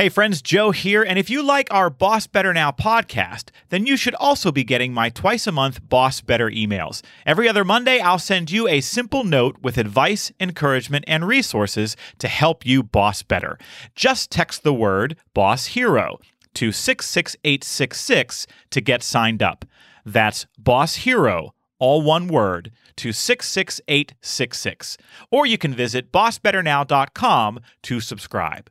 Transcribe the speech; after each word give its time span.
Hey 0.00 0.08
friends, 0.08 0.40
Joe 0.40 0.70
here, 0.70 1.02
and 1.02 1.18
if 1.18 1.28
you 1.28 1.42
like 1.42 1.70
our 1.70 1.90
Boss 1.90 2.26
Better 2.26 2.54
Now 2.54 2.70
podcast, 2.70 3.50
then 3.68 3.84
you 3.84 3.98
should 3.98 4.14
also 4.14 4.50
be 4.50 4.64
getting 4.64 4.94
my 4.94 5.10
twice 5.10 5.46
a 5.46 5.52
month 5.52 5.86
Boss 5.86 6.22
Better 6.22 6.48
emails. 6.48 7.02
Every 7.26 7.46
other 7.46 7.66
Monday, 7.66 8.00
I'll 8.00 8.18
send 8.18 8.50
you 8.50 8.66
a 8.66 8.80
simple 8.80 9.24
note 9.24 9.58
with 9.60 9.76
advice, 9.76 10.32
encouragement, 10.40 11.04
and 11.06 11.26
resources 11.26 11.98
to 12.16 12.28
help 12.28 12.64
you 12.64 12.82
boss 12.82 13.22
better. 13.22 13.58
Just 13.94 14.30
text 14.30 14.62
the 14.62 14.72
word 14.72 15.18
Boss 15.34 15.66
Hero 15.66 16.18
to 16.54 16.72
66866 16.72 18.46
to 18.70 18.80
get 18.80 19.02
signed 19.02 19.42
up. 19.42 19.66
That's 20.06 20.46
Boss 20.58 20.94
Hero, 20.94 21.52
all 21.78 22.00
one 22.00 22.26
word, 22.26 22.72
to 22.96 23.12
66866. 23.12 24.96
Or 25.30 25.44
you 25.44 25.58
can 25.58 25.74
visit 25.74 26.10
bossbetternow.com 26.10 27.60
to 27.82 28.00
subscribe. 28.00 28.70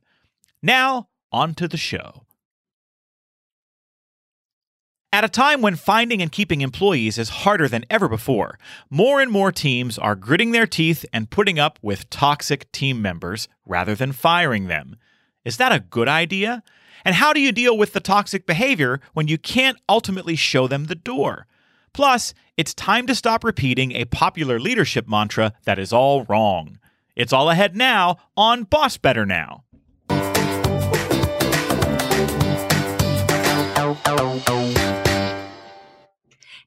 Now, 0.61 1.08
on 1.31 1.53
to 1.55 1.67
the 1.67 1.77
show. 1.77 2.23
At 5.11 5.23
a 5.23 5.29
time 5.29 5.61
when 5.61 5.75
finding 5.75 6.21
and 6.21 6.31
keeping 6.31 6.61
employees 6.61 7.17
is 7.17 7.29
harder 7.29 7.67
than 7.67 7.83
ever 7.89 8.07
before, 8.07 8.59
more 8.91 9.19
and 9.19 9.31
more 9.31 9.51
teams 9.51 9.97
are 9.97 10.15
gritting 10.15 10.51
their 10.51 10.67
teeth 10.67 11.03
and 11.11 11.31
putting 11.31 11.57
up 11.57 11.79
with 11.81 12.09
toxic 12.11 12.71
team 12.71 13.01
members 13.01 13.47
rather 13.65 13.95
than 13.95 14.11
firing 14.11 14.67
them. 14.67 14.97
Is 15.43 15.57
that 15.57 15.71
a 15.71 15.79
good 15.79 16.07
idea? 16.07 16.61
And 17.03 17.15
how 17.15 17.33
do 17.33 17.41
you 17.41 17.51
deal 17.51 17.75
with 17.75 17.93
the 17.93 17.99
toxic 17.99 18.45
behavior 18.45 18.99
when 19.13 19.27
you 19.27 19.39
can't 19.39 19.79
ultimately 19.89 20.35
show 20.35 20.67
them 20.67 20.85
the 20.85 20.95
door? 20.95 21.47
Plus, 21.91 22.35
it's 22.55 22.73
time 22.75 23.07
to 23.07 23.15
stop 23.15 23.43
repeating 23.43 23.93
a 23.93 24.05
popular 24.05 24.59
leadership 24.59 25.07
mantra 25.07 25.53
that 25.63 25.79
is 25.79 25.91
all 25.91 26.23
wrong. 26.25 26.77
It's 27.15 27.33
all 27.33 27.49
ahead 27.49 27.75
now 27.75 28.17
on 28.37 28.63
Boss 28.63 28.97
Better 28.97 29.25
Now. 29.25 29.63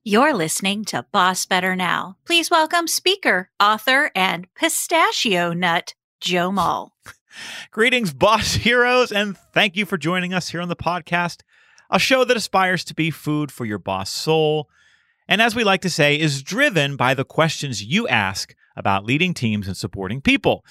You're 0.04 0.32
listening 0.32 0.86
to 0.86 1.04
Boss 1.12 1.44
Better 1.44 1.76
Now. 1.76 2.16
Please 2.24 2.50
welcome 2.50 2.86
speaker, 2.88 3.50
author, 3.60 4.10
and 4.14 4.46
pistachio 4.54 5.52
nut, 5.52 5.92
Joe 6.18 6.50
Mull. 6.50 6.94
Greetings, 7.70 8.14
boss 8.14 8.54
heroes, 8.54 9.12
and 9.12 9.36
thank 9.52 9.76
you 9.76 9.84
for 9.84 9.98
joining 9.98 10.32
us 10.32 10.48
here 10.48 10.62
on 10.62 10.70
the 10.70 10.76
podcast, 10.76 11.42
a 11.90 11.98
show 11.98 12.24
that 12.24 12.38
aspires 12.38 12.84
to 12.84 12.94
be 12.94 13.10
food 13.10 13.52
for 13.52 13.66
your 13.66 13.78
boss 13.78 14.08
soul. 14.08 14.70
And 15.28 15.42
as 15.42 15.54
we 15.54 15.62
like 15.62 15.82
to 15.82 15.90
say, 15.90 16.18
is 16.18 16.42
driven 16.42 16.96
by 16.96 17.12
the 17.12 17.24
questions 17.24 17.84
you 17.84 18.08
ask 18.08 18.54
about 18.76 19.04
leading 19.04 19.34
teams 19.34 19.66
and 19.66 19.76
supporting 19.76 20.22
people. 20.22 20.64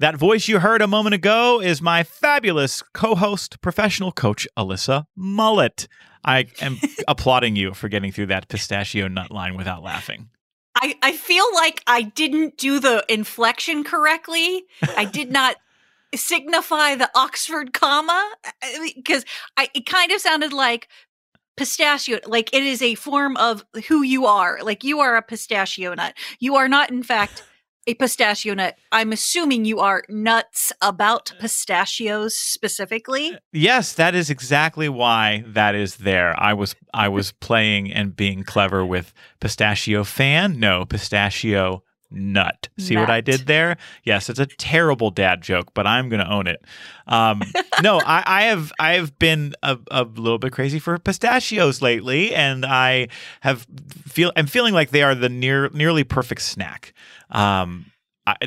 That 0.00 0.16
voice 0.16 0.46
you 0.46 0.60
heard 0.60 0.80
a 0.80 0.86
moment 0.86 1.14
ago 1.14 1.60
is 1.60 1.82
my 1.82 2.04
fabulous 2.04 2.82
co 2.94 3.16
host, 3.16 3.60
professional 3.60 4.12
coach, 4.12 4.46
Alyssa 4.56 5.06
Mullett. 5.18 5.88
I 6.24 6.46
am 6.60 6.78
applauding 7.08 7.56
you 7.56 7.74
for 7.74 7.88
getting 7.88 8.12
through 8.12 8.26
that 8.26 8.46
pistachio 8.46 9.08
nut 9.08 9.32
line 9.32 9.56
without 9.56 9.82
laughing. 9.82 10.28
I, 10.76 10.94
I 11.02 11.16
feel 11.16 11.44
like 11.52 11.82
I 11.88 12.02
didn't 12.02 12.58
do 12.58 12.78
the 12.78 13.04
inflection 13.08 13.82
correctly. 13.82 14.66
I 14.96 15.04
did 15.04 15.32
not 15.32 15.56
signify 16.14 16.94
the 16.94 17.10
Oxford 17.16 17.72
comma 17.72 18.32
uh, 18.44 18.50
uh, 18.62 18.88
because 18.94 19.24
I 19.56 19.68
it 19.74 19.86
kind 19.86 20.12
of 20.12 20.20
sounded 20.20 20.52
like 20.52 20.86
pistachio 21.56 22.20
like 22.24 22.54
it 22.54 22.62
is 22.62 22.82
a 22.82 22.94
form 22.94 23.36
of 23.36 23.64
who 23.88 24.02
you 24.02 24.26
are 24.26 24.60
like 24.62 24.84
you 24.84 25.00
are 25.00 25.16
a 25.16 25.22
pistachio 25.22 25.92
nut 25.92 26.14
you 26.38 26.54
are 26.54 26.68
not 26.68 26.88
in 26.88 27.02
fact 27.02 27.42
a 27.88 27.94
pistachio 27.94 28.52
nut. 28.52 28.76
I'm 28.92 29.12
assuming 29.12 29.64
you 29.64 29.80
are 29.80 30.04
nuts 30.10 30.72
about 30.82 31.32
uh, 31.32 31.40
pistachios 31.40 32.36
specifically. 32.36 33.32
Uh, 33.32 33.38
yes, 33.52 33.94
that 33.94 34.14
is 34.14 34.28
exactly 34.28 34.90
why 34.90 35.42
that 35.46 35.74
is 35.74 35.96
there. 35.96 36.38
I 36.38 36.52
was 36.52 36.76
I 36.92 37.08
was 37.08 37.32
playing 37.32 37.90
and 37.90 38.14
being 38.14 38.44
clever 38.44 38.84
with 38.84 39.14
pistachio 39.40 40.04
fan. 40.04 40.60
No, 40.60 40.84
pistachio 40.84 41.82
nut. 42.10 42.68
See 42.78 42.94
nut. 42.94 43.02
what 43.02 43.10
I 43.10 43.20
did 43.20 43.46
there? 43.46 43.76
Yes, 44.04 44.28
it's 44.30 44.38
a 44.38 44.46
terrible 44.46 45.10
dad 45.10 45.42
joke, 45.42 45.72
but 45.74 45.86
I'm 45.86 46.08
going 46.08 46.24
to 46.24 46.30
own 46.30 46.46
it. 46.46 46.62
Um, 47.06 47.42
no, 47.82 48.00
I, 48.00 48.22
I, 48.26 48.42
have 48.44 48.72
I 48.78 48.94
have 48.94 49.18
been 49.18 49.54
a, 49.62 49.78
a, 49.90 50.04
little 50.04 50.38
bit 50.38 50.52
crazy 50.52 50.78
for 50.78 50.98
pistachios 50.98 51.82
lately, 51.82 52.34
and 52.34 52.64
I 52.64 53.08
have 53.40 53.66
feel 54.06 54.32
I'm 54.36 54.46
feeling 54.46 54.74
like 54.74 54.90
they 54.90 55.02
are 55.02 55.14
the 55.14 55.28
near 55.28 55.70
nearly 55.70 56.04
perfect 56.04 56.42
snack. 56.42 56.92
Um, 57.30 57.86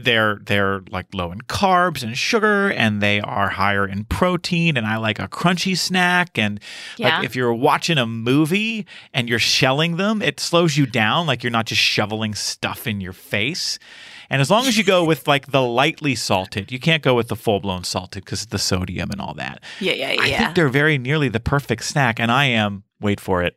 they're 0.02 0.40
they're 0.44 0.82
like 0.92 1.08
low 1.14 1.32
in 1.32 1.40
carbs 1.42 2.04
and 2.04 2.18
sugar 2.18 2.72
and 2.72 3.02
they 3.02 3.20
are 3.22 3.50
higher 3.50 3.88
in 3.88 4.06
protein 4.06 4.78
and 4.78 4.86
I 4.86 4.98
like 4.98 5.20
a 5.20 5.28
crunchy 5.28 5.78
snack. 5.78 6.38
And 6.38 6.60
yeah. 6.98 7.18
like 7.18 7.26
if 7.26 7.36
you're 7.36 7.54
watching 7.54 7.98
a 7.98 8.06
movie 8.06 8.86
and 9.14 9.30
you're 9.30 9.40
shelling 9.40 9.98
them 9.98 10.22
it 10.22 10.40
slows 10.40 10.78
you 10.78 10.86
down 10.86 11.28
like 11.28 11.44
you're 11.44 11.52
not 11.52 11.66
just 11.66 11.82
shoveling 11.82 12.36
stuff 12.36 12.88
in 12.88 13.02
your 13.02 13.14
face. 13.14 13.80
And 14.30 14.42
as 14.42 14.50
long 14.50 14.66
as 14.66 14.78
you 14.78 14.84
go 14.84 15.04
with 15.12 15.28
like 15.28 15.52
the 15.52 15.62
lightly 15.62 16.16
salted 16.16 16.72
you 16.72 16.80
can't 16.80 17.04
go 17.04 17.16
with 17.16 17.28
the 17.28 17.36
full 17.36 17.60
blown 17.60 17.84
salted 17.84 18.26
because 18.26 18.44
of 18.44 18.50
the 18.50 18.60
sodium 18.60 19.12
and 19.12 19.22
all 19.22 19.34
that. 19.36 19.64
Yeah 19.80 19.94
yeah 19.94 20.12
yeah 20.12 20.22
I 20.22 20.32
think 20.32 20.56
they're 20.56 20.70
very 20.70 20.98
nearly 20.98 21.30
the 21.30 21.40
perfect 21.40 21.84
snack 21.84 22.20
and 22.20 22.32
I 22.32 22.46
am 22.46 22.84
wait 23.00 23.20
for 23.20 23.44
it 23.44 23.56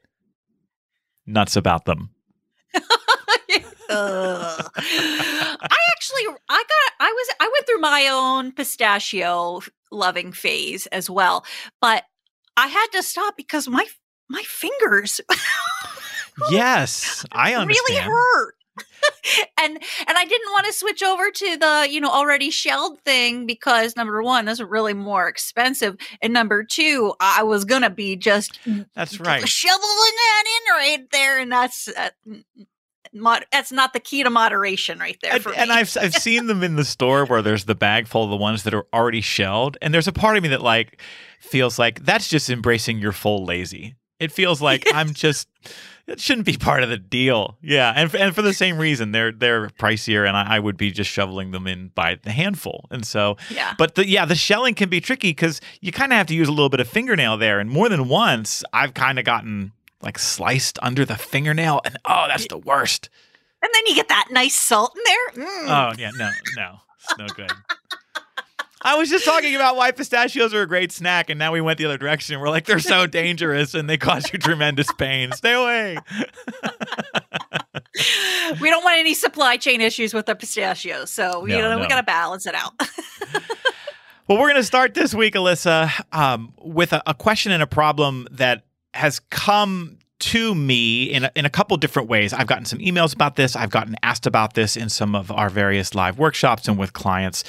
nuts 1.27 1.57
about 1.57 1.85
them 1.85 2.11
I 3.97 5.79
actually, 5.93 6.23
I 6.49 6.63
got, 6.63 6.93
I 7.01 7.11
was, 7.11 7.37
I 7.41 7.51
went 7.53 7.67
through 7.67 7.81
my 7.81 8.09
own 8.11 8.53
pistachio 8.53 9.61
loving 9.91 10.33
phase 10.33 10.87
as 10.87 11.09
well, 11.09 11.45
but 11.81 12.05
I 12.57 12.69
had 12.69 12.87
to 12.93 13.03
stop 13.03 13.37
because 13.37 13.69
my 13.69 13.87
my 14.29 14.43
fingers. 14.43 15.21
yes, 16.51 17.25
I 17.33 17.55
understand. 17.55 17.85
Really 17.89 18.01
hurt. 18.01 18.55
and 19.61 19.73
and 19.77 20.19
I 20.19 20.25
didn't 20.25 20.53
want 20.53 20.67
to 20.67 20.73
switch 20.73 21.03
over 21.03 21.31
to 21.31 21.57
the 21.57 21.87
you 21.91 22.01
know 22.01 22.11
already 22.11 22.51
shelled 22.51 23.01
thing 23.01 23.47
because 23.47 23.97
number 23.97 24.23
one, 24.23 24.45
that's 24.45 24.61
really 24.61 24.95
more 24.95 25.29
expensive, 25.29 25.97
and 26.23 26.33
number 26.33 26.65
two, 26.65 27.15
I 27.21 27.43
was 27.43 27.65
gonna 27.65 27.91
be 27.91 28.17
just 28.17 28.59
that's 28.95 29.21
right 29.21 29.47
shoveling 29.49 29.81
that 29.83 30.45
in 30.47 30.75
right 30.75 31.11
there, 31.11 31.39
and 31.39 31.53
that's 31.53 31.89
uh, 31.89 32.11
mod- 33.15 33.47
that's 33.53 33.73
not 33.73 33.93
the 33.93 34.01
key 34.01 34.23
to 34.23 34.31
moderation 34.31 34.99
right 34.99 35.19
there. 35.23 35.35
And, 35.35 35.47
and, 35.57 35.73
I've 35.73 35.97
I've 36.01 36.15
seen 36.15 36.47
them 36.47 36.63
in 36.63 36.77
the 36.77 36.85
store 36.85 37.25
where 37.25 37.43
there's 37.43 37.65
the 37.65 37.75
bag 37.75 38.09
full 38.09 38.25
of 38.25 38.31
the 38.31 38.37
ones 38.37 38.65
that 38.65 38.75
are 38.75 38.87
already 38.93 39.21
shelled, 39.21 39.79
and 39.81 39.95
there's 39.95 40.09
a 40.09 40.13
part 40.13 40.37
of 40.37 40.43
me 40.43 40.49
that 40.51 40.63
like 40.63 41.01
feels 41.41 41.79
like 41.79 42.05
that's 42.05 42.29
just 42.29 42.51
embracing 42.51 42.99
your 42.99 43.13
full 43.13 43.45
lazy. 43.45 43.95
It 44.21 44.33
feels 44.33 44.61
like 44.61 44.85
I'm 44.95 45.13
just 45.13 45.49
it 46.07 46.21
shouldn't 46.21 46.47
be 46.47 46.57
part 46.57 46.83
of 46.83 46.91
the 46.91 46.99
deal. 46.99 47.57
Yeah, 47.63 47.93
and 47.95 48.11
for, 48.11 48.19
and 48.19 48.35
for 48.35 48.43
the 48.43 48.53
same 48.53 48.79
reason, 48.79 49.13
they're 49.13 49.33
they're 49.33 49.69
pricier, 49.71 50.27
and 50.27 50.37
I, 50.37 50.57
I, 50.57 50.59
would 50.59 50.77
be 50.77 50.91
just 50.91 51.11
shoveling 51.11 51.51
them 51.51 51.67
in 51.67 51.89
by 51.89 52.17
the 52.23 52.31
handful. 52.31 52.87
And 52.91 53.07
so, 53.07 53.37
yeah. 53.51 53.75
But 53.79 53.95
the, 53.95 54.07
yeah, 54.07 54.25
the 54.27 54.35
shelling 54.35 54.75
can 54.75 54.89
be 54.89 55.01
tricky 55.01 55.31
because 55.31 55.61
you 55.81 55.93
kind 55.93 56.13
of 56.13 56.19
have 56.19 56.27
to 56.27 56.35
use 56.35 56.49
a 56.49 56.53
little 56.53 56.69
bit 56.69 56.81
of 56.81 56.89
fingernail 56.89 57.39
there, 57.39 57.59
and 57.59 57.71
more 57.71 57.89
than 57.89 58.09
once, 58.09 58.63
I've 58.73 58.95
kind 58.95 59.19
of 59.19 59.25
gotten 59.25 59.73
like 60.03 60.19
sliced 60.19 60.79
under 60.83 61.05
the 61.05 61.17
fingernail, 61.17 61.81
and 61.85 61.97
oh, 62.05 62.27
that's 62.29 62.49
the 62.49 62.59
worst. 62.59 63.09
And 63.63 63.71
then 63.73 63.83
you 63.87 63.95
get 63.95 64.09
that 64.09 64.29
nice 64.31 64.57
salt 64.57 64.97
in 64.97 65.03
there. 65.05 65.47
Mm. 65.47 65.69
Oh 65.69 65.93
yeah, 65.99 66.11
no, 66.17 66.31
no, 66.57 66.77
it's 67.03 67.19
no 67.19 67.27
good. 67.29 67.53
I 68.87 68.97
was 68.97 69.09
just 69.09 69.25
talking 69.25 69.55
about 69.55 69.77
why 69.77 69.93
pistachios 69.93 70.53
are 70.53 70.61
a 70.61 70.67
great 70.67 70.93
snack, 70.93 71.31
and 71.31 71.39
now 71.39 71.53
we 71.53 71.63
went 71.63 71.79
the 71.79 71.87
other 71.87 71.97
direction. 71.97 72.39
We're 72.39 72.51
like, 72.51 72.67
they're 72.67 72.79
so 72.79 73.07
dangerous 73.07 73.73
and 73.73 73.89
they 73.89 73.97
cause 73.97 74.31
you 74.31 74.39
tremendous 74.39 74.93
pain. 74.93 75.33
Stay 75.33 75.55
away. 75.55 75.97
we 78.61 78.69
don't 78.69 78.85
want 78.85 78.99
any 78.99 79.15
supply 79.15 79.57
chain 79.57 79.81
issues 79.81 80.13
with 80.13 80.27
the 80.27 80.35
pistachios, 80.35 81.11
so 81.11 81.31
no, 81.31 81.47
you 81.47 81.63
know 81.63 81.77
no. 81.77 81.81
we 81.81 81.89
got 81.89 81.97
to 81.97 82.03
balance 82.03 82.47
it 82.47 82.55
out. 82.55 82.75
well, 84.29 84.39
we're 84.39 84.49
going 84.49 84.57
to 84.57 84.63
start 84.63 84.93
this 84.93 85.15
week, 85.15 85.33
Alyssa, 85.33 85.91
um, 86.13 86.53
with 86.59 86.93
a, 86.93 87.03
a 87.07 87.15
question 87.15 87.53
and 87.53 87.63
a 87.63 87.67
problem 87.67 88.29
that 88.31 88.65
has 88.95 89.21
come 89.31 89.99
to 90.21 90.55
me 90.55 91.05
in 91.05 91.25
a, 91.25 91.31
in 91.35 91.45
a 91.45 91.51
couple 91.51 91.77
different 91.77 92.09
ways. 92.09 92.33
I've 92.33 92.47
gotten 92.47 92.65
some 92.65 92.79
emails 92.79 93.15
about 93.15 93.37
this. 93.37 93.57
I've 93.57 93.71
gotten 93.71 93.97
asked 94.03 94.27
about 94.27 94.55
this 94.55 94.77
in 94.77 94.89
some 94.89 95.15
of 95.15 95.31
our 95.31 95.51
various 95.51 95.95
live 95.95 96.19
workshops 96.19 96.69
and 96.69 96.79
with 96.79 96.93
clients, 96.93 97.45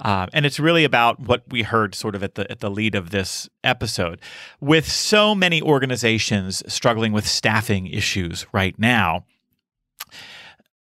uh, 0.00 0.26
and 0.32 0.44
it's 0.44 0.60
really 0.60 0.84
about 0.84 1.20
what 1.20 1.44
we 1.48 1.62
heard 1.62 1.94
sort 1.94 2.14
of 2.14 2.22
at 2.22 2.34
the 2.34 2.50
at 2.50 2.60
the 2.60 2.70
lead 2.70 2.94
of 2.94 3.10
this 3.10 3.48
episode. 3.62 4.20
With 4.60 4.90
so 4.90 5.34
many 5.34 5.62
organizations 5.62 6.62
struggling 6.70 7.12
with 7.12 7.26
staffing 7.26 7.86
issues 7.86 8.46
right 8.52 8.78
now. 8.78 9.24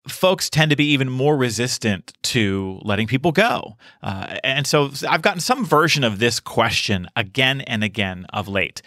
Folks 0.06 0.50
tend 0.50 0.70
to 0.70 0.76
be 0.76 0.92
even 0.92 1.10
more 1.10 1.38
resistant 1.38 2.12
to 2.24 2.78
letting 2.84 3.08
people 3.08 3.32
go. 3.32 3.78
Uh, 4.02 4.38
and 4.44 4.68
so 4.68 4.92
I've 5.08 5.22
gotten 5.22 5.40
some 5.40 5.64
version 5.64 6.04
of 6.04 6.20
this 6.20 6.42
question 6.42 7.08
again 7.16 7.62
and 7.62 7.86
again 7.86 8.26
of 8.34 8.50
late. 8.50 8.82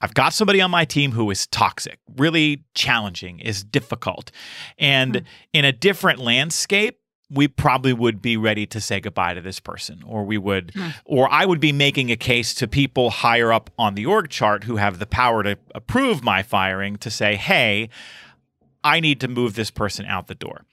I've 0.00 0.14
got 0.14 0.32
somebody 0.32 0.60
on 0.60 0.70
my 0.70 0.84
team 0.84 1.12
who 1.12 1.30
is 1.30 1.46
toxic, 1.46 1.98
really 2.16 2.64
challenging, 2.74 3.38
is 3.38 3.62
difficult. 3.62 4.30
And 4.78 5.14
mm. 5.14 5.24
in 5.52 5.64
a 5.64 5.72
different 5.72 6.20
landscape, 6.20 7.00
we 7.30 7.46
probably 7.46 7.92
would 7.92 8.20
be 8.20 8.36
ready 8.36 8.66
to 8.66 8.80
say 8.80 9.00
goodbye 9.00 9.34
to 9.34 9.40
this 9.40 9.60
person 9.60 10.02
or 10.04 10.24
we 10.24 10.36
would 10.36 10.72
or 11.04 11.32
I 11.32 11.46
would 11.46 11.60
be 11.60 11.72
making 11.72 12.10
a 12.10 12.16
case 12.16 12.54
to 12.54 12.66
people 12.66 13.10
higher 13.10 13.52
up 13.52 13.70
on 13.78 13.94
the 13.94 14.04
org 14.04 14.30
chart 14.30 14.64
who 14.64 14.76
have 14.76 14.98
the 14.98 15.06
power 15.06 15.42
to 15.44 15.56
approve 15.74 16.24
my 16.24 16.42
firing 16.42 16.96
to 16.96 17.10
say, 17.10 17.36
"Hey, 17.36 17.88
I 18.82 18.98
need 18.98 19.20
to 19.20 19.28
move 19.28 19.54
this 19.54 19.70
person 19.70 20.06
out 20.06 20.26
the 20.26 20.34
door." 20.34 20.64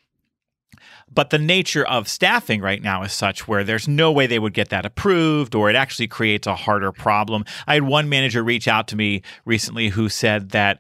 But 1.09 1.29
the 1.29 1.39
nature 1.39 1.85
of 1.85 2.07
staffing 2.07 2.61
right 2.61 2.81
now 2.81 3.03
is 3.03 3.13
such 3.13 3.47
where 3.47 3.63
there's 3.63 3.87
no 3.87 4.11
way 4.11 4.27
they 4.27 4.39
would 4.39 4.53
get 4.53 4.69
that 4.69 4.85
approved, 4.85 5.55
or 5.55 5.69
it 5.69 5.75
actually 5.75 6.07
creates 6.07 6.47
a 6.47 6.55
harder 6.55 6.91
problem. 6.91 7.45
I 7.65 7.75
had 7.75 7.83
one 7.83 8.09
manager 8.09 8.43
reach 8.43 8.67
out 8.67 8.87
to 8.89 8.95
me 8.95 9.21
recently 9.45 9.89
who 9.89 10.09
said 10.09 10.49
that 10.49 10.79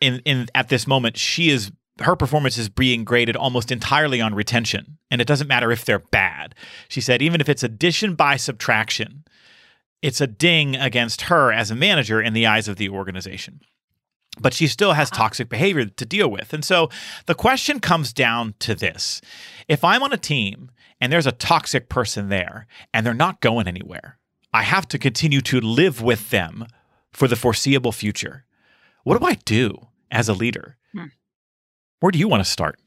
in, 0.00 0.20
in 0.24 0.46
at 0.54 0.68
this 0.68 0.86
moment 0.86 1.16
she 1.16 1.50
is 1.50 1.72
her 2.00 2.16
performance 2.16 2.58
is 2.58 2.68
being 2.68 3.04
graded 3.04 3.36
almost 3.36 3.70
entirely 3.70 4.20
on 4.20 4.34
retention, 4.34 4.98
and 5.10 5.20
it 5.20 5.28
doesn't 5.28 5.46
matter 5.46 5.70
if 5.70 5.84
they're 5.84 6.00
bad. 6.00 6.54
She 6.88 7.00
said 7.00 7.22
even 7.22 7.40
if 7.40 7.48
it's 7.48 7.62
addition 7.62 8.14
by 8.16 8.36
subtraction, 8.36 9.24
it's 10.02 10.20
a 10.20 10.26
ding 10.26 10.76
against 10.76 11.22
her 11.22 11.52
as 11.52 11.70
a 11.70 11.76
manager 11.76 12.20
in 12.20 12.32
the 12.32 12.46
eyes 12.46 12.68
of 12.68 12.76
the 12.76 12.88
organization 12.88 13.60
but 14.40 14.54
she 14.54 14.66
still 14.66 14.92
has 14.92 15.10
toxic 15.10 15.48
behavior 15.48 15.86
to 15.86 16.06
deal 16.06 16.28
with. 16.28 16.52
And 16.52 16.64
so 16.64 16.90
the 17.26 17.34
question 17.34 17.80
comes 17.80 18.12
down 18.12 18.54
to 18.60 18.74
this 18.74 19.20
if 19.68 19.84
I'm 19.84 20.02
on 20.02 20.12
a 20.12 20.18
team 20.18 20.70
and 21.00 21.12
there's 21.12 21.26
a 21.26 21.32
toxic 21.32 21.88
person 21.88 22.28
there 22.28 22.66
and 22.92 23.04
they're 23.04 23.14
not 23.14 23.40
going 23.40 23.68
anywhere, 23.68 24.18
I 24.52 24.62
have 24.62 24.86
to 24.88 24.98
continue 24.98 25.40
to 25.42 25.60
live 25.60 26.02
with 26.02 26.30
them 26.30 26.66
for 27.12 27.28
the 27.28 27.36
foreseeable 27.36 27.92
future. 27.92 28.44
What 29.04 29.20
do 29.20 29.26
I 29.26 29.34
do 29.44 29.88
as 30.10 30.28
a 30.28 30.34
leader? 30.34 30.76
Hmm. 30.92 31.06
Where 32.00 32.10
do 32.10 32.18
you 32.18 32.28
want 32.28 32.44
to 32.44 32.50
start? 32.50 32.78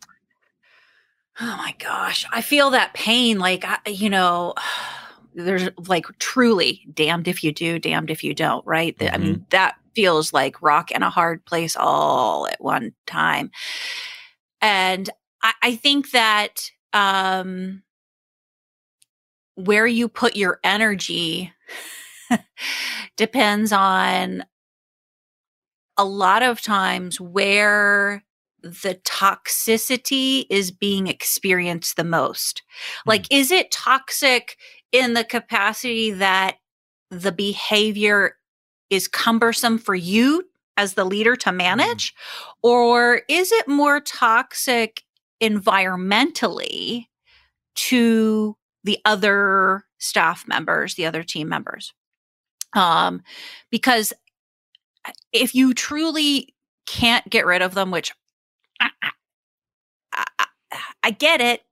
Oh 1.39 1.55
my 1.57 1.75
gosh. 1.77 2.25
I 2.31 2.41
feel 2.41 2.71
that 2.71 2.93
pain. 2.93 3.37
Like, 3.39 3.63
I, 3.65 3.77
you 3.87 4.09
know, 4.09 4.53
there's 5.35 5.69
like 5.87 6.05
truly 6.19 6.85
damned 6.93 7.27
if 7.27 7.43
you 7.43 7.51
do, 7.51 7.77
damned 7.77 8.09
if 8.09 8.23
you 8.23 8.33
don't, 8.33 8.65
right? 8.65 8.97
Mm-hmm. 8.97 9.13
I 9.13 9.17
mean, 9.17 9.45
that 9.51 9.77
feels 9.97 10.31
like 10.31 10.61
rock 10.61 10.91
and 10.93 11.03
a 11.03 11.09
hard 11.09 11.43
place 11.43 11.75
all 11.75 12.47
at 12.47 12.61
one 12.61 12.93
time. 13.07 13.49
And 14.61 15.09
I, 15.41 15.53
I 15.63 15.75
think 15.75 16.11
that 16.11 16.69
um, 16.93 17.81
where 19.55 19.87
you 19.87 20.07
put 20.07 20.35
your 20.35 20.59
energy 20.63 21.51
depends 23.17 23.71
on 23.71 24.45
a 25.97 26.05
lot 26.05 26.43
of 26.43 26.61
times 26.61 27.19
where 27.19 28.23
the 28.61 28.99
toxicity 29.03 30.45
is 30.51 30.69
being 30.69 31.07
experienced 31.07 31.95
the 31.95 32.03
most. 32.03 32.61
Like, 33.07 33.25
is 33.31 33.49
it 33.49 33.71
toxic 33.71 34.57
in 34.91 35.15
the 35.15 35.23
capacity 35.23 36.11
that 36.11 36.57
the 37.09 37.31
behavior 37.31 38.36
is 38.89 39.07
cumbersome 39.07 39.77
for 39.77 39.95
you 39.95 40.43
as 40.77 40.93
the 40.93 41.05
leader 41.05 41.35
to 41.35 41.49
mm-hmm. 41.49 41.57
manage? 41.57 42.13
Mm. 42.13 42.17
Or 42.63 43.21
is 43.27 43.51
it 43.51 43.67
more 43.67 43.99
toxic 43.99 45.03
environmentally 45.41 47.05
to 47.75 48.55
the 48.83 48.99
other 49.05 49.83
staff 49.97 50.47
members, 50.47 50.95
the 50.95 51.05
other 51.05 51.23
team 51.23 51.49
members? 51.49 51.93
Um, 52.73 53.21
because 53.71 54.13
uh, 55.05 55.11
if 55.31 55.55
you 55.55 55.73
truly 55.73 56.53
can't 56.85 57.27
get 57.29 57.45
rid 57.45 57.61
of 57.61 57.73
them, 57.73 57.91
which 57.91 58.11
I, 58.79 58.89
I, 60.13 60.25
I, 60.39 60.45
I 61.03 61.11
get 61.11 61.41
it, 61.41 61.63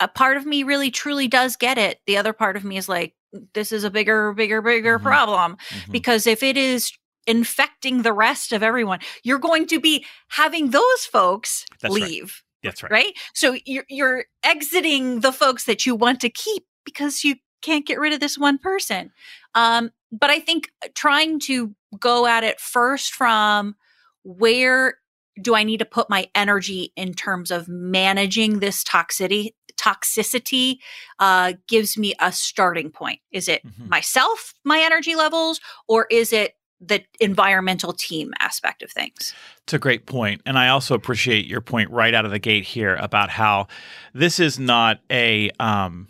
a 0.00 0.08
part 0.08 0.36
of 0.36 0.46
me 0.46 0.62
really 0.62 0.90
truly 0.90 1.26
does 1.28 1.56
get 1.56 1.78
it. 1.78 2.00
The 2.06 2.16
other 2.16 2.32
part 2.32 2.56
of 2.56 2.64
me 2.64 2.76
is 2.76 2.88
like, 2.88 3.14
this 3.54 3.72
is 3.72 3.84
a 3.84 3.90
bigger, 3.90 4.32
bigger, 4.32 4.62
bigger 4.62 4.98
mm-hmm. 4.98 5.06
problem. 5.06 5.56
Mm-hmm. 5.68 5.92
Because 5.92 6.26
if 6.26 6.42
it 6.42 6.56
is 6.56 6.92
infecting 7.26 8.02
the 8.02 8.12
rest 8.12 8.52
of 8.52 8.62
everyone, 8.62 9.00
you're 9.22 9.38
going 9.38 9.66
to 9.66 9.80
be 9.80 10.04
having 10.28 10.70
those 10.70 11.04
folks 11.04 11.66
That's 11.80 11.92
leave. 11.92 12.22
Right. 12.22 12.70
That's 12.70 12.82
right. 12.82 12.92
Right. 12.92 13.18
So 13.34 13.56
you're, 13.64 13.84
you're 13.88 14.24
exiting 14.42 15.20
the 15.20 15.32
folks 15.32 15.64
that 15.64 15.86
you 15.86 15.94
want 15.94 16.20
to 16.20 16.30
keep 16.30 16.64
because 16.84 17.22
you 17.22 17.36
can't 17.62 17.86
get 17.86 18.00
rid 18.00 18.12
of 18.12 18.20
this 18.20 18.38
one 18.38 18.58
person. 18.58 19.12
Um, 19.54 19.90
but 20.10 20.30
I 20.30 20.40
think 20.40 20.70
trying 20.94 21.38
to 21.40 21.74
go 22.00 22.26
at 22.26 22.44
it 22.44 22.60
first 22.60 23.12
from 23.12 23.76
where 24.24 24.98
do 25.40 25.54
I 25.54 25.62
need 25.62 25.78
to 25.78 25.84
put 25.84 26.10
my 26.10 26.28
energy 26.34 26.92
in 26.96 27.14
terms 27.14 27.50
of 27.50 27.68
managing 27.68 28.60
this 28.60 28.84
toxicity 28.84 29.52
toxicity 29.78 30.78
uh, 31.20 31.52
gives 31.68 31.96
me 31.96 32.12
a 32.20 32.32
starting 32.32 32.90
point. 32.90 33.20
Is 33.30 33.48
it 33.48 33.64
mm-hmm. 33.64 33.88
myself, 33.88 34.52
my 34.64 34.80
energy 34.80 35.14
levels, 35.14 35.60
or 35.86 36.06
is 36.10 36.32
it 36.32 36.54
the 36.80 37.02
environmental 37.20 37.92
team 37.92 38.32
aspect 38.40 38.82
of 38.82 38.90
things? 38.90 39.34
It's 39.62 39.72
a 39.72 39.78
great 39.78 40.06
point. 40.06 40.42
And 40.46 40.58
I 40.58 40.68
also 40.68 40.94
appreciate 40.94 41.46
your 41.46 41.60
point 41.60 41.90
right 41.90 42.12
out 42.12 42.24
of 42.24 42.30
the 42.30 42.38
gate 42.38 42.64
here 42.64 42.96
about 42.96 43.30
how 43.30 43.68
this 44.12 44.38
is 44.40 44.58
not 44.58 45.00
a. 45.10 45.50
Um, 45.58 46.08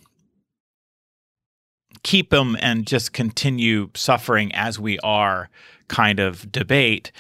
keep 2.05 2.31
them 2.31 2.57
and 2.61 2.87
just 2.87 3.13
continue 3.13 3.91
suffering 3.95 4.55
as 4.55 4.79
we 4.79 4.99
are 5.01 5.51
kind 5.89 6.21
of 6.21 6.51
debate. 6.53 7.11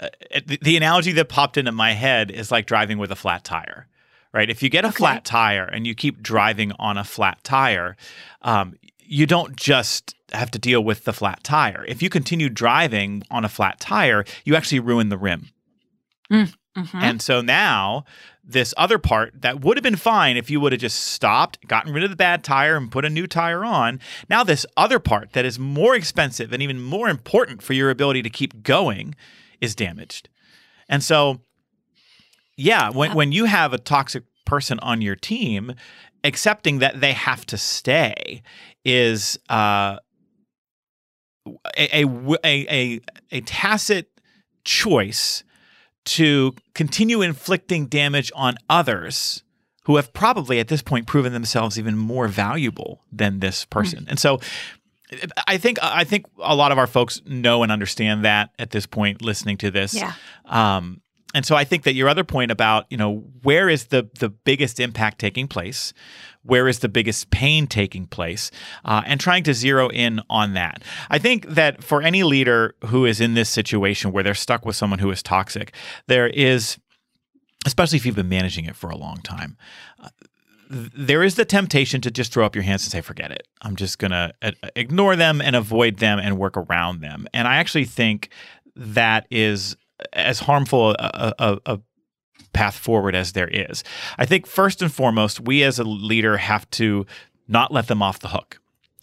Uh, 0.00 0.08
the, 0.44 0.58
the, 0.60 0.76
analogy 0.76 1.12
that 1.12 1.28
popped 1.28 1.56
into 1.56 1.70
my 1.70 1.92
head 1.92 2.30
is 2.30 2.50
like 2.50 2.66
driving 2.66 2.98
with 2.98 3.12
a 3.12 3.16
flat 3.16 3.44
tire 3.44 3.86
right? 4.34 4.50
If 4.50 4.62
you 4.62 4.68
get 4.68 4.84
a 4.84 4.88
okay. 4.88 4.96
flat 4.96 5.24
tire 5.24 5.64
and 5.64 5.86
you 5.86 5.94
keep 5.94 6.20
driving 6.20 6.72
on 6.72 6.98
a 6.98 7.04
flat 7.04 7.42
tire, 7.44 7.96
um, 8.42 8.74
you 8.98 9.26
don't 9.26 9.56
just 9.56 10.14
have 10.32 10.50
to 10.50 10.58
deal 10.58 10.82
with 10.82 11.04
the 11.04 11.12
flat 11.12 11.44
tire. 11.44 11.84
If 11.86 12.02
you 12.02 12.10
continue 12.10 12.48
driving 12.48 13.22
on 13.30 13.44
a 13.44 13.48
flat 13.48 13.78
tire, 13.78 14.24
you 14.44 14.56
actually 14.56 14.80
ruin 14.80 15.08
the 15.08 15.16
rim. 15.16 15.50
Mm, 16.30 16.52
mm-hmm. 16.76 16.98
And 17.00 17.22
so 17.22 17.40
now, 17.40 18.04
this 18.42 18.74
other 18.76 18.98
part 18.98 19.40
that 19.42 19.60
would 19.60 19.76
have 19.76 19.84
been 19.84 19.96
fine 19.96 20.36
if 20.36 20.50
you 20.50 20.60
would 20.60 20.72
have 20.72 20.80
just 20.80 20.98
stopped, 20.98 21.66
gotten 21.68 21.92
rid 21.92 22.02
of 22.02 22.10
the 22.10 22.16
bad 22.16 22.42
tire, 22.42 22.76
and 22.76 22.90
put 22.90 23.04
a 23.04 23.10
new 23.10 23.28
tire 23.28 23.64
on. 23.64 24.00
Now, 24.28 24.42
this 24.42 24.66
other 24.76 24.98
part 24.98 25.32
that 25.32 25.44
is 25.44 25.58
more 25.58 25.94
expensive 25.94 26.52
and 26.52 26.62
even 26.62 26.82
more 26.82 27.08
important 27.08 27.62
for 27.62 27.72
your 27.72 27.90
ability 27.90 28.22
to 28.22 28.30
keep 28.30 28.64
going 28.64 29.14
is 29.60 29.74
damaged. 29.74 30.28
And 30.88 31.02
so 31.02 31.40
yeah, 32.56 32.90
when 32.90 33.14
when 33.14 33.32
you 33.32 33.46
have 33.46 33.72
a 33.72 33.78
toxic 33.78 34.24
person 34.44 34.78
on 34.80 35.02
your 35.02 35.16
team, 35.16 35.74
accepting 36.22 36.78
that 36.78 37.00
they 37.00 37.12
have 37.12 37.44
to 37.46 37.58
stay 37.58 38.42
is 38.84 39.38
uh, 39.48 39.98
a, 41.76 42.04
a, 42.04 42.38
a, 42.44 43.00
a 43.32 43.40
tacit 43.42 44.10
choice 44.64 45.44
to 46.04 46.54
continue 46.74 47.22
inflicting 47.22 47.86
damage 47.86 48.30
on 48.34 48.56
others 48.68 49.42
who 49.84 49.96
have 49.96 50.12
probably 50.12 50.60
at 50.60 50.68
this 50.68 50.82
point 50.82 51.06
proven 51.06 51.32
themselves 51.32 51.78
even 51.78 51.96
more 51.96 52.28
valuable 52.28 53.02
than 53.12 53.40
this 53.40 53.64
person. 53.64 54.00
Mm-hmm. 54.00 54.10
And 54.10 54.18
so 54.18 54.40
I 55.46 55.58
think 55.58 55.78
I 55.82 56.04
think 56.04 56.26
a 56.38 56.54
lot 56.54 56.72
of 56.72 56.78
our 56.78 56.86
folks 56.86 57.20
know 57.26 57.62
and 57.62 57.70
understand 57.70 58.24
that 58.24 58.50
at 58.58 58.70
this 58.70 58.86
point 58.86 59.22
listening 59.22 59.58
to 59.58 59.70
this. 59.70 59.94
Yeah. 59.94 60.12
Um, 60.46 61.00
and 61.34 61.44
so 61.44 61.56
I 61.56 61.64
think 61.64 61.82
that 61.82 61.94
your 61.94 62.08
other 62.08 62.22
point 62.22 62.52
about, 62.52 62.86
you 62.90 62.96
know, 62.96 63.24
where 63.42 63.68
is 63.68 63.86
the 63.86 64.08
the 64.18 64.28
biggest 64.28 64.80
impact 64.80 65.18
taking 65.18 65.48
place? 65.48 65.92
Where 66.42 66.68
is 66.68 66.78
the 66.78 66.88
biggest 66.88 67.30
pain 67.30 67.66
taking 67.66 68.06
place? 68.06 68.50
Uh, 68.84 69.02
and 69.04 69.18
trying 69.18 69.42
to 69.44 69.54
zero 69.54 69.88
in 69.88 70.20
on 70.30 70.54
that. 70.54 70.82
I 71.10 71.18
think 71.18 71.46
that 71.48 71.82
for 71.82 72.02
any 72.02 72.22
leader 72.22 72.74
who 72.86 73.04
is 73.04 73.20
in 73.20 73.34
this 73.34 73.48
situation 73.48 74.12
where 74.12 74.22
they're 74.22 74.34
stuck 74.34 74.64
with 74.64 74.76
someone 74.76 75.00
who 75.00 75.10
is 75.10 75.22
toxic, 75.22 75.74
there 76.06 76.28
is, 76.28 76.78
especially 77.66 77.96
if 77.96 78.06
you've 78.06 78.14
been 78.14 78.28
managing 78.28 78.66
it 78.66 78.76
for 78.76 78.90
a 78.90 78.96
long 78.96 79.16
time, 79.22 79.56
uh, 80.02 80.10
there 80.70 81.22
is 81.22 81.34
the 81.34 81.44
temptation 81.44 82.00
to 82.02 82.10
just 82.10 82.32
throw 82.32 82.44
up 82.44 82.54
your 82.54 82.64
hands 82.64 82.84
and 82.84 82.92
say, 82.92 83.00
forget 83.00 83.30
it. 83.30 83.46
I'm 83.62 83.76
just 83.76 83.98
going 83.98 84.10
to 84.10 84.32
uh, 84.42 84.52
ignore 84.76 85.16
them 85.16 85.40
and 85.40 85.56
avoid 85.56 85.98
them 85.98 86.18
and 86.18 86.38
work 86.38 86.56
around 86.56 87.00
them. 87.00 87.26
And 87.34 87.46
I 87.46 87.56
actually 87.56 87.84
think 87.84 88.30
that 88.76 89.26
is 89.30 89.76
as 90.12 90.40
harmful 90.40 90.90
a, 90.98 91.34
a, 91.38 91.58
a 91.66 91.80
path 92.52 92.76
forward 92.76 93.14
as 93.14 93.32
there 93.32 93.48
is. 93.48 93.84
I 94.18 94.26
think 94.26 94.46
first 94.46 94.80
and 94.82 94.92
foremost, 94.92 95.40
we 95.40 95.62
as 95.62 95.78
a 95.78 95.84
leader 95.84 96.36
have 96.36 96.68
to 96.70 97.06
not 97.46 97.72
let 97.72 97.88
them 97.88 98.02
off 98.02 98.20
the 98.20 98.28
hook. 98.28 98.60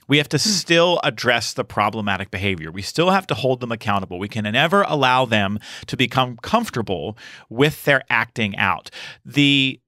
We 0.08 0.18
have 0.18 0.30
to 0.30 0.38
hmm. 0.38 0.50
still 0.50 1.00
address 1.04 1.54
the 1.54 1.64
problematic 1.64 2.32
behavior. 2.32 2.72
We 2.72 2.82
still 2.82 3.12
have 3.12 3.28
to 3.28 3.36
hold 3.36 3.60
them 3.60 3.72
accountable. 3.72 4.20
We 4.20 4.28
can 4.28 4.44
never 4.44 4.82
allow 4.84 5.26
them 5.26 5.60
to 5.88 5.96
become 5.96 6.38
comfortable 6.38 7.18
with 7.50 7.86
their 7.86 8.02
acting 8.10 8.58
out. 8.58 8.90
The 9.24 9.80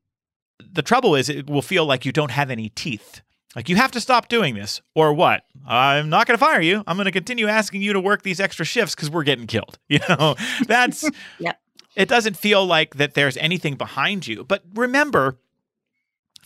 the 0.59 0.81
trouble 0.81 1.15
is 1.15 1.29
it 1.29 1.49
will 1.49 1.61
feel 1.61 1.85
like 1.85 2.05
you 2.05 2.11
don't 2.11 2.31
have 2.31 2.49
any 2.49 2.69
teeth 2.69 3.21
like, 3.55 3.69
you 3.69 3.75
have 3.75 3.91
to 3.91 4.01
stop 4.01 4.29
doing 4.29 4.55
this, 4.55 4.81
or 4.95 5.13
what? 5.13 5.43
I'm 5.67 6.09
not 6.09 6.25
going 6.25 6.37
to 6.37 6.43
fire 6.43 6.61
you. 6.61 6.83
I'm 6.87 6.97
going 6.97 7.05
to 7.05 7.11
continue 7.11 7.47
asking 7.47 7.83
you 7.83 7.93
to 7.93 7.99
work 7.99 8.23
these 8.23 8.39
extra 8.39 8.65
shifts 8.65 8.95
because 8.95 9.11
we're 9.11 9.23
getting 9.23 9.47
killed. 9.47 9.77
You 9.89 9.99
know, 10.09 10.35
that's, 10.65 11.07
yeah. 11.39 11.53
it 11.95 12.09
doesn't 12.09 12.35
feel 12.35 12.65
like 12.65 12.95
that 12.95 13.13
there's 13.13 13.37
anything 13.37 13.75
behind 13.75 14.25
you. 14.25 14.43
But 14.43 14.63
remember, 14.73 15.37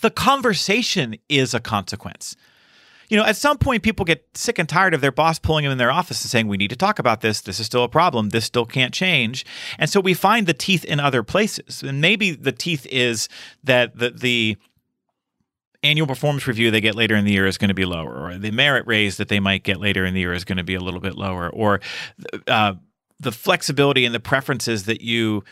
the 0.02 0.10
conversation 0.10 1.16
is 1.30 1.54
a 1.54 1.62
consequence. 1.62 2.36
You 3.10 3.18
know, 3.18 3.24
at 3.24 3.38
some 3.38 3.58
point, 3.58 3.84
people 3.84 4.06
get 4.06 4.26
sick 4.34 4.60
and 4.60 4.68
tired 4.68 4.94
of 4.94 5.02
their 5.02 5.12
boss 5.12 5.40
pulling 5.40 5.64
them 5.64 5.72
in 5.72 5.78
their 5.78 5.92
office 5.92 6.22
and 6.24 6.30
saying, 6.30 6.48
We 6.48 6.58
need 6.58 6.70
to 6.70 6.76
talk 6.76 7.00
about 7.00 7.22
this. 7.22 7.42
This 7.42 7.60
is 7.60 7.66
still 7.66 7.84
a 7.84 7.90
problem. 7.90 8.30
This 8.30 8.46
still 8.46 8.66
can't 8.66 8.94
change. 8.94 9.46
And 9.78 9.90
so 9.90 10.00
we 10.00 10.14
find 10.14 10.46
the 10.46 10.54
teeth 10.54 10.84
in 10.84 11.00
other 11.00 11.24
places. 11.24 11.84
And 11.84 12.02
maybe 12.02 12.32
the 12.32 12.52
teeth 12.52 12.86
is 12.90 13.30
that 13.64 13.98
the, 13.98 14.10
the 14.10 14.58
annual 15.84 16.08
performance 16.08 16.48
review 16.48 16.72
they 16.72 16.82
get 16.82 16.96
later 16.96 17.16
in 17.16 17.24
the 17.24 17.32
year 17.32 17.46
is 17.46 17.58
going 17.58 17.70
to 17.70 17.74
be 17.74 17.86
lower, 17.86 18.28
or 18.28 18.38
the 18.38 18.52
merit 18.52 18.86
raise 18.88 19.18
that 19.18 19.30
they 19.30 19.40
might 19.40 19.64
get 19.64 19.80
later 19.80 20.06
in 20.06 20.14
the 20.14 20.20
year 20.20 20.34
is 20.34 20.44
going 20.44 20.58
to 20.58 20.64
be 20.64 20.76
a 20.76 20.82
little 20.82 21.00
bit 21.00 21.16
lower, 21.16 21.50
or 21.50 21.80
uh, 22.48 22.74
the 23.20 23.32
flexibility 23.32 24.06
and 24.06 24.14
the 24.14 24.20
preferences 24.20 24.86
that 24.86 25.02
you 25.02 25.44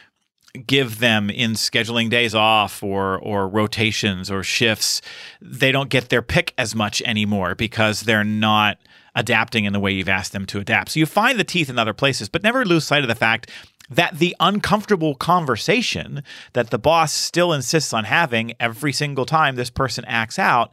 give 0.68 1.00
them 1.00 1.30
in 1.30 1.52
scheduling 1.52 2.10
days 2.10 2.36
off 2.36 2.84
or 2.84 3.18
or 3.20 3.48
rotations 3.48 4.30
or 4.32 4.44
shifts 4.44 5.02
they 5.42 5.72
don't 5.72 5.90
get 5.90 6.10
their 6.10 6.22
pick 6.22 6.54
as 6.58 6.76
much 6.76 7.02
anymore 7.04 7.56
because 7.56 8.02
they're 8.02 8.24
not 8.24 8.78
adapting 9.16 9.66
in 9.66 9.74
the 9.74 9.80
way 9.80 9.92
you've 9.92 10.10
asked 10.10 10.32
them 10.32 10.46
to 10.46 10.60
adapt 10.60 10.92
so 10.92 11.00
you 11.00 11.06
find 11.06 11.40
the 11.40 11.44
teeth 11.44 11.70
in 11.70 11.80
other 11.80 11.94
places 11.94 12.30
but 12.30 12.44
never 12.44 12.66
lose 12.66 12.86
sight 12.86 13.04
of 13.04 13.08
the 13.08 13.16
fact 13.16 13.50
that 13.90 14.18
the 14.18 14.36
uncomfortable 14.40 15.16
conversation 15.16 16.24
that 16.54 16.72
the 16.72 16.80
boss 16.80 17.14
still 17.14 17.54
insists 17.54 17.94
on 17.94 18.06
having 18.06 18.54
every 18.60 18.92
single 18.92 19.26
time 19.26 19.56
this 19.56 19.70
person 19.70 20.04
acts 20.06 20.40
out 20.40 20.72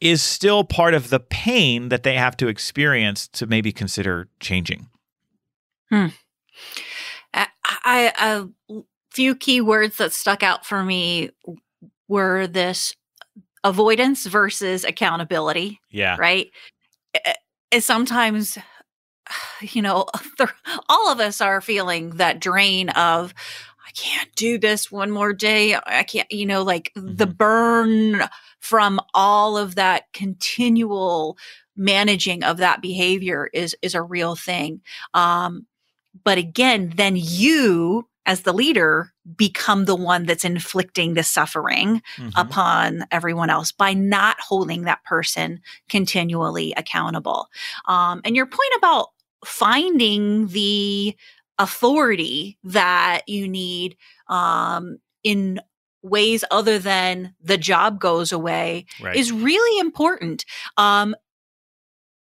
is 0.00 0.22
still 0.22 0.64
part 0.64 0.94
of 0.94 1.10
the 1.10 1.20
pain 1.20 1.88
that 1.88 2.02
they 2.02 2.14
have 2.14 2.36
to 2.36 2.48
experience 2.48 3.28
to 3.28 3.46
maybe 3.46 3.72
consider 3.72 4.28
changing 4.40 4.88
hmm. 5.90 6.08
I, 7.34 7.46
I, 7.64 8.12
a 8.18 8.82
few 9.12 9.34
key 9.34 9.60
words 9.60 9.98
that 9.98 10.12
stuck 10.12 10.42
out 10.42 10.64
for 10.64 10.82
me 10.82 11.30
were 12.08 12.46
this 12.46 12.94
avoidance 13.62 14.26
versus 14.26 14.84
accountability. 14.84 15.80
Yeah. 15.90 16.16
Right. 16.18 16.50
It, 17.70 17.84
sometimes, 17.84 18.58
you 19.60 19.82
know, 19.82 20.06
all 20.88 21.12
of 21.12 21.20
us 21.20 21.40
are 21.40 21.60
feeling 21.60 22.10
that 22.16 22.40
drain 22.40 22.88
of, 22.90 23.34
I 23.86 23.90
can't 23.94 24.34
do 24.34 24.58
this 24.58 24.90
one 24.90 25.10
more 25.10 25.32
day. 25.32 25.76
I 25.76 26.04
can't, 26.04 26.30
you 26.32 26.46
know, 26.46 26.62
like 26.62 26.92
mm-hmm. 26.96 27.16
the 27.16 27.26
burn 27.26 28.22
from 28.60 29.00
all 29.12 29.58
of 29.58 29.74
that 29.74 30.04
continual 30.14 31.36
managing 31.76 32.44
of 32.44 32.58
that 32.58 32.80
behavior 32.80 33.50
is 33.52 33.76
is 33.82 33.94
a 33.94 34.02
real 34.02 34.36
thing. 34.36 34.80
Um, 35.14 35.66
but 36.24 36.38
again, 36.38 36.92
then 36.96 37.16
you 37.16 38.06
as 38.26 38.42
the 38.42 38.52
leader 38.52 39.12
become 39.36 39.84
the 39.84 39.96
one 39.96 40.26
that's 40.26 40.44
inflicting 40.44 41.14
the 41.14 41.22
suffering 41.22 42.02
mm-hmm. 42.16 42.28
upon 42.36 43.04
everyone 43.10 43.50
else 43.50 43.72
by 43.72 43.92
not 43.92 44.40
holding 44.40 44.82
that 44.82 45.02
person 45.04 45.60
continually 45.88 46.72
accountable. 46.76 47.48
Um, 47.86 48.20
and 48.24 48.36
your 48.36 48.46
point 48.46 48.72
about 48.76 49.08
finding 49.44 50.48
the 50.48 51.16
authority 51.58 52.58
that 52.64 53.22
you 53.26 53.48
need 53.48 53.96
um, 54.28 54.98
in 55.22 55.60
ways 56.02 56.44
other 56.50 56.78
than 56.78 57.34
the 57.40 57.58
job 57.58 58.00
goes 58.00 58.32
away 58.32 58.86
right. 59.00 59.16
is 59.16 59.32
really 59.32 59.78
important. 59.78 60.44
Um, 60.76 61.14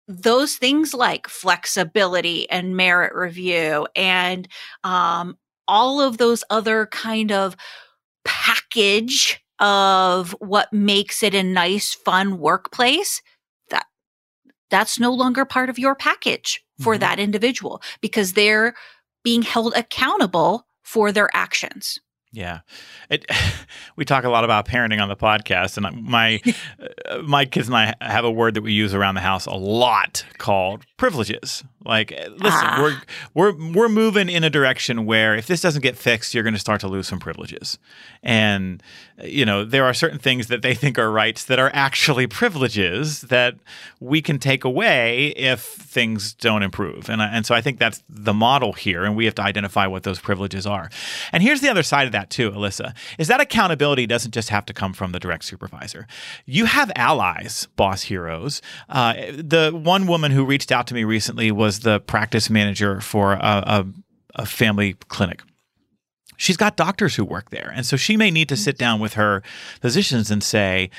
those 0.08 0.56
things 0.56 0.92
like 0.92 1.28
flexibility 1.28 2.48
and 2.50 2.76
merit 2.76 3.14
review 3.14 3.86
and 3.96 4.48
um, 4.84 5.38
all 5.68 6.00
of 6.00 6.18
those 6.18 6.44
other 6.50 6.86
kind 6.86 7.32
of 7.32 7.56
package 8.24 9.40
of 9.58 10.32
what 10.40 10.72
makes 10.72 11.22
it 11.22 11.34
a 11.34 11.42
nice 11.42 11.94
fun 11.94 12.38
workplace 12.38 13.22
that 13.70 13.86
that's 14.70 14.98
no 14.98 15.12
longer 15.12 15.44
part 15.44 15.70
of 15.70 15.78
your 15.78 15.94
package 15.94 16.64
for 16.80 16.94
mm-hmm. 16.94 17.00
that 17.00 17.20
individual 17.20 17.80
because 18.00 18.32
they're 18.32 18.74
being 19.22 19.42
held 19.42 19.72
accountable 19.74 20.66
for 20.82 21.12
their 21.12 21.28
actions 21.34 22.00
yeah, 22.32 22.60
it, 23.10 23.26
we 23.96 24.04
talk 24.04 24.24
a 24.24 24.30
lot 24.30 24.42
about 24.42 24.66
parenting 24.66 25.00
on 25.00 25.08
the 25.08 25.16
podcast, 25.16 25.76
and 25.76 26.02
my 26.02 26.40
uh, 27.06 27.18
my 27.18 27.44
kids 27.44 27.68
and 27.68 27.76
I 27.76 27.94
have 28.00 28.24
a 28.24 28.30
word 28.30 28.54
that 28.54 28.62
we 28.62 28.72
use 28.72 28.94
around 28.94 29.14
the 29.14 29.20
house 29.20 29.46
a 29.46 29.54
lot 29.54 30.24
called 30.38 30.84
privileges. 30.96 31.62
Like, 31.84 32.12
eh, 32.12 32.28
listen, 32.30 32.42
ah. 32.44 32.78
we're 33.34 33.52
we're 33.52 33.72
we're 33.72 33.88
moving 33.88 34.28
in 34.28 34.44
a 34.44 34.50
direction 34.50 35.06
where 35.06 35.34
if 35.34 35.46
this 35.46 35.60
doesn't 35.60 35.82
get 35.82 35.96
fixed, 35.96 36.34
you're 36.34 36.44
going 36.44 36.54
to 36.54 36.60
start 36.60 36.80
to 36.82 36.88
lose 36.88 37.08
some 37.08 37.18
privileges, 37.18 37.78
and 38.22 38.82
you 39.22 39.44
know 39.44 39.64
there 39.64 39.84
are 39.84 39.94
certain 39.94 40.18
things 40.18 40.46
that 40.48 40.62
they 40.62 40.74
think 40.82 40.98
are 40.98 41.10
rights 41.10 41.44
that 41.44 41.58
are 41.58 41.70
actually 41.74 42.26
privileges 42.26 43.22
that 43.22 43.56
we 44.00 44.22
can 44.22 44.38
take 44.38 44.64
away 44.64 45.28
if 45.28 45.60
things 45.60 46.34
don't 46.34 46.62
improve, 46.62 47.08
and 47.08 47.20
and 47.20 47.44
so 47.44 47.54
I 47.54 47.60
think 47.60 47.78
that's 47.78 48.02
the 48.08 48.34
model 48.34 48.72
here, 48.72 49.04
and 49.04 49.16
we 49.16 49.24
have 49.24 49.34
to 49.36 49.42
identify 49.42 49.86
what 49.86 50.04
those 50.04 50.20
privileges 50.20 50.66
are. 50.66 50.90
And 51.32 51.42
here's 51.42 51.60
the 51.60 51.68
other 51.68 51.82
side 51.82 52.06
of 52.06 52.12
that 52.12 52.30
too, 52.30 52.50
Alyssa, 52.52 52.94
is 53.18 53.28
that 53.28 53.40
accountability 53.40 54.06
doesn't 54.06 54.32
just 54.32 54.50
have 54.50 54.66
to 54.66 54.72
come 54.72 54.92
from 54.92 55.12
the 55.12 55.18
direct 55.18 55.44
supervisor. 55.44 56.06
You 56.46 56.66
have 56.66 56.90
allies, 56.96 57.68
boss 57.76 58.02
heroes. 58.02 58.62
Uh, 58.88 59.14
the 59.32 59.70
one 59.72 60.06
woman 60.06 60.30
who 60.32 60.44
reached 60.44 60.72
out 60.72 60.86
to 60.88 60.94
me 60.94 61.04
recently 61.04 61.50
was 61.50 61.71
was 61.72 61.80
the 61.80 62.00
practice 62.00 62.50
manager 62.50 63.00
for 63.00 63.32
a, 63.32 63.38
a, 63.38 63.86
a 64.34 64.46
family 64.46 64.94
clinic 65.08 65.40
she's 66.36 66.56
got 66.56 66.76
doctors 66.76 67.14
who 67.14 67.24
work 67.24 67.50
there. 67.50 67.72
And 67.72 67.86
so 67.86 67.96
she 67.96 68.16
may 68.16 68.30
need 68.30 68.48
to 68.48 68.56
sit 68.56 68.76
down 68.76 68.98
with 68.98 69.14
her 69.14 69.44
physicians 69.80 70.28
and 70.28 70.42
say, 70.42 70.90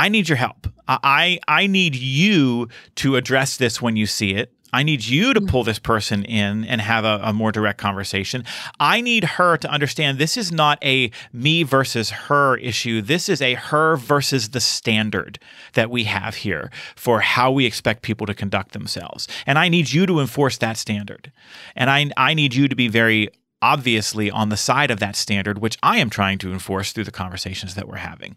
I 0.00 0.08
need 0.08 0.28
your 0.28 0.36
help. 0.36 0.66
I, 0.88 1.38
I 1.46 1.68
need 1.68 1.94
you 1.94 2.68
to 2.96 3.14
address 3.14 3.56
this 3.56 3.80
when 3.80 3.94
you 3.94 4.06
see 4.06 4.34
it. 4.34 4.52
I 4.72 4.82
need 4.82 5.04
you 5.04 5.34
to 5.34 5.40
pull 5.40 5.62
mm-hmm. 5.62 5.68
this 5.68 5.78
person 5.78 6.24
in 6.24 6.64
and 6.64 6.80
have 6.80 7.04
a, 7.04 7.20
a, 7.24 7.32
more 7.32 7.52
direct 7.52 7.78
conversation. 7.78 8.44
I 8.78 9.00
need 9.00 9.24
her 9.24 9.56
to 9.56 9.70
understand 9.70 10.18
this 10.18 10.36
is 10.36 10.52
not 10.52 10.82
a 10.84 11.10
me 11.32 11.62
versus 11.62 12.10
her 12.10 12.56
issue. 12.56 13.02
This 13.02 13.28
is 13.28 13.40
a 13.40 13.54
her 13.54 13.96
versus 13.96 14.50
the 14.50 14.60
standard 14.60 15.38
that 15.74 15.90
we 15.90 16.04
have 16.04 16.36
here 16.36 16.70
for 16.96 17.20
how 17.20 17.50
we 17.50 17.66
expect 17.66 18.02
people 18.02 18.26
to 18.26 18.34
conduct 18.34 18.72
themselves. 18.72 19.26
And 19.46 19.58
I 19.58 19.68
need 19.68 19.92
you 19.92 20.06
to 20.06 20.20
enforce 20.20 20.58
that 20.58 20.76
standard. 20.76 21.32
And 21.74 21.90
I, 21.90 22.10
I 22.16 22.34
need 22.34 22.54
you 22.54 22.68
to 22.68 22.76
be 22.76 22.88
very 22.88 23.28
obviously 23.62 24.30
on 24.30 24.48
the 24.48 24.56
side 24.56 24.90
of 24.90 25.00
that 25.00 25.16
standard, 25.16 25.58
which 25.58 25.76
I 25.82 25.98
am 25.98 26.10
trying 26.10 26.38
to 26.38 26.52
enforce 26.52 26.92
through 26.92 27.04
the 27.04 27.10
conversations 27.10 27.74
that 27.74 27.86
we're 27.86 27.96
having. 27.96 28.36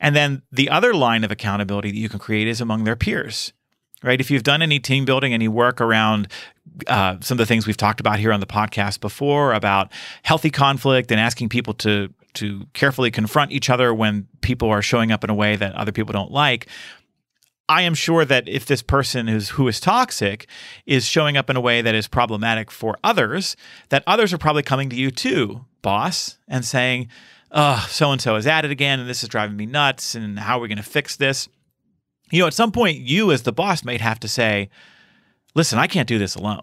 And 0.00 0.14
then 0.14 0.42
the 0.52 0.68
other 0.68 0.92
line 0.94 1.24
of 1.24 1.30
accountability 1.30 1.90
that 1.90 1.96
you 1.96 2.08
can 2.08 2.18
create 2.18 2.48
is 2.48 2.60
among 2.60 2.84
their 2.84 2.96
peers 2.96 3.52
right? 4.02 4.20
If 4.20 4.30
you've 4.30 4.42
done 4.42 4.62
any 4.62 4.78
team 4.78 5.04
building, 5.04 5.32
any 5.32 5.48
work 5.48 5.80
around 5.80 6.28
uh, 6.86 7.16
some 7.20 7.36
of 7.36 7.38
the 7.38 7.46
things 7.46 7.66
we've 7.66 7.76
talked 7.76 8.00
about 8.00 8.18
here 8.18 8.32
on 8.32 8.40
the 8.40 8.46
podcast 8.46 9.00
before 9.00 9.52
about 9.52 9.90
healthy 10.22 10.50
conflict 10.50 11.10
and 11.10 11.20
asking 11.20 11.48
people 11.48 11.74
to 11.74 12.12
to 12.34 12.66
carefully 12.72 13.10
confront 13.10 13.50
each 13.50 13.70
other 13.70 13.92
when 13.92 14.28
people 14.42 14.68
are 14.68 14.82
showing 14.82 15.10
up 15.10 15.24
in 15.24 15.30
a 15.30 15.34
way 15.34 15.56
that 15.56 15.74
other 15.74 15.90
people 15.90 16.12
don't 16.12 16.30
like. 16.30 16.68
I 17.68 17.82
am 17.82 17.94
sure 17.94 18.24
that 18.24 18.48
if 18.48 18.64
this 18.66 18.80
person 18.80 19.28
is 19.28 19.50
who 19.50 19.66
is 19.66 19.80
toxic 19.80 20.46
is 20.86 21.04
showing 21.04 21.36
up 21.36 21.50
in 21.50 21.56
a 21.56 21.60
way 21.60 21.82
that 21.82 21.94
is 21.94 22.06
problematic 22.06 22.70
for 22.70 22.96
others, 23.02 23.56
that 23.88 24.04
others 24.06 24.32
are 24.32 24.38
probably 24.38 24.62
coming 24.62 24.88
to 24.90 24.96
you 24.96 25.10
too, 25.10 25.64
boss, 25.82 26.38
and 26.46 26.64
saying, 26.64 27.08
"Oh, 27.50 27.86
so 27.90 28.12
and 28.12 28.20
so 28.20 28.36
is 28.36 28.46
at 28.46 28.64
it 28.64 28.70
again, 28.70 29.00
and 29.00 29.08
this 29.08 29.22
is 29.22 29.28
driving 29.28 29.56
me 29.56 29.66
nuts. 29.66 30.14
And 30.14 30.38
how 30.38 30.58
are 30.58 30.60
we 30.60 30.68
going 30.68 30.78
to 30.78 30.82
fix 30.84 31.16
this?" 31.16 31.48
You 32.30 32.40
know, 32.40 32.46
at 32.46 32.54
some 32.54 32.72
point, 32.72 32.98
you 32.98 33.32
as 33.32 33.42
the 33.42 33.52
boss 33.52 33.84
might 33.84 34.00
have 34.00 34.20
to 34.20 34.28
say, 34.28 34.70
listen, 35.54 35.78
I 35.78 35.86
can't 35.86 36.08
do 36.08 36.18
this 36.18 36.34
alone. 36.34 36.62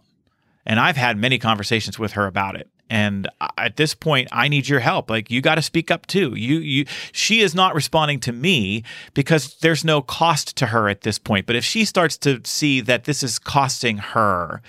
And 0.65 0.79
I've 0.79 0.97
had 0.97 1.17
many 1.17 1.37
conversations 1.37 1.99
with 1.99 2.13
her 2.13 2.25
about 2.25 2.55
it. 2.55 2.69
And 2.89 3.27
at 3.57 3.77
this 3.77 3.95
point, 3.95 4.27
I 4.31 4.47
need 4.47 4.67
your 4.67 4.79
help. 4.79 5.09
Like 5.09 5.31
you 5.31 5.41
got 5.41 5.55
to 5.55 5.61
speak 5.61 5.89
up 5.89 6.05
too. 6.05 6.33
You, 6.35 6.59
you, 6.59 6.85
she 7.11 7.41
is 7.41 7.55
not 7.55 7.73
responding 7.73 8.19
to 8.21 8.31
me 8.31 8.83
because 9.13 9.55
there's 9.59 9.83
no 9.83 10.01
cost 10.01 10.55
to 10.57 10.67
her 10.67 10.87
at 10.87 11.01
this 11.01 11.17
point. 11.17 11.47
But 11.47 11.55
if 11.55 11.63
she 11.63 11.83
starts 11.83 12.17
to 12.19 12.41
see 12.43 12.81
that 12.81 13.05
this 13.05 13.23
is 13.23 13.39
costing 13.39 13.97
her, 13.97 14.61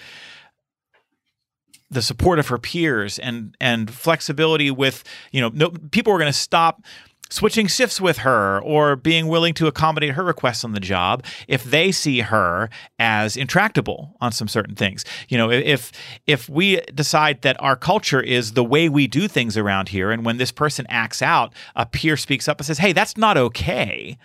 the 1.91 2.03
support 2.03 2.39
of 2.39 2.49
her 2.49 2.59
peers 2.59 3.19
and 3.19 3.57
and 3.61 3.93
flexibility 3.93 4.71
with 4.73 5.05
you 5.31 5.41
know 5.41 5.51
no 5.55 5.71
people 5.93 6.13
are 6.13 6.19
going 6.19 6.33
to 6.33 6.37
stop 6.37 6.83
switching 7.31 7.67
shifts 7.67 8.01
with 8.01 8.19
her 8.19 8.61
or 8.61 8.97
being 8.97 9.27
willing 9.27 9.55
to 9.55 9.67
accommodate 9.67 10.13
her 10.13 10.23
requests 10.23 10.65
on 10.65 10.73
the 10.73 10.81
job 10.81 11.25
if 11.49 11.65
they 11.65 11.91
see 11.91 12.21
her 12.21 12.71
as 12.99 13.37
intractable 13.37 14.17
on 14.21 14.33
some 14.33 14.49
certain 14.49 14.75
things. 14.75 15.05
You 15.29 15.39
know 15.39 15.51
if 15.51 15.93
if 16.27 16.49
we 16.49 16.81
decide 16.95 17.43
that 17.43 17.61
our 17.61 17.77
culture 17.77 18.21
is 18.21 18.53
the 18.53 18.65
way 18.65 18.89
we 18.89 19.07
do 19.07 19.29
things 19.29 19.57
around 19.57 19.89
here 19.89 20.11
and 20.11 20.25
when 20.25 20.37
this 20.37 20.53
person 20.53 20.87
acts 20.89 21.23
out 21.23 21.53
a 21.75 21.87
peer 21.87 22.17
speaks 22.17 22.49
up 22.49 22.59
and 22.59 22.67
says 22.67 22.79
hey 22.79 22.93
that's 22.93 23.17
not 23.17 23.37
okay. 23.37 24.19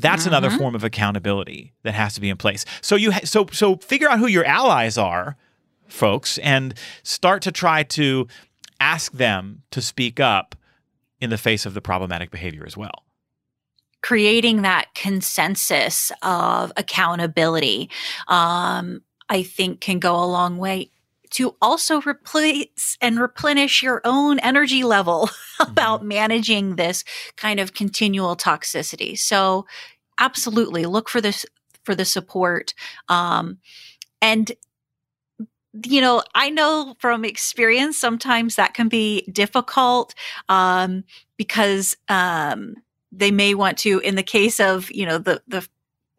That's 0.00 0.22
mm-hmm. 0.22 0.28
another 0.28 0.50
form 0.50 0.74
of 0.74 0.84
accountability 0.84 1.72
that 1.82 1.94
has 1.94 2.14
to 2.14 2.20
be 2.20 2.30
in 2.30 2.36
place. 2.36 2.64
So 2.80 2.96
you 2.96 3.12
ha- 3.12 3.24
so 3.24 3.46
so 3.52 3.76
figure 3.76 4.08
out 4.08 4.18
who 4.18 4.26
your 4.26 4.44
allies 4.44 4.96
are 4.96 5.36
folks 5.86 6.38
and 6.38 6.74
start 7.02 7.42
to 7.42 7.52
try 7.52 7.82
to 7.82 8.28
ask 8.80 9.12
them 9.12 9.62
to 9.70 9.82
speak 9.82 10.20
up 10.20 10.54
in 11.20 11.30
the 11.30 11.38
face 11.38 11.66
of 11.66 11.74
the 11.74 11.80
problematic 11.80 12.30
behavior 12.30 12.64
as 12.66 12.76
well. 12.76 13.04
creating 14.00 14.62
that 14.62 14.86
consensus 14.94 16.12
of 16.22 16.72
accountability, 16.76 17.90
um, 18.28 19.02
I 19.28 19.42
think 19.42 19.80
can 19.80 19.98
go 19.98 20.14
a 20.14 20.24
long 20.24 20.56
way 20.56 20.90
to 21.30 21.56
also 21.60 22.00
replace 22.02 22.96
and 23.00 23.20
replenish 23.20 23.82
your 23.82 24.00
own 24.04 24.38
energy 24.38 24.84
level 24.84 25.28
about 25.60 26.00
mm-hmm. 26.00 26.08
managing 26.08 26.76
this 26.76 27.04
kind 27.36 27.60
of 27.60 27.74
continual 27.74 28.36
toxicity. 28.36 29.18
So, 29.18 29.66
absolutely 30.18 30.84
look 30.84 31.08
for 31.08 31.20
this 31.20 31.44
for 31.84 31.94
the 31.94 32.04
support. 32.04 32.74
Um, 33.08 33.58
and 34.20 34.52
you 35.84 36.00
know, 36.00 36.22
I 36.34 36.50
know 36.50 36.94
from 36.98 37.24
experience 37.24 37.98
sometimes 37.98 38.56
that 38.56 38.74
can 38.74 38.88
be 38.88 39.22
difficult 39.32 40.14
um, 40.48 41.04
because 41.36 41.96
um, 42.08 42.76
they 43.12 43.30
may 43.30 43.54
want 43.54 43.78
to, 43.78 43.98
in 44.00 44.14
the 44.14 44.22
case 44.22 44.60
of 44.60 44.90
you 44.90 45.06
know 45.06 45.18
the 45.18 45.42
the 45.46 45.66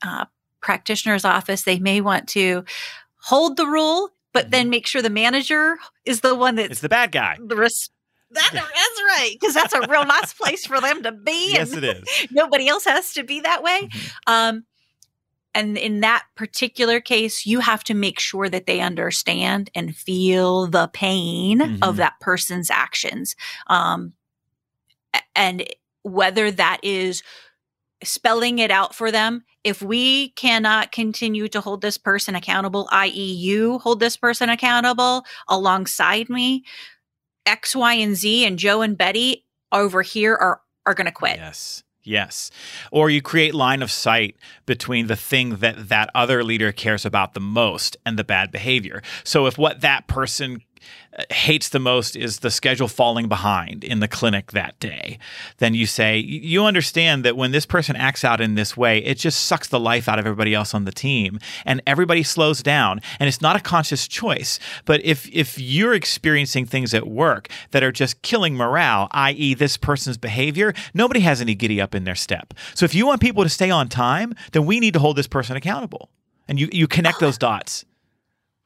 uh, 0.03 0.25
practitioner's 0.61 1.25
office, 1.25 1.63
they 1.63 1.79
may 1.79 2.01
want 2.01 2.27
to 2.29 2.63
hold 3.17 3.57
the 3.57 3.67
rule, 3.67 4.09
but 4.33 4.45
mm-hmm. 4.45 4.51
then 4.51 4.69
make 4.69 4.87
sure 4.87 5.01
the 5.01 5.09
manager 5.09 5.77
is 6.05 6.21
the 6.21 6.35
one 6.35 6.55
that's 6.55 6.71
it's 6.71 6.81
the 6.81 6.89
bad 6.89 7.11
guy. 7.11 7.37
The 7.39 7.55
res- 7.55 7.89
that, 8.31 8.49
that's 8.53 9.01
right, 9.03 9.35
because 9.39 9.55
that's 9.55 9.73
a 9.73 9.87
real 9.87 10.05
nice 10.05 10.33
place 10.33 10.65
for 10.65 10.79
them 10.79 11.01
to 11.03 11.11
be. 11.11 11.53
Yes, 11.53 11.73
it 11.73 11.83
is. 11.83 12.03
Nobody 12.31 12.67
else 12.67 12.85
has 12.85 13.13
to 13.13 13.23
be 13.23 13.39
that 13.41 13.63
way. 13.63 13.89
Mm-hmm. 13.91 14.09
Um, 14.27 14.65
and 15.53 15.77
in 15.77 16.01
that 16.01 16.25
particular 16.35 16.99
case, 16.99 17.45
you 17.45 17.59
have 17.59 17.83
to 17.85 17.93
make 17.93 18.19
sure 18.19 18.49
that 18.49 18.65
they 18.65 18.81
understand 18.81 19.71
and 19.73 19.95
feel 19.95 20.67
the 20.67 20.89
pain 20.93 21.59
mm-hmm. 21.59 21.83
of 21.83 21.97
that 21.97 22.19
person's 22.19 22.69
actions. 22.69 23.35
Um, 23.67 24.13
and 25.35 25.65
whether 26.03 26.51
that 26.51 26.79
is 26.83 27.23
spelling 28.03 28.59
it 28.59 28.71
out 28.71 28.95
for 28.95 29.11
them. 29.11 29.43
If 29.63 29.81
we 29.81 30.29
cannot 30.29 30.91
continue 30.91 31.47
to 31.49 31.61
hold 31.61 31.81
this 31.81 31.97
person 31.97 32.35
accountable, 32.35 32.87
i.e., 32.91 33.33
you 33.33 33.79
hold 33.79 33.99
this 33.99 34.15
person 34.15 34.49
accountable 34.49 35.25
alongside 35.47 36.29
me, 36.29 36.63
X, 37.45 37.75
Y, 37.75 37.93
and 37.95 38.15
Z, 38.15 38.45
and 38.45 38.57
Joe 38.57 38.81
and 38.81 38.97
Betty 38.97 39.45
over 39.71 40.01
here 40.01 40.35
are 40.35 40.61
are 40.85 40.93
going 40.93 41.05
to 41.05 41.11
quit. 41.11 41.37
Yes. 41.37 41.83
Yes. 42.03 42.49
Or 42.91 43.09
you 43.09 43.21
create 43.21 43.53
line 43.53 43.81
of 43.81 43.91
sight 43.91 44.37
between 44.65 45.07
the 45.07 45.15
thing 45.15 45.57
that 45.57 45.89
that 45.89 46.09
other 46.15 46.43
leader 46.43 46.71
cares 46.71 47.05
about 47.05 47.33
the 47.33 47.39
most 47.41 47.97
and 48.05 48.17
the 48.17 48.23
bad 48.23 48.51
behavior. 48.51 49.01
So 49.23 49.47
if 49.47 49.57
what 49.57 49.81
that 49.81 50.07
person 50.07 50.61
hates 51.29 51.69
the 51.69 51.79
most 51.79 52.15
is 52.15 52.39
the 52.39 52.51
schedule 52.51 52.87
falling 52.87 53.27
behind 53.27 53.83
in 53.83 53.99
the 53.99 54.07
clinic 54.07 54.51
that 54.51 54.79
day, 54.79 55.17
then 55.57 55.73
you 55.73 55.85
say, 55.85 56.17
you 56.17 56.63
understand 56.65 57.25
that 57.25 57.35
when 57.35 57.51
this 57.51 57.65
person 57.65 57.95
acts 57.95 58.23
out 58.23 58.39
in 58.39 58.55
this 58.55 58.77
way, 58.77 58.99
it 58.99 59.17
just 59.17 59.45
sucks 59.45 59.67
the 59.67 59.79
life 59.79 60.07
out 60.07 60.19
of 60.19 60.25
everybody 60.25 60.53
else 60.53 60.73
on 60.73 60.85
the 60.85 60.91
team 60.91 61.39
and 61.65 61.81
everybody 61.85 62.23
slows 62.23 62.61
down. 62.63 63.01
And 63.19 63.27
it's 63.27 63.41
not 63.41 63.55
a 63.55 63.59
conscious 63.59 64.07
choice. 64.07 64.59
But 64.85 65.03
if, 65.03 65.27
if 65.33 65.59
you're 65.59 65.93
experiencing 65.93 66.65
things 66.65 66.93
at 66.93 67.07
work 67.07 67.49
that 67.71 67.83
are 67.83 67.91
just 67.91 68.21
killing 68.21 68.55
morale, 68.55 69.07
i.e., 69.11 69.53
this 69.53 69.77
person's 69.77 70.17
behavior, 70.17 70.73
nobody 70.93 71.21
has 71.21 71.41
any 71.41 71.55
giddy 71.55 71.81
up 71.81 71.95
in 71.95 72.03
their 72.03 72.15
step. 72.15 72.53
So 72.75 72.85
if 72.85 72.95
you 72.95 73.05
want 73.05 73.21
people 73.21 73.43
to 73.43 73.49
stay 73.49 73.71
on 73.71 73.89
time, 73.89 74.33
then 74.51 74.65
we 74.65 74.79
need 74.79 74.93
to 74.93 74.99
hold 74.99 75.15
this 75.15 75.27
person 75.27 75.55
accountable. 75.57 76.09
And 76.47 76.59
you, 76.59 76.69
you 76.71 76.87
connect 76.87 77.19
those 77.19 77.37
dots. 77.37 77.85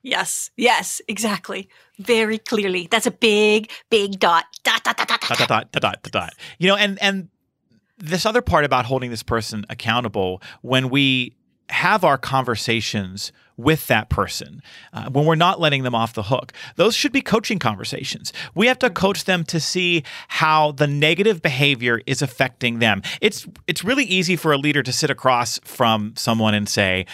Yes, 0.03 0.51
yes, 0.57 1.01
exactly. 1.07 1.69
Very 1.97 2.37
clearly. 2.37 2.87
That's 2.91 3.05
a 3.05 3.11
big, 3.11 3.71
big 3.89 4.19
dot. 4.19 4.45
Dot, 4.63 4.83
dot, 4.83 4.97
dot, 4.97 5.07
dot, 5.07 5.21
dot, 5.21 5.37
dot, 5.37 5.47
dot, 5.47 5.71
dot, 5.71 5.81
dot, 5.81 6.11
dot. 6.11 6.33
You 6.59 6.67
know, 6.67 6.75
and 6.75 7.01
and 7.01 7.29
this 7.97 8.25
other 8.25 8.41
part 8.41 8.65
about 8.65 8.85
holding 8.85 9.11
this 9.11 9.23
person 9.23 9.65
accountable 9.69 10.41
when 10.61 10.89
we 10.89 11.35
have 11.69 12.03
our 12.03 12.17
conversations 12.17 13.31
with 13.55 13.87
that 13.87 14.09
person 14.09 14.61
uh, 14.91 15.09
when 15.09 15.25
we're 15.25 15.35
not 15.35 15.59
letting 15.59 15.83
them 15.83 15.95
off 15.95 16.13
the 16.13 16.23
hook 16.23 16.51
those 16.75 16.95
should 16.95 17.11
be 17.11 17.21
coaching 17.21 17.59
conversations 17.59 18.33
we 18.55 18.67
have 18.67 18.77
to 18.79 18.89
coach 18.89 19.25
them 19.25 19.43
to 19.43 19.59
see 19.59 20.03
how 20.27 20.71
the 20.73 20.87
negative 20.87 21.41
behavior 21.41 22.01
is 22.05 22.21
affecting 22.21 22.79
them 22.79 23.01
it's 23.21 23.47
it's 23.67 23.83
really 23.83 24.03
easy 24.03 24.35
for 24.35 24.51
a 24.51 24.57
leader 24.57 24.83
to 24.83 24.91
sit 24.91 25.09
across 25.09 25.59
from 25.63 26.13
someone 26.17 26.53
and 26.53 26.67
say 26.67 27.05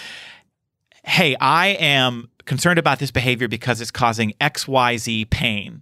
hey 1.04 1.36
i 1.40 1.68
am 1.68 2.30
concerned 2.46 2.80
about 2.80 3.00
this 3.00 3.12
behavior 3.12 3.48
because 3.48 3.82
it's 3.82 3.92
causing 3.92 4.34
XYZ 4.42 5.30
pain. 5.30 5.82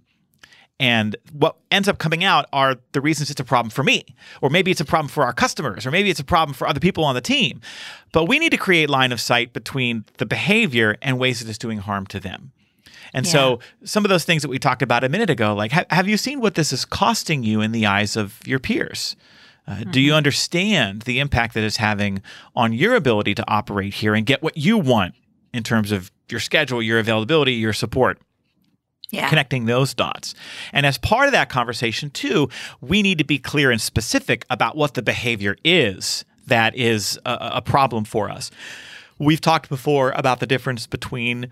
And 0.80 1.16
what 1.32 1.56
ends 1.72 1.88
up 1.88 1.98
coming 1.98 2.22
out 2.22 2.46
are 2.52 2.76
the 2.92 3.00
reasons 3.00 3.30
it's 3.30 3.40
a 3.40 3.44
problem 3.44 3.70
for 3.70 3.82
me, 3.82 4.04
or 4.40 4.48
maybe 4.48 4.70
it's 4.70 4.80
a 4.80 4.84
problem 4.84 5.08
for 5.08 5.24
our 5.24 5.32
customers, 5.32 5.84
or 5.84 5.90
maybe 5.90 6.08
it's 6.08 6.20
a 6.20 6.24
problem 6.24 6.54
for 6.54 6.68
other 6.68 6.78
people 6.78 7.04
on 7.04 7.16
the 7.16 7.20
team. 7.20 7.60
But 8.12 8.26
we 8.26 8.38
need 8.38 8.50
to 8.50 8.56
create 8.56 8.88
line 8.88 9.10
of 9.10 9.20
sight 9.20 9.52
between 9.52 10.04
the 10.18 10.26
behavior 10.26 10.96
and 11.02 11.18
ways 11.18 11.40
that 11.40 11.48
it's 11.48 11.58
doing 11.58 11.78
harm 11.78 12.06
to 12.08 12.20
them. 12.20 12.52
And 13.12 13.26
yeah. 13.26 13.32
so, 13.32 13.60
some 13.84 14.04
of 14.04 14.08
those 14.08 14.24
things 14.24 14.42
that 14.42 14.48
we 14.48 14.58
talked 14.58 14.82
about 14.82 15.02
a 15.02 15.08
minute 15.08 15.30
ago, 15.30 15.54
like, 15.54 15.72
ha- 15.72 15.86
have 15.90 16.06
you 16.06 16.16
seen 16.16 16.40
what 16.40 16.54
this 16.54 16.72
is 16.72 16.84
costing 16.84 17.42
you 17.42 17.60
in 17.60 17.72
the 17.72 17.86
eyes 17.86 18.16
of 18.16 18.38
your 18.46 18.58
peers? 18.58 19.16
Uh, 19.66 19.72
mm-hmm. 19.72 19.90
Do 19.90 20.00
you 20.00 20.10
mm-hmm. 20.10 20.18
understand 20.18 21.02
the 21.02 21.18
impact 21.18 21.54
that 21.54 21.64
it's 21.64 21.78
having 21.78 22.22
on 22.54 22.72
your 22.72 22.94
ability 22.94 23.34
to 23.36 23.44
operate 23.50 23.94
here 23.94 24.14
and 24.14 24.26
get 24.26 24.42
what 24.42 24.56
you 24.56 24.78
want 24.78 25.14
in 25.52 25.62
terms 25.62 25.90
of 25.90 26.10
your 26.30 26.40
schedule, 26.40 26.82
your 26.82 26.98
availability, 26.98 27.54
your 27.54 27.72
support. 27.72 28.18
Yeah. 29.10 29.30
Connecting 29.30 29.64
those 29.64 29.94
dots. 29.94 30.34
And 30.70 30.84
as 30.84 30.98
part 30.98 31.28
of 31.28 31.32
that 31.32 31.48
conversation, 31.48 32.10
too, 32.10 32.50
we 32.82 33.00
need 33.00 33.16
to 33.16 33.24
be 33.24 33.38
clear 33.38 33.70
and 33.70 33.80
specific 33.80 34.44
about 34.50 34.76
what 34.76 34.92
the 34.92 35.00
behavior 35.00 35.56
is 35.64 36.26
that 36.48 36.76
is 36.76 37.18
a, 37.24 37.52
a 37.54 37.62
problem 37.62 38.04
for 38.04 38.28
us. 38.28 38.50
We've 39.18 39.40
talked 39.40 39.68
before 39.68 40.12
about 40.14 40.40
the 40.40 40.46
difference 40.46 40.86
between 40.86 41.48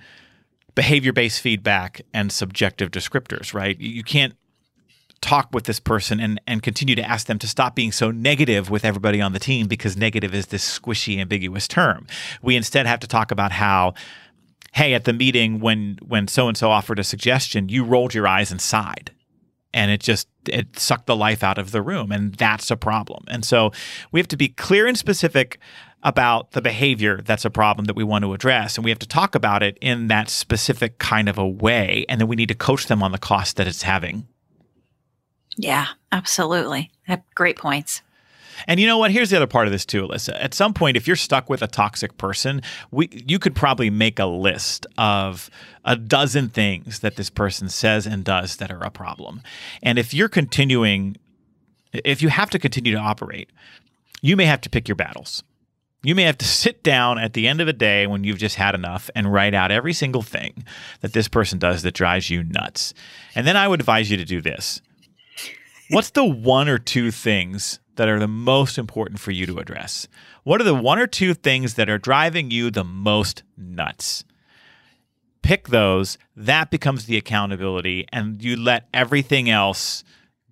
behavior 0.75 1.13
based 1.13 1.41
feedback 1.41 2.03
and 2.13 2.31
subjective 2.31 2.91
descriptors, 2.91 3.55
right? 3.55 3.79
You 3.81 4.03
can't 4.03 4.35
talk 5.21 5.49
with 5.53 5.65
this 5.65 5.81
person 5.81 6.21
and, 6.21 6.41
and 6.47 6.63
continue 6.63 6.95
to 6.95 7.03
ask 7.03 7.27
them 7.27 7.39
to 7.39 7.49
stop 7.49 7.75
being 7.75 7.91
so 7.91 8.11
negative 8.11 8.71
with 8.71 8.85
everybody 8.85 9.21
on 9.21 9.33
the 9.33 9.39
team 9.39 9.67
because 9.67 9.97
negative 9.97 10.35
is 10.35 10.47
this 10.47 10.79
squishy, 10.79 11.19
ambiguous 11.19 11.67
term. 11.67 12.07
We 12.43 12.55
instead 12.55 12.87
have 12.87 13.01
to 13.01 13.07
talk 13.07 13.31
about 13.31 13.53
how 13.53 13.95
hey, 14.77 14.93
at 14.93 15.05
the 15.05 15.13
meeting 15.15 15.59
when 15.59 15.99
when 16.07 16.29
so 16.29 16.49
and 16.49 16.57
so 16.57 16.71
offered 16.71 16.99
a 16.99 17.05
suggestion, 17.05 17.71
you 17.71 17.83
rolled 17.83 18.13
your 18.13 18.29
eyes 18.29 18.51
and 18.51 18.61
sighed. 18.61 19.11
And 19.73 19.91
it 19.91 20.01
just 20.01 20.29
it 20.47 20.79
sucked 20.79 21.07
the 21.07 21.17
life 21.17 21.43
out 21.43 21.57
of 21.57 21.71
the 21.71 21.81
room. 21.81 22.13
And 22.13 22.35
that's 22.35 22.71
a 22.71 22.77
problem. 22.77 23.25
And 23.29 23.43
so 23.43 23.73
we 24.13 24.21
have 24.21 24.29
to 24.29 24.37
be 24.37 24.49
clear 24.49 24.87
and 24.87 24.97
specific 24.97 25.59
about 26.03 26.53
the 26.53 26.61
behavior 26.61 27.23
that's 27.25 27.47
a 27.47 27.51
problem 27.51 27.87
that 27.87 27.97
we 27.97 28.05
want 28.05 28.25
to 28.25 28.35
address. 28.35 28.77
And 28.77 28.85
we 28.85 28.91
have 28.91 28.99
to 28.99 29.09
talk 29.09 29.35
about 29.35 29.63
it 29.63 29.79
in 29.81 30.09
that 30.09 30.29
specific 30.29 30.99
kind 30.99 31.31
of 31.31 31.39
a 31.39 31.49
way. 31.49 32.05
And 32.09 32.21
then 32.21 32.29
we 32.29 32.37
need 32.37 32.49
to 32.49 32.55
coach 32.55 32.87
them 32.87 33.03
on 33.03 33.13
the 33.13 33.19
cost 33.19 33.57
that 33.57 33.67
it's 33.67 33.83
having. 33.83 34.29
Yeah, 35.57 35.87
absolutely. 36.13 36.91
Great 37.35 37.57
points. 37.57 38.03
And 38.67 38.81
you 38.81 38.87
know 38.87 38.99
what? 38.99 39.11
Here's 39.11 39.31
the 39.31 39.37
other 39.37 39.47
part 39.47 39.67
of 39.67 39.73
this 39.73 39.85
too, 39.85 40.07
Alyssa. 40.07 40.37
At 40.43 40.55
some 40.55 40.75
point, 40.75 40.97
if 40.97 41.07
you're 41.07 41.17
stuck 41.17 41.49
with 41.49 41.63
a 41.63 41.67
toxic 41.67 42.17
person, 42.19 42.63
we 42.91 43.09
you 43.27 43.39
could 43.39 43.55
probably 43.55 43.91
make 43.91 44.19
a 44.19 44.27
list 44.27 44.87
of 44.99 45.51
a 45.85 45.97
dozen 45.97 46.49
things 46.49 47.01
that 47.01 47.17
this 47.17 47.31
person 47.31 47.69
says 47.69 48.07
and 48.07 48.25
does 48.25 48.57
that 48.57 48.71
are 48.71 48.83
a 48.83 48.91
problem. 48.91 49.43
And 49.83 49.99
if 49.99 50.13
you're 50.13 50.29
continuing, 50.29 51.17
if 51.93 52.23
you 52.23 52.29
have 52.29 52.51
to 52.51 52.59
continue 52.59 52.93
to 52.93 52.99
operate, 52.99 53.51
you 54.23 54.37
may 54.37 54.47
have 54.47 54.61
to 54.63 54.71
pick 54.71 54.89
your 54.89 54.97
battles. 54.97 55.43
You 56.03 56.15
may 56.15 56.23
have 56.23 56.39
to 56.39 56.45
sit 56.45 56.85
down 56.85 57.19
at 57.19 57.33
the 57.33 57.49
end 57.49 57.61
of 57.61 57.67
a 57.67 57.73
day 57.73 58.07
when 58.07 58.23
you've 58.23 58.39
just 58.39 58.57
had 58.57 58.75
enough 58.75 59.11
and 59.17 59.33
write 59.33 59.55
out 59.55 59.73
every 59.73 59.93
single 59.93 60.23
thing 60.23 60.65
that 61.01 61.13
this 61.13 61.27
person 61.27 61.59
does 61.59 61.83
that 61.83 61.95
drives 61.95 62.31
you 62.31 62.45
nuts. 62.45 62.95
And 63.35 63.47
then 63.47 63.57
I 63.57 63.67
would 63.67 63.81
advise 63.81 64.09
you 64.11 64.17
to 64.17 64.25
do 64.25 64.41
this. 64.41 64.81
What's 65.91 66.11
the 66.11 66.25
one 66.25 66.69
or 66.69 66.79
two 66.79 67.11
things 67.11 67.79
that 67.95 68.09
are 68.09 68.19
the 68.19 68.29
most 68.29 68.77
important 68.79 69.21
for 69.21 69.31
you 69.31 69.47
to 69.47 69.59
address? 69.59 70.09
What 70.43 70.61
are 70.61 70.65
the 70.65 70.75
one 70.75 70.99
or 70.99 71.07
two 71.07 71.33
things 71.33 71.75
that 71.75 71.89
are 71.89 71.99
driving 71.99 72.51
you 72.51 72.71
the 72.71 72.85
most 72.85 73.43
nuts? 73.57 74.25
Pick 75.43 75.69
those, 75.69 76.19
that 76.35 76.71
becomes 76.71 77.07
the 77.07 77.17
accountability, 77.17 78.07
and 78.13 78.43
you 78.43 78.57
let 78.57 78.89
everything 78.93 79.49
else 79.49 80.03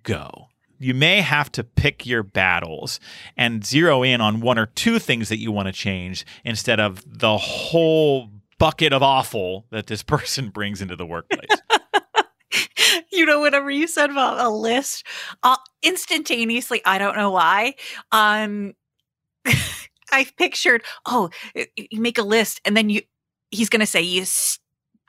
go. 0.05 0.49
You 0.79 0.95
may 0.95 1.21
have 1.21 1.51
to 1.53 1.65
pick 1.65 2.07
your 2.07 2.23
battles 2.23 3.01
and 3.37 3.65
zero 3.65 4.03
in 4.03 4.21
on 4.21 4.41
one 4.41 4.59
or 4.59 4.67
two 4.67 4.99
things 4.99 5.29
that 5.31 5.39
you 5.39 5.51
want 5.51 5.67
to 5.67 5.73
change 5.73 6.25
instead 6.45 6.79
of 6.79 7.03
the 7.07 7.37
whole 7.39 8.31
bucket 8.59 8.93
of 8.93 9.03
awful 9.03 9.67
that 9.71 9.89
this 9.89 10.03
person 10.05 10.51
brings 10.51 10.81
into 10.81 10.95
the 10.95 11.07
workplace. 11.07 11.49
you 13.19 13.27
know, 13.27 13.41
whatever 13.41 13.71
you 13.71 13.87
said 13.87 14.11
about 14.11 14.41
a 14.41 14.49
list, 14.49 15.07
uh, 15.43 15.57
instantaneously, 15.83 16.83
I 16.85 16.99
don't 16.99 17.17
know 17.17 17.31
why. 17.31 17.75
Um, 18.13 18.75
I 20.13 20.27
pictured, 20.37 20.85
oh, 21.07 21.31
you 21.77 22.01
make 22.01 22.19
a 22.19 22.23
list, 22.23 22.61
and 22.65 22.77
then 22.77 22.91
you, 22.91 23.03
he's 23.51 23.69
going 23.69 23.81
to 23.81 23.87
say, 23.87 24.03
you 24.03 24.25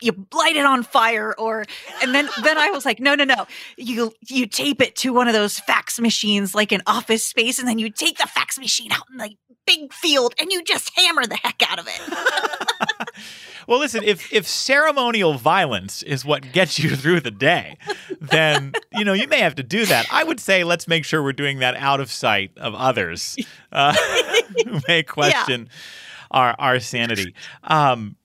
you 0.01 0.27
light 0.33 0.55
it 0.55 0.65
on 0.65 0.83
fire 0.83 1.33
or 1.37 1.65
and 2.01 2.13
then 2.13 2.27
then 2.43 2.57
I 2.57 2.69
was 2.69 2.85
like 2.85 2.99
no 2.99 3.15
no 3.15 3.23
no 3.23 3.47
you 3.77 4.13
you 4.27 4.45
tape 4.45 4.81
it 4.81 4.95
to 4.97 5.13
one 5.13 5.27
of 5.27 5.33
those 5.33 5.59
fax 5.59 5.99
machines 5.99 6.53
like 6.53 6.71
an 6.71 6.81
office 6.85 7.25
space 7.25 7.59
and 7.59 7.67
then 7.67 7.79
you 7.79 7.89
take 7.89 8.17
the 8.17 8.27
fax 8.27 8.59
machine 8.59 8.91
out 8.91 9.03
in 9.11 9.17
the 9.17 9.31
big 9.65 9.93
field 9.93 10.33
and 10.39 10.51
you 10.51 10.63
just 10.63 10.91
hammer 10.95 11.25
the 11.25 11.35
heck 11.35 11.61
out 11.69 11.79
of 11.79 11.87
it. 11.87 13.19
well, 13.67 13.79
listen, 13.79 14.03
if 14.03 14.31
if 14.31 14.47
ceremonial 14.47 15.33
violence 15.35 16.03
is 16.03 16.23
what 16.23 16.51
gets 16.51 16.79
you 16.79 16.95
through 16.95 17.21
the 17.21 17.31
day, 17.31 17.77
then 18.19 18.73
you 18.93 19.03
know 19.05 19.13
you 19.13 19.27
may 19.27 19.39
have 19.39 19.55
to 19.55 19.63
do 19.63 19.85
that. 19.85 20.07
I 20.11 20.23
would 20.23 20.39
say 20.39 20.63
let's 20.63 20.87
make 20.87 21.05
sure 21.05 21.23
we're 21.23 21.33
doing 21.33 21.59
that 21.59 21.75
out 21.75 21.99
of 21.99 22.11
sight 22.11 22.51
of 22.57 22.73
others 22.75 23.35
uh, 23.71 23.95
who 24.65 24.79
may 24.87 25.03
question 25.03 25.69
yeah. 25.69 26.29
our 26.31 26.55
our 26.59 26.79
sanity. 26.79 27.35
Um, 27.63 28.15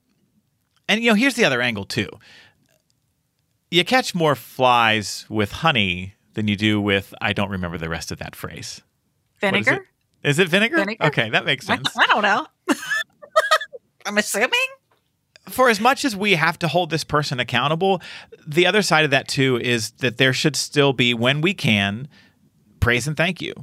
and 0.91 1.01
you 1.01 1.09
know, 1.09 1.15
here's 1.15 1.35
the 1.35 1.45
other 1.45 1.61
angle 1.61 1.85
too. 1.85 2.09
You 3.69 3.85
catch 3.85 4.13
more 4.13 4.35
flies 4.35 5.25
with 5.29 5.51
honey 5.51 6.15
than 6.33 6.49
you 6.49 6.57
do 6.57 6.81
with 6.81 7.13
I 7.21 7.31
don't 7.31 7.49
remember 7.49 7.77
the 7.77 7.87
rest 7.87 8.11
of 8.11 8.19
that 8.19 8.35
phrase. 8.35 8.81
Vinegar? 9.39 9.85
Is 10.23 10.37
it 10.37 10.49
vinegar? 10.49 10.77
vinegar? 10.77 11.05
Okay, 11.05 11.29
that 11.29 11.45
makes 11.45 11.65
sense. 11.65 11.87
I, 11.97 12.03
I 12.03 12.07
don't 12.07 12.21
know. 12.21 12.45
I'm 14.05 14.17
assuming. 14.17 14.49
For 15.47 15.69
as 15.69 15.79
much 15.79 16.03
as 16.03 16.15
we 16.15 16.35
have 16.35 16.59
to 16.59 16.67
hold 16.67 16.89
this 16.89 17.03
person 17.03 17.39
accountable, 17.39 18.01
the 18.45 18.67
other 18.67 18.81
side 18.81 19.05
of 19.05 19.11
that 19.11 19.27
too 19.27 19.57
is 19.57 19.91
that 19.99 20.17
there 20.17 20.33
should 20.33 20.55
still 20.55 20.93
be, 20.93 21.13
when 21.13 21.41
we 21.41 21.53
can, 21.53 22.07
praise 22.79 23.07
and 23.07 23.17
thank 23.17 23.41
you 23.41 23.53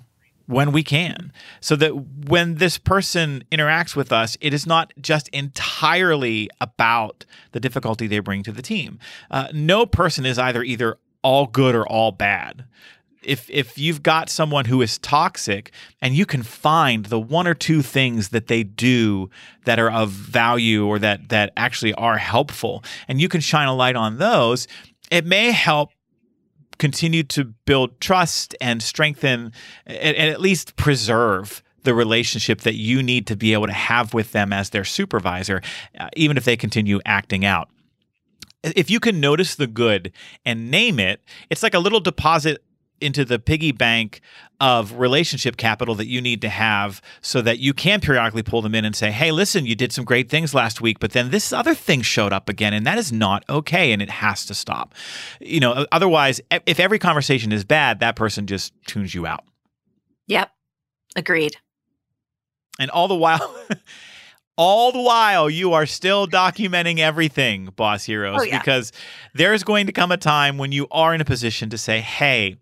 when 0.48 0.72
we 0.72 0.82
can. 0.82 1.30
So 1.60 1.76
that 1.76 1.94
when 1.94 2.56
this 2.56 2.78
person 2.78 3.44
interacts 3.52 3.94
with 3.94 4.10
us, 4.10 4.36
it 4.40 4.54
is 4.54 4.66
not 4.66 4.92
just 5.00 5.28
entirely 5.28 6.48
about 6.60 7.26
the 7.52 7.60
difficulty 7.60 8.06
they 8.06 8.18
bring 8.18 8.42
to 8.44 8.52
the 8.52 8.62
team. 8.62 8.98
Uh, 9.30 9.48
no 9.52 9.84
person 9.86 10.24
is 10.26 10.38
either 10.38 10.62
either 10.62 10.98
all 11.22 11.46
good 11.46 11.74
or 11.74 11.86
all 11.86 12.12
bad. 12.12 12.64
If 13.22 13.50
if 13.50 13.76
you've 13.76 14.02
got 14.02 14.30
someone 14.30 14.64
who 14.64 14.80
is 14.80 14.96
toxic 14.96 15.70
and 16.00 16.14
you 16.14 16.24
can 16.24 16.42
find 16.42 17.06
the 17.06 17.20
one 17.20 17.46
or 17.46 17.54
two 17.54 17.82
things 17.82 18.30
that 18.30 18.46
they 18.46 18.62
do 18.62 19.28
that 19.66 19.78
are 19.78 19.90
of 19.90 20.10
value 20.10 20.86
or 20.86 20.98
that 21.00 21.28
that 21.28 21.52
actually 21.58 21.92
are 21.94 22.16
helpful 22.16 22.82
and 23.06 23.20
you 23.20 23.28
can 23.28 23.42
shine 23.42 23.68
a 23.68 23.74
light 23.74 23.96
on 23.96 24.16
those, 24.16 24.66
it 25.10 25.26
may 25.26 25.50
help 25.50 25.90
continue 26.78 27.22
to 27.24 27.44
build 27.44 28.00
trust 28.00 28.54
and 28.60 28.82
strengthen 28.82 29.52
and, 29.86 30.16
and 30.16 30.30
at 30.30 30.40
least 30.40 30.76
preserve 30.76 31.62
the 31.84 31.94
relationship 31.94 32.62
that 32.62 32.74
you 32.74 33.02
need 33.02 33.26
to 33.26 33.36
be 33.36 33.52
able 33.52 33.66
to 33.66 33.72
have 33.72 34.12
with 34.12 34.32
them 34.32 34.52
as 34.52 34.70
their 34.70 34.84
supervisor, 34.84 35.62
uh, 35.98 36.08
even 36.16 36.36
if 36.36 36.44
they 36.44 36.56
continue 36.56 37.00
acting 37.06 37.44
out. 37.44 37.68
If 38.62 38.90
you 38.90 39.00
can 39.00 39.20
notice 39.20 39.54
the 39.54 39.68
good 39.68 40.12
and 40.44 40.70
name 40.70 40.98
it, 40.98 41.22
it's 41.48 41.62
like 41.62 41.74
a 41.74 41.78
little 41.78 42.00
deposit 42.00 42.62
into 43.00 43.24
the 43.24 43.38
piggy 43.38 43.72
bank 43.72 44.20
of 44.60 44.94
relationship 44.94 45.56
capital 45.56 45.94
that 45.94 46.08
you 46.08 46.20
need 46.20 46.42
to 46.42 46.48
have 46.48 47.00
so 47.20 47.40
that 47.40 47.58
you 47.58 47.72
can 47.72 48.00
periodically 48.00 48.42
pull 48.42 48.60
them 48.60 48.74
in 48.74 48.84
and 48.84 48.96
say, 48.96 49.10
hey, 49.10 49.30
listen, 49.30 49.66
you 49.66 49.76
did 49.76 49.92
some 49.92 50.04
great 50.04 50.28
things 50.28 50.52
last 50.52 50.80
week, 50.80 50.98
but 50.98 51.12
then 51.12 51.30
this 51.30 51.52
other 51.52 51.74
thing 51.74 52.02
showed 52.02 52.32
up 52.32 52.48
again, 52.48 52.74
and 52.74 52.84
that 52.84 52.98
is 52.98 53.12
not 53.12 53.44
okay, 53.48 53.92
and 53.92 54.02
it 54.02 54.10
has 54.10 54.44
to 54.46 54.54
stop. 54.54 54.94
You 55.40 55.60
know, 55.60 55.86
otherwise, 55.92 56.40
if 56.66 56.80
every 56.80 56.98
conversation 56.98 57.52
is 57.52 57.64
bad, 57.64 58.00
that 58.00 58.16
person 58.16 58.46
just 58.46 58.72
tunes 58.86 59.14
you 59.14 59.26
out. 59.26 59.44
Yep. 60.26 60.50
Agreed. 61.16 61.56
And 62.80 62.90
all 62.90 63.08
the 63.08 63.14
while, 63.14 63.56
all 64.56 64.92
the 64.92 65.00
while 65.00 65.48
you 65.48 65.72
are 65.72 65.86
still 65.86 66.26
documenting 66.26 66.98
everything, 66.98 67.72
boss 67.76 68.04
heroes, 68.04 68.40
oh, 68.40 68.44
yeah. 68.44 68.58
because 68.58 68.92
there's 69.34 69.62
going 69.62 69.86
to 69.86 69.92
come 69.92 70.12
a 70.12 70.16
time 70.16 70.58
when 70.58 70.72
you 70.72 70.86
are 70.90 71.14
in 71.14 71.20
a 71.20 71.24
position 71.24 71.70
to 71.70 71.78
say, 71.78 72.00
hey, 72.00 72.56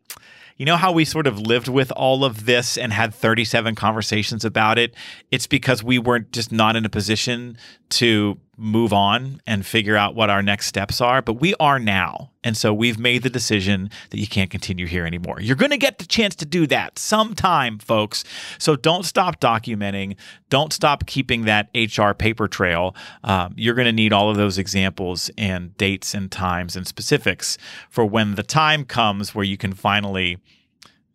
you 0.56 0.64
know 0.64 0.76
how 0.76 0.92
we 0.92 1.04
sort 1.04 1.26
of 1.26 1.38
lived 1.38 1.68
with 1.68 1.90
all 1.92 2.24
of 2.24 2.46
this 2.46 2.78
and 2.78 2.92
had 2.92 3.14
37 3.14 3.74
conversations 3.74 4.44
about 4.44 4.78
it? 4.78 4.94
It's 5.30 5.46
because 5.46 5.82
we 5.82 5.98
weren't 5.98 6.32
just 6.32 6.50
not 6.50 6.76
in 6.76 6.84
a 6.84 6.88
position 6.88 7.58
to 7.90 8.38
move 8.56 8.92
on 8.92 9.40
and 9.46 9.66
figure 9.66 9.96
out 9.96 10.14
what 10.14 10.30
our 10.30 10.42
next 10.42 10.66
steps 10.66 11.00
are, 11.00 11.20
but 11.20 11.34
we 11.34 11.54
are 11.60 11.78
now. 11.78 12.30
And 12.42 12.56
so 12.56 12.72
we've 12.72 12.98
made 12.98 13.22
the 13.22 13.30
decision 13.30 13.90
that 14.10 14.18
you 14.18 14.26
can't 14.26 14.50
continue 14.50 14.86
here 14.86 15.04
anymore. 15.04 15.40
You're 15.40 15.56
going 15.56 15.72
to 15.72 15.76
get 15.76 15.98
the 15.98 16.06
chance 16.06 16.34
to 16.36 16.46
do 16.46 16.66
that 16.68 16.98
sometime, 16.98 17.78
folks. 17.78 18.24
So 18.58 18.76
don't 18.76 19.04
stop 19.04 19.40
documenting. 19.40 20.16
Don't 20.48 20.72
stop 20.72 21.06
keeping 21.06 21.44
that 21.44 21.68
HR 21.74 22.12
paper 22.12 22.48
trail. 22.48 22.94
Um, 23.24 23.52
you're 23.56 23.74
going 23.74 23.86
to 23.86 23.92
need 23.92 24.12
all 24.12 24.30
of 24.30 24.36
those 24.36 24.58
examples 24.58 25.30
and 25.36 25.76
dates 25.76 26.14
and 26.14 26.30
times 26.30 26.76
and 26.76 26.86
specifics 26.86 27.58
for 27.90 28.06
when 28.06 28.36
the 28.36 28.42
time 28.42 28.84
comes 28.84 29.34
where 29.34 29.44
you 29.44 29.56
can 29.56 29.74
finally 29.74 30.38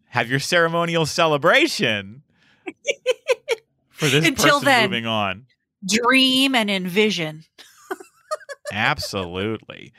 have 0.10 0.30
your 0.30 0.40
ceremonial 0.40 1.06
celebration 1.06 2.22
for 3.90 4.08
this 4.08 4.28
Until 4.28 4.60
person 4.60 4.66
then, 4.66 4.90
moving 4.90 5.06
on 5.06 5.46
dream 5.86 6.56
and 6.56 6.70
envision. 6.70 7.44
Absolutely. 8.72 9.94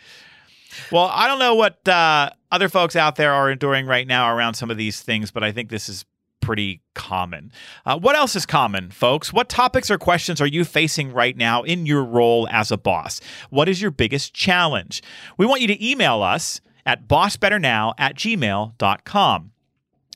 Well, 0.91 1.11
I 1.13 1.29
don't 1.29 1.39
know 1.39 1.55
what 1.55 1.87
uh, 1.87 2.31
other 2.51 2.69
folks 2.69 2.97
out 2.97 3.17
there 3.17 3.33
are 3.33 3.51
enduring 3.51 3.87
right 3.87 4.07
now 4.07 4.35
around 4.35 4.55
some 4.55 4.71
of 4.71 4.77
these 4.77 5.03
things, 5.03 5.31
but 5.31 5.45
I 5.45 5.53
think 5.53 5.69
this 5.69 5.89
is 5.89 6.05
pretty 6.41 6.83
common. 6.95 7.53
Uh, 7.87 7.99
what 7.99 8.17
else 8.17 8.37
is 8.37 8.45
common, 8.45 8.91
folks? 8.91 9.33
What 9.33 9.49
topics 9.49 9.91
or 9.91 9.97
questions 9.97 10.41
are 10.41 10.47
you 10.47 10.65
facing 10.65 11.13
right 11.13 11.37
now 11.37 11.63
in 11.63 11.87
your 11.87 12.05
role 12.05 12.49
as 12.51 12.71
a 12.71 12.77
boss? 12.77 13.21
What 13.51 13.69
is 13.69 13.81
your 13.81 13.91
biggest 13.91 14.35
challenge? 14.35 15.03
We 15.39 15.47
want 15.47 15.61
you 15.63 15.69
to 15.69 15.87
email 15.87 16.23
us 16.23 16.61
at 16.85 17.07
bossbetternow 17.07 17.95
at 17.97 18.17
gmail.com. 18.17 19.53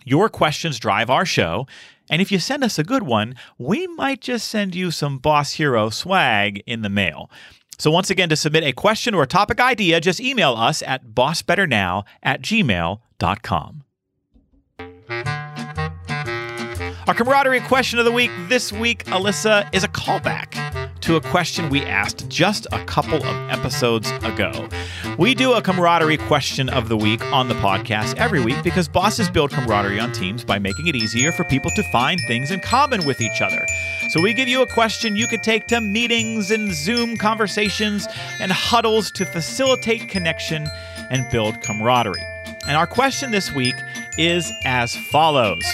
Your 0.05 0.29
questions 0.29 0.79
drive 0.79 1.11
our 1.11 1.24
show, 1.26 1.66
and 2.09 2.23
if 2.23 2.31
you 2.31 2.38
send 2.38 2.64
us 2.64 2.79
a 2.79 2.85
good 2.85 3.03
one, 3.03 3.35
we 3.59 3.87
might 3.88 4.21
just 4.21 4.49
send 4.49 4.75
you 4.75 4.90
some 4.90 5.19
Boss 5.19 5.53
Hero 5.53 5.90
swag 5.90 6.62
in 6.66 6.83
the 6.83 6.88
mail. 6.88 7.31
So, 7.79 7.90
once 7.90 8.09
again, 8.09 8.29
to 8.31 8.37
submit 8.37 8.64
a 8.64 8.73
question 8.73 9.14
or 9.14 9.23
a 9.23 9.27
topic 9.27 9.61
idea, 9.61 10.01
just 10.01 10.21
email 10.21 10.55
us 10.55 10.83
at 10.83 11.09
bossbetternow 11.09 12.05
at 12.23 12.40
gmail.com. 12.40 13.83
Our 17.09 17.14
camaraderie 17.14 17.61
question 17.61 17.99
of 17.99 18.05
the 18.05 18.12
week 18.12 18.31
this 18.49 18.73
week, 18.73 19.05
Alyssa, 19.05 19.73
is 19.73 19.85
a 19.85 19.88
callback 19.88 20.86
to 21.00 21.16
a 21.16 21.20
question 21.20 21.68
we 21.68 21.82
asked 21.82 22.28
just 22.28 22.66
a 22.72 22.85
couple 22.85 23.16
of 23.16 23.50
episodes 23.50 24.11
ago. 24.22 24.68
We 25.18 25.35
do 25.35 25.52
a 25.54 25.62
camaraderie 25.62 26.16
question 26.16 26.68
of 26.68 26.88
the 26.88 26.96
week 26.96 27.22
on 27.32 27.48
the 27.48 27.54
podcast 27.54 28.16
every 28.16 28.42
week 28.42 28.62
because 28.62 28.88
bosses 28.88 29.30
build 29.30 29.50
camaraderie 29.50 30.00
on 30.00 30.12
teams 30.12 30.44
by 30.44 30.59
making 30.59 30.87
it 30.87 30.96
easier 30.96 31.32
for 31.32 31.44
people 31.44 31.70
to 31.76 31.82
find 31.92 32.20
things 32.26 32.50
in 32.50 32.61
common 32.61 33.04
with 33.06 33.20
each 33.20 33.40
other. 33.40 33.64
So 34.11 34.20
we 34.20 34.35
give 34.35 34.48
you 34.48 34.62
a 34.62 34.66
question 34.66 35.16
you 35.16 35.26
could 35.26 35.42
take 35.42 35.66
to 35.68 35.80
meetings 35.80 36.50
and 36.50 36.72
Zoom 36.72 37.16
conversations 37.16 38.06
and 38.40 38.52
huddles 38.52 39.11
to 39.12 39.24
facilitate 39.24 40.09
connection 40.09 40.66
and 41.11 41.30
build 41.30 41.61
camaraderie. 41.62 42.22
And 42.66 42.76
our 42.76 42.87
question 42.87 43.30
this 43.30 43.52
week 43.52 43.74
is 44.18 44.52
as 44.64 44.96
follows. 45.11 45.64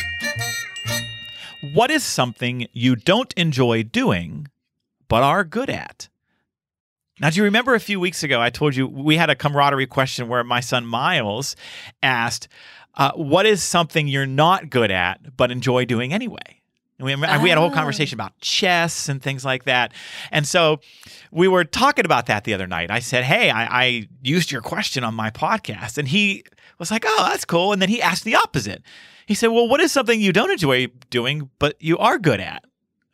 What 1.72 1.90
is 1.90 2.02
something 2.02 2.66
you 2.72 2.96
don't 2.96 3.32
enjoy 3.34 3.84
doing 3.84 4.48
but 5.12 5.22
are 5.22 5.44
good 5.44 5.68
at. 5.68 6.08
Now, 7.20 7.28
do 7.28 7.36
you 7.36 7.44
remember 7.44 7.74
a 7.74 7.80
few 7.80 8.00
weeks 8.00 8.22
ago 8.22 8.40
I 8.40 8.48
told 8.48 8.74
you 8.74 8.86
we 8.86 9.18
had 9.18 9.28
a 9.28 9.34
camaraderie 9.34 9.86
question 9.86 10.26
where 10.26 10.42
my 10.42 10.60
son 10.60 10.86
Miles 10.86 11.54
asked, 12.02 12.48
uh, 12.94 13.12
What 13.12 13.44
is 13.44 13.62
something 13.62 14.08
you're 14.08 14.24
not 14.24 14.70
good 14.70 14.90
at 14.90 15.36
but 15.36 15.50
enjoy 15.50 15.84
doing 15.84 16.14
anyway? 16.14 16.62
And 16.98 17.04
we, 17.04 17.12
oh. 17.12 17.42
we 17.42 17.50
had 17.50 17.58
a 17.58 17.60
whole 17.60 17.70
conversation 17.70 18.16
about 18.16 18.38
chess 18.40 19.10
and 19.10 19.20
things 19.20 19.44
like 19.44 19.64
that. 19.64 19.92
And 20.30 20.46
so 20.46 20.80
we 21.30 21.46
were 21.46 21.64
talking 21.64 22.06
about 22.06 22.24
that 22.26 22.44
the 22.44 22.54
other 22.54 22.66
night. 22.66 22.90
I 22.90 23.00
said, 23.00 23.24
Hey, 23.24 23.50
I, 23.50 23.64
I 23.66 24.08
used 24.22 24.50
your 24.50 24.62
question 24.62 25.04
on 25.04 25.12
my 25.12 25.30
podcast. 25.30 25.98
And 25.98 26.08
he 26.08 26.42
was 26.78 26.90
like, 26.90 27.04
Oh, 27.06 27.26
that's 27.28 27.44
cool. 27.44 27.74
And 27.74 27.82
then 27.82 27.90
he 27.90 28.00
asked 28.00 28.24
the 28.24 28.36
opposite. 28.36 28.82
He 29.26 29.34
said, 29.34 29.48
Well, 29.48 29.68
what 29.68 29.82
is 29.82 29.92
something 29.92 30.18
you 30.18 30.32
don't 30.32 30.50
enjoy 30.50 30.86
doing 31.10 31.50
but 31.58 31.76
you 31.82 31.98
are 31.98 32.18
good 32.18 32.40
at? 32.40 32.64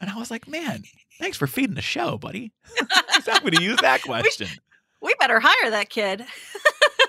And 0.01 0.09
I 0.09 0.17
was 0.17 0.31
like, 0.31 0.47
Man, 0.47 0.85
Thanks 1.19 1.37
for 1.37 1.47
feeding 1.47 1.75
the 1.75 1.83
show, 1.83 2.17
buddy. 2.17 2.53
I'm 3.27 3.41
going 3.41 3.55
to 3.55 3.63
use 3.63 3.79
that 3.81 4.03
question. 4.05 4.49
We, 5.03 5.09
we 5.09 5.15
better 5.19 5.41
hire 5.41 5.71
that 5.71 5.91
kid. 5.91 6.25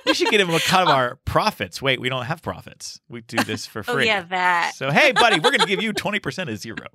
we 0.05 0.13
should 0.13 0.29
get 0.29 0.41
him 0.41 0.49
a 0.49 0.59
cut 0.59 0.83
of 0.83 0.87
oh. 0.89 0.93
our 0.93 1.15
profits. 1.25 1.81
Wait, 1.81 2.01
we 2.01 2.09
don't 2.09 2.25
have 2.25 2.41
profits. 2.41 2.99
We 3.07 3.21
do 3.21 3.37
this 3.43 3.65
for 3.65 3.79
oh, 3.79 3.93
free. 3.93 4.03
Oh, 4.03 4.05
yeah, 4.05 4.21
that. 4.23 4.73
So, 4.75 4.89
hey, 4.89 5.11
buddy, 5.11 5.35
we're 5.39 5.51
going 5.51 5.59
to 5.59 5.67
give 5.67 5.81
you 5.81 5.93
20% 5.93 6.51
of 6.51 6.57
zero. 6.57 6.87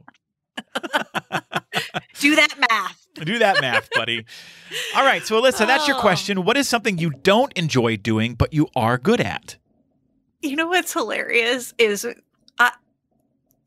do 2.19 2.37
that 2.37 2.55
math. 2.69 3.07
Do 3.15 3.39
that 3.39 3.61
math, 3.61 3.89
buddy. 3.95 4.25
All 4.97 5.05
right. 5.05 5.25
So, 5.25 5.41
Alyssa, 5.41 5.67
that's 5.67 5.87
your 5.87 5.97
oh. 5.97 6.01
question. 6.01 6.45
What 6.45 6.57
is 6.57 6.69
something 6.69 6.99
you 6.99 7.11
don't 7.11 7.53
enjoy 7.53 7.97
doing, 7.97 8.35
but 8.35 8.53
you 8.53 8.69
are 8.75 8.99
good 8.99 9.21
at? 9.21 9.57
You 10.43 10.57
know 10.57 10.67
what's 10.67 10.93
hilarious 10.93 11.73
is 11.79 12.05
uh, 12.05 12.13
I, 12.59 12.73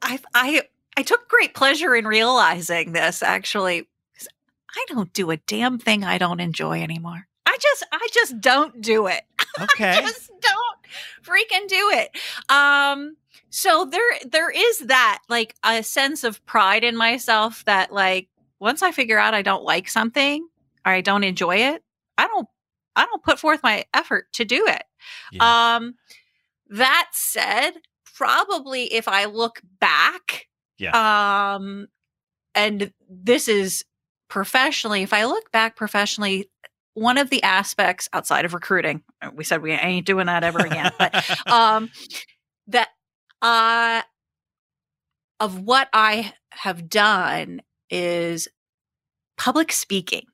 I, 0.01 0.19
I 0.33 0.61
I 0.97 1.03
took 1.03 1.29
great 1.29 1.53
pleasure 1.53 1.95
in 1.95 2.07
realizing 2.07 2.91
this 2.91 3.21
actually. 3.21 3.87
I 4.75 4.85
don't 4.89 5.13
do 5.13 5.31
a 5.31 5.37
damn 5.37 5.77
thing 5.77 6.03
I 6.03 6.17
don't 6.17 6.39
enjoy 6.39 6.81
anymore. 6.81 7.27
I 7.45 7.57
just 7.61 7.85
I 7.91 8.07
just 8.13 8.41
don't 8.41 8.81
do 8.81 9.07
it. 9.07 9.23
Okay. 9.59 9.89
I 9.89 10.01
just 10.01 10.29
don't 10.39 10.77
freaking 11.23 11.67
do 11.67 11.91
it. 11.95 12.15
Um 12.47 13.17
so 13.49 13.85
there 13.89 14.19
there 14.29 14.51
is 14.51 14.79
that 14.79 15.19
like 15.29 15.55
a 15.63 15.81
sense 15.81 16.23
of 16.23 16.45
pride 16.45 16.83
in 16.83 16.95
myself 16.95 17.65
that 17.65 17.91
like 17.91 18.27
once 18.59 18.83
I 18.83 18.91
figure 18.91 19.17
out 19.17 19.33
I 19.33 19.41
don't 19.41 19.63
like 19.63 19.89
something 19.89 20.47
or 20.85 20.91
I 20.91 21.01
don't 21.01 21.23
enjoy 21.23 21.55
it, 21.55 21.83
I 22.19 22.27
don't 22.27 22.47
I 22.95 23.05
don't 23.05 23.23
put 23.23 23.39
forth 23.39 23.63
my 23.63 23.85
effort 23.95 24.31
to 24.33 24.45
do 24.45 24.67
it. 24.67 24.83
Yeah. 25.31 25.75
Um 25.75 25.95
that 26.69 27.09
said, 27.13 27.71
probably 28.13 28.93
if 28.93 29.07
I 29.07 29.25
look 29.25 29.59
back, 29.79 30.47
um 31.57 31.87
and 32.55 32.91
this 33.09 33.47
is 33.47 33.85
professionally, 34.29 35.03
if 35.03 35.13
I 35.13 35.25
look 35.25 35.51
back 35.51 35.75
professionally, 35.75 36.49
one 36.95 37.17
of 37.17 37.29
the 37.29 37.43
aspects 37.43 38.09
outside 38.13 38.45
of 38.45 38.53
recruiting, 38.53 39.03
uh, 39.21 39.29
we 39.33 39.43
said 39.43 39.61
we 39.61 39.71
ain't 39.71 40.05
doing 40.05 40.25
that 40.25 40.43
ever 40.43 40.59
again, 40.59 40.91
but 40.97 41.15
um 41.47 41.89
that 42.67 42.89
uh 43.41 44.01
of 45.39 45.59
what 45.59 45.87
I 45.93 46.33
have 46.51 46.89
done 46.89 47.61
is 47.89 48.47
public 49.37 49.71
speaking. 49.71 50.25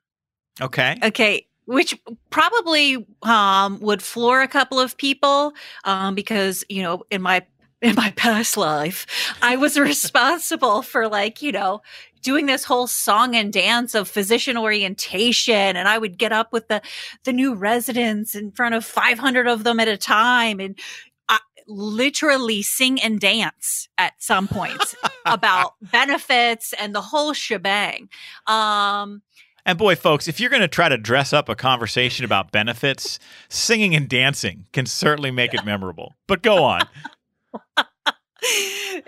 okay. 0.61 0.97
Okay, 1.03 1.47
which 1.65 1.97
probably 2.29 3.05
um, 3.21 3.79
would 3.79 4.01
floor 4.01 4.41
a 4.41 4.47
couple 4.47 4.79
of 4.79 4.97
people 4.97 5.53
um, 5.83 6.15
because 6.15 6.63
you 6.69 6.81
know 6.81 7.03
in 7.09 7.21
my 7.21 7.45
in 7.83 7.95
my 7.95 8.11
past 8.11 8.57
life 8.57 9.05
I 9.41 9.57
was 9.57 9.77
responsible 9.77 10.81
for 10.81 11.07
like 11.07 11.41
you 11.41 11.51
know 11.51 11.81
doing 12.23 12.45
this 12.45 12.63
whole 12.63 12.87
song 12.87 13.35
and 13.35 13.51
dance 13.51 13.93
of 13.93 14.07
physician 14.07 14.57
orientation 14.57 15.75
and 15.75 15.87
I 15.87 15.97
would 15.97 16.17
get 16.17 16.31
up 16.31 16.53
with 16.53 16.69
the 16.69 16.81
the 17.25 17.33
new 17.33 17.53
residents 17.53 18.33
in 18.33 18.51
front 18.51 18.73
of 18.73 18.85
500 18.85 19.47
of 19.47 19.63
them 19.65 19.79
at 19.79 19.87
a 19.89 19.97
time 19.97 20.59
and 20.59 20.79
I 21.27 21.39
literally 21.67 22.61
sing 22.61 23.01
and 23.01 23.19
dance 23.19 23.89
at 23.97 24.13
some 24.17 24.47
points 24.47 24.95
about 25.25 25.73
benefits 25.81 26.73
and 26.79 26.95
the 26.95 27.01
whole 27.01 27.33
shebang 27.33 28.09
um 28.47 29.21
And 29.65 29.77
boy, 29.77 29.95
folks, 29.95 30.27
if 30.27 30.39
you're 30.39 30.49
going 30.49 30.61
to 30.61 30.67
try 30.67 30.89
to 30.89 30.97
dress 30.97 31.33
up 31.33 31.49
a 31.49 31.55
conversation 31.55 32.25
about 32.25 32.51
benefits, 32.51 33.19
singing 33.49 33.95
and 33.95 34.09
dancing 34.09 34.65
can 34.73 34.85
certainly 34.85 35.31
make 35.31 35.53
it 35.53 35.65
memorable. 35.65 36.15
But 36.27 36.41
go 36.41 36.63
on. 36.63 36.87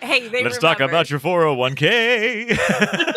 hey, 0.01 0.27
they 0.27 0.43
Let's 0.43 0.57
talk 0.57 0.79
about 0.79 1.09
your 1.09 1.19
401k. 1.19 2.57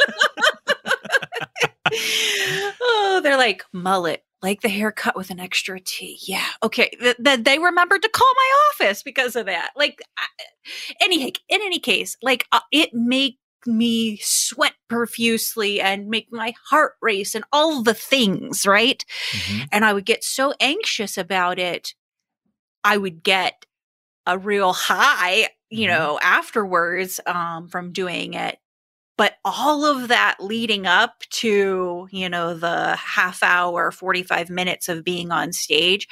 oh, 2.81 3.21
they're 3.23 3.37
like 3.37 3.65
mullet, 3.73 4.25
like 4.43 4.61
the 4.61 4.69
haircut 4.69 5.17
with 5.17 5.31
an 5.31 5.41
extra 5.41 5.81
T. 5.81 6.19
Yeah, 6.27 6.47
okay. 6.63 6.91
Th- 7.01 7.17
th- 7.23 7.45
they 7.45 7.59
remembered 7.59 8.03
to 8.03 8.09
call 8.09 8.33
my 8.35 8.71
office 8.73 9.03
because 9.03 9.37
of 9.37 9.47
that. 9.47 9.71
Like, 9.77 10.01
I, 10.17 10.27
any 11.01 11.25
in 11.25 11.33
any 11.49 11.79
case, 11.79 12.17
like 12.23 12.47
uh, 12.53 12.61
it 12.73 12.93
made 12.93 13.35
me 13.67 14.19
sweat 14.23 14.75
profusely 14.89 15.81
and 15.81 16.09
make 16.09 16.29
my 16.31 16.55
heart 16.71 16.95
race 17.03 17.35
and 17.35 17.45
all 17.53 17.83
the 17.83 17.95
things, 17.95 18.67
right? 18.67 19.05
Mhm. 19.33 19.69
and 19.73 19.85
I 19.85 19.93
would 19.93 20.07
get 20.07 20.25
so 20.25 20.55
anxious 20.61 21.19
about 21.19 21.59
it, 21.59 21.95
I 22.85 22.97
would 22.97 23.23
get 23.23 23.67
a 24.29 24.39
real 24.39 24.73
high, 24.73 25.49
you 25.71 25.89
Mhm. 25.89 25.91
know, 25.91 26.21
afterwards 26.23 27.19
um, 27.27 27.69
from 27.69 27.93
doing 27.93 28.35
it. 28.35 28.59
But 29.17 29.37
all 29.45 29.85
of 29.85 30.09
that 30.09 30.37
leading 30.39 30.87
up 30.87 31.25
to, 31.31 32.07
you 32.13 32.29
know, 32.29 32.55
the 32.55 32.95
half 32.95 33.43
hour, 33.43 33.91
45 33.91 34.49
minutes 34.51 34.89
of 34.89 35.03
being 35.03 35.33
on 35.33 35.53
stage, 35.53 36.07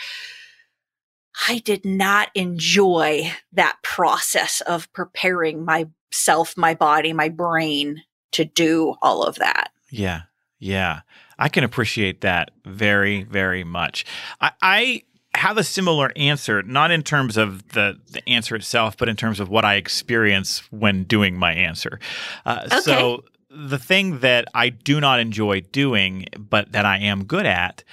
I 1.49 1.59
did 1.59 1.85
not 1.85 2.31
enjoy 2.35 3.33
that 3.53 3.77
process 3.83 4.61
of 4.63 4.93
preparing 4.93 5.65
myself, 5.65 6.57
my 6.57 6.75
body, 6.75 7.13
my 7.13 7.29
brain 7.29 8.03
to 8.33 8.45
do 8.45 8.95
all 9.03 9.23
of 9.23 9.37
that. 9.37 9.71
Yeah. 9.91 10.23
Yeah. 10.59 11.01
I 11.39 11.49
can 11.51 11.63
appreciate 11.65 12.23
that 12.23 12.51
very, 12.65 13.23
very 13.25 13.63
much. 13.65 14.07
I, 14.41 14.53
I 14.63 15.03
have 15.37 15.59
a 15.59 15.65
similar 15.65 16.13
answer, 16.17 16.63
not 16.63 16.91
in 16.91 17.03
terms 17.03 17.37
of 17.37 17.69
the, 17.69 17.99
the 18.13 18.27
answer 18.29 18.57
itself, 18.57 18.97
but 18.97 19.09
in 19.09 19.17
terms 19.17 19.41
of 19.41 19.49
what 19.49 19.65
I 19.65 19.77
experience 19.77 20.61
when 20.71 21.05
doing 21.05 21.37
my 21.39 21.53
answer. 21.53 22.01
Uh, 22.45 22.65
Okay. 22.67 22.81
So, 22.81 23.25
the 23.49 23.79
thing 23.79 24.19
that 24.21 24.49
I 24.55 24.69
do 24.69 25.01
not 25.01 25.19
enjoy 25.21 25.63
doing, 25.63 26.27
but 26.37 26.73
that 26.73 26.85
I 26.85 26.99
am 26.99 27.25
good 27.25 27.47
at, 27.47 27.85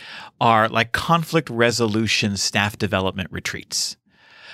are 0.41 0.67
like 0.67 0.91
conflict 0.91 1.49
resolution 1.49 2.35
staff 2.37 2.77
development 2.77 3.31
retreats. 3.31 3.95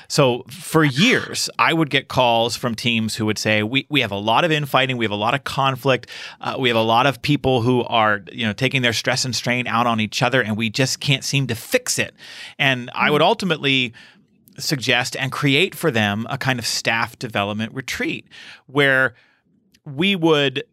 So 0.10 0.44
for 0.50 0.84
years, 0.84 1.52
I 1.60 1.72
would 1.72 1.92
get 1.92 2.08
calls 2.08 2.56
from 2.56 2.74
teams 2.74 3.16
who 3.16 3.28
would 3.28 3.38
say, 3.38 3.62
"We 3.62 3.86
we 3.90 4.02
have 4.02 4.12
a 4.12 4.18
lot 4.18 4.44
of 4.44 4.52
infighting, 4.52 4.98
we 4.98 5.06
have 5.06 5.12
a 5.12 5.16
lot 5.16 5.36
of 5.36 5.44
conflict, 5.44 6.10
uh, 6.42 6.56
we 6.60 6.68
have 6.68 6.76
a 6.76 6.82
lot 6.82 7.06
of 7.06 7.22
people 7.22 7.62
who 7.62 7.84
are 7.84 8.24
you 8.32 8.46
know 8.46 8.52
taking 8.52 8.82
their 8.82 8.92
stress 8.92 9.24
and 9.24 9.36
strain 9.36 9.68
out 9.68 9.86
on 9.86 10.00
each 10.00 10.22
other, 10.24 10.42
and 10.42 10.58
we 10.58 10.70
just 10.70 11.00
can't 11.00 11.24
seem 11.24 11.46
to 11.48 11.56
fix 11.56 12.00
it." 12.00 12.16
And 12.58 12.90
I 12.96 13.12
would 13.12 13.22
ultimately 13.22 13.94
suggest 14.58 15.16
and 15.16 15.32
create 15.32 15.76
for 15.76 15.92
them 15.92 16.26
a 16.30 16.38
kind 16.38 16.58
of 16.60 16.66
staff 16.66 17.18
development 17.20 17.74
retreat 17.74 18.28
where 18.66 19.14
we 19.86 20.16
would 20.16 20.64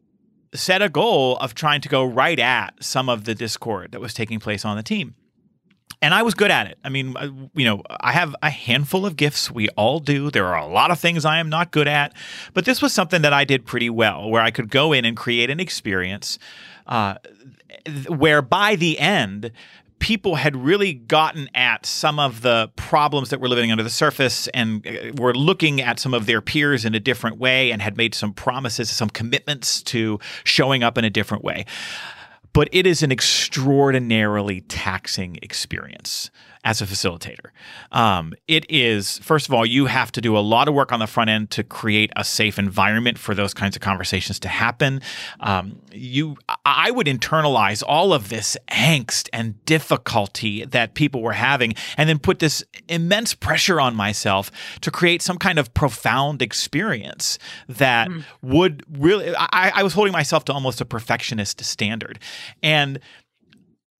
set 0.54 0.80
a 0.80 0.88
goal 0.88 1.36
of 1.36 1.54
trying 1.54 1.82
to 1.82 1.88
go 1.88 2.04
right 2.04 2.38
at 2.38 2.72
some 2.82 3.08
of 3.08 3.24
the 3.24 3.34
discord 3.34 3.92
that 3.92 4.00
was 4.00 4.14
taking 4.14 4.40
place 4.40 4.64
on 4.64 4.76
the 4.76 4.82
team 4.82 5.14
and 6.02 6.12
I 6.12 6.22
was 6.22 6.34
good 6.34 6.50
at 6.50 6.66
it. 6.66 6.78
I 6.84 6.88
mean, 6.88 7.16
you 7.54 7.64
know, 7.64 7.82
I 8.00 8.12
have 8.12 8.36
a 8.42 8.50
handful 8.50 9.06
of 9.06 9.16
gifts. 9.16 9.50
We 9.50 9.68
all 9.70 9.98
do. 9.98 10.30
There 10.30 10.46
are 10.46 10.58
a 10.58 10.66
lot 10.66 10.90
of 10.90 11.00
things 11.00 11.24
I 11.24 11.38
am 11.38 11.48
not 11.48 11.70
good 11.70 11.88
at, 11.88 12.14
but 12.54 12.64
this 12.64 12.82
was 12.82 12.92
something 12.92 13.22
that 13.22 13.32
I 13.32 13.44
did 13.44 13.64
pretty 13.64 13.90
well, 13.90 14.28
where 14.30 14.42
I 14.42 14.50
could 14.50 14.70
go 14.70 14.92
in 14.92 15.04
and 15.04 15.16
create 15.16 15.50
an 15.50 15.58
experience 15.58 16.38
uh, 16.86 17.14
where 18.08 18.42
by 18.42 18.76
the 18.76 18.98
end, 18.98 19.52
people 19.98 20.34
had 20.34 20.54
really 20.54 20.92
gotten 20.92 21.48
at 21.54 21.86
some 21.86 22.18
of 22.18 22.42
the 22.42 22.70
problems 22.76 23.30
that 23.30 23.40
were 23.40 23.48
living 23.48 23.72
under 23.72 23.82
the 23.82 23.90
surface 23.90 24.46
and 24.48 24.86
uh, 24.86 25.12
were 25.16 25.34
looking 25.34 25.80
at 25.80 25.98
some 25.98 26.12
of 26.12 26.26
their 26.26 26.42
peers 26.42 26.84
in 26.84 26.94
a 26.94 27.00
different 27.00 27.38
way 27.38 27.70
and 27.70 27.80
had 27.80 27.96
made 27.96 28.14
some 28.14 28.34
promises, 28.34 28.90
some 28.90 29.08
commitments 29.08 29.82
to 29.82 30.20
showing 30.44 30.82
up 30.82 30.98
in 30.98 31.04
a 31.04 31.10
different 31.10 31.42
way 31.42 31.64
but 32.56 32.70
it 32.72 32.86
is 32.86 33.02
an 33.02 33.12
extraordinarily 33.12 34.62
taxing 34.62 35.38
experience 35.42 36.30
as 36.66 36.82
a 36.82 36.84
facilitator. 36.84 37.50
Um, 37.92 38.34
it 38.48 38.66
is, 38.68 39.18
first 39.18 39.46
of 39.46 39.54
all, 39.54 39.64
you 39.64 39.86
have 39.86 40.10
to 40.12 40.20
do 40.20 40.36
a 40.36 40.40
lot 40.40 40.66
of 40.66 40.74
work 40.74 40.90
on 40.90 40.98
the 40.98 41.06
front 41.06 41.30
end 41.30 41.52
to 41.52 41.62
create 41.62 42.10
a 42.16 42.24
safe 42.24 42.58
environment 42.58 43.18
for 43.18 43.36
those 43.36 43.54
kinds 43.54 43.76
of 43.76 43.82
conversations 43.82 44.40
to 44.40 44.48
happen. 44.48 45.00
Um, 45.38 45.80
you, 45.92 46.36
I 46.64 46.90
would 46.90 47.06
internalize 47.06 47.84
all 47.86 48.12
of 48.12 48.30
this 48.30 48.56
angst 48.68 49.28
and 49.32 49.64
difficulty 49.64 50.64
that 50.64 50.94
people 50.94 51.22
were 51.22 51.34
having, 51.34 51.74
and 51.96 52.08
then 52.08 52.18
put 52.18 52.40
this 52.40 52.64
immense 52.88 53.32
pressure 53.32 53.80
on 53.80 53.94
myself 53.94 54.50
to 54.80 54.90
create 54.90 55.22
some 55.22 55.38
kind 55.38 55.60
of 55.60 55.72
profound 55.72 56.42
experience 56.42 57.38
that 57.68 58.10
would 58.42 58.82
really. 58.90 59.32
I, 59.36 59.70
I 59.72 59.82
was 59.84 59.92
holding 59.92 60.12
myself 60.12 60.44
to 60.46 60.52
almost 60.52 60.80
a 60.80 60.84
perfectionist 60.84 61.64
standard, 61.64 62.18
and 62.60 62.98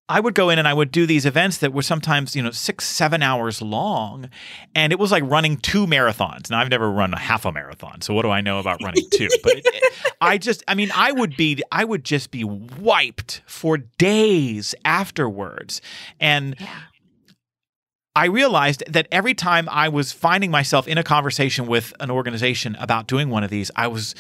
I 0.09 0.21
would 0.21 0.35
go 0.35 0.51
in 0.51 0.59
and 0.61 0.69
I 0.69 0.75
would 0.75 0.93
do 0.93 1.05
these 1.05 1.27
events 1.27 1.59
that 1.59 1.73
were 1.73 1.83
sometimes, 1.83 2.37
you 2.37 2.43
know, 2.43 2.53
six, 2.53 2.85
seven 2.87 3.23
hours 3.23 3.61
long. 3.61 4.31
And 4.75 4.93
it 4.93 5.01
was 5.01 5.11
like 5.11 5.25
running 5.27 5.57
two 5.57 5.85
marathons. 5.87 6.49
Now, 6.49 6.61
I've 6.61 6.71
never 6.71 6.89
run 6.91 7.13
a 7.13 7.19
half 7.19 7.45
a 7.45 7.51
marathon. 7.51 8.03
So, 8.03 8.15
what 8.15 8.23
do 8.23 8.31
I 8.31 8.41
know 8.41 8.61
about 8.61 8.81
running 8.85 9.05
two? 9.13 9.29
But 9.43 9.55
it, 9.59 9.67
it- 9.67 9.93
I 10.21 10.39
just, 10.39 10.63
I 10.69 10.75
mean, 10.77 10.91
I 10.95 11.11
would 11.13 11.37
be, 11.37 11.61
I 11.73 11.85
would 11.85 12.05
just 12.05 12.31
be 12.31 12.45
wiped 12.45 13.43
for 13.47 13.79
days 13.79 14.75
afterwards. 14.85 15.81
And 16.21 16.55
I 18.15 18.27
realized 18.27 18.83
that 18.89 19.09
every 19.13 19.35
time 19.35 19.69
I 19.71 19.89
was 19.91 20.11
finding 20.13 20.51
myself 20.51 20.89
in 20.89 20.97
a 20.97 21.03
conversation 21.03 21.67
with 21.67 21.93
an 22.01 22.11
organization 22.11 22.75
about 22.79 23.07
doing 23.09 23.29
one 23.29 23.45
of 23.45 23.51
these, 23.51 23.71
I 23.77 23.89
was 23.89 24.15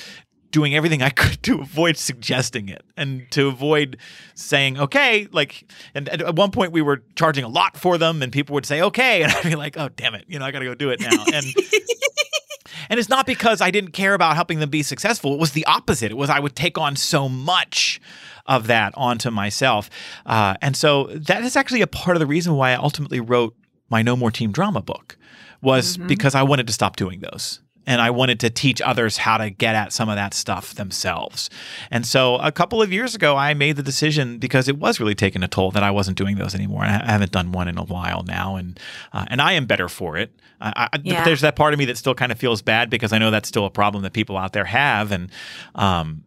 doing 0.56 0.74
everything 0.74 1.02
I 1.02 1.10
could 1.10 1.42
to 1.42 1.60
avoid 1.60 1.98
suggesting 1.98 2.70
it 2.70 2.82
and 2.96 3.30
to 3.32 3.48
avoid 3.48 3.98
saying, 4.34 4.78
okay, 4.78 5.28
like, 5.30 5.70
and, 5.94 6.08
at 6.08 6.34
one 6.34 6.50
point 6.50 6.72
we 6.72 6.80
were 6.80 7.02
charging 7.14 7.44
a 7.44 7.48
lot 7.48 7.76
for 7.76 7.98
them 7.98 8.22
and 8.22 8.32
people 8.32 8.54
would 8.54 8.64
say, 8.64 8.80
okay. 8.80 9.22
And 9.26 9.32
I'd 9.32 9.42
be 9.42 9.54
like, 9.54 9.76
oh, 9.76 9.90
damn 9.90 10.14
it. 10.14 10.24
You 10.28 10.38
know, 10.38 10.46
I 10.46 10.52
got 10.52 10.60
to 10.60 10.64
go 10.64 10.74
do 10.74 10.88
it 10.88 10.98
now. 10.98 11.10
And, 11.10 11.44
and 12.88 12.98
it's 12.98 13.10
not 13.10 13.26
because 13.26 13.60
I 13.60 13.70
didn't 13.70 13.90
care 13.90 14.14
about 14.14 14.34
helping 14.34 14.60
them 14.60 14.70
be 14.70 14.82
successful. 14.82 15.34
It 15.34 15.40
was 15.40 15.52
the 15.52 15.66
opposite. 15.66 16.10
It 16.10 16.16
was 16.16 16.30
I 16.30 16.40
would 16.40 16.56
take 16.56 16.78
on 16.78 16.96
so 16.96 17.28
much 17.28 18.00
of 18.46 18.66
that 18.68 18.94
onto 18.96 19.30
myself. 19.30 19.90
Uh, 20.24 20.54
and 20.62 20.74
so 20.74 21.04
that 21.08 21.42
is 21.44 21.54
actually 21.54 21.82
a 21.82 21.86
part 21.86 22.16
of 22.16 22.20
the 22.20 22.26
reason 22.26 22.54
why 22.54 22.70
I 22.70 22.76
ultimately 22.76 23.20
wrote 23.20 23.54
my 23.90 24.00
No 24.00 24.16
More 24.16 24.30
Team 24.30 24.52
Drama 24.52 24.80
book 24.80 25.18
was 25.60 25.98
because 25.98 26.34
I 26.34 26.44
wanted 26.44 26.66
to 26.68 26.72
stop 26.72 26.96
doing 26.96 27.20
those. 27.20 27.60
And 27.87 28.01
I 28.01 28.11
wanted 28.11 28.40
to 28.40 28.51
teach 28.51 28.83
others 28.83 29.18
how 29.18 29.38
to 29.38 29.51
get 29.51 29.75
at 29.75 29.92
some 29.92 30.09
of 30.09 30.16
that 30.16 30.35
stuff 30.35 30.75
themselves. 30.75 31.49
And 31.90 32.05
so 32.05 32.37
a 32.37 32.51
couple 32.51 32.83
of 32.83 32.92
years 32.92 33.14
ago, 33.14 33.37
I 33.37 33.55
made 33.55 33.77
the 33.77 33.83
decision 33.83 34.38
because 34.38 34.68
it 34.68 34.79
was 34.79 34.99
really 34.99 35.14
taking 35.14 35.42
a 35.42 35.49
toll 35.49 35.70
that 35.70 35.83
I 35.83 35.90
wasn't 35.90 36.18
doing 36.18 36.37
those 36.37 36.55
anymore. 36.55 36.85
And 36.85 37.03
I 37.03 37.12
haven't 37.12 37.33
done 37.33 37.53
one 37.53 37.68
in 37.68 37.79
a 37.79 37.85
while 37.85 38.22
now, 38.25 38.57
and 38.57 38.79
uh, 39.12 39.27
and 39.29 39.40
I 39.40 39.53
am 39.53 39.66
better 39.66 39.88
for 39.88 40.16
it. 40.16 40.33
I, 40.61 40.88
I, 40.92 40.99
yeah. 41.03 41.25
There's 41.25 41.42
that 41.42 41.55
part 41.55 41.72
of 41.72 41.79
me 41.79 41.85
that 41.87 41.99
still 41.99 42.14
kind 42.14 42.33
of 42.33 42.38
feels 42.38 42.62
bad 42.62 42.90
because 42.90 43.12
I 43.12 43.18
know 43.18 43.31
that's 43.31 43.49
still 43.49 43.66
a 43.66 43.70
problem 43.70 44.03
that 44.03 44.12
people 44.12 44.37
out 44.37 44.53
there 44.53 44.64
have, 44.64 45.12
and 45.12 45.31
um, 45.75 46.25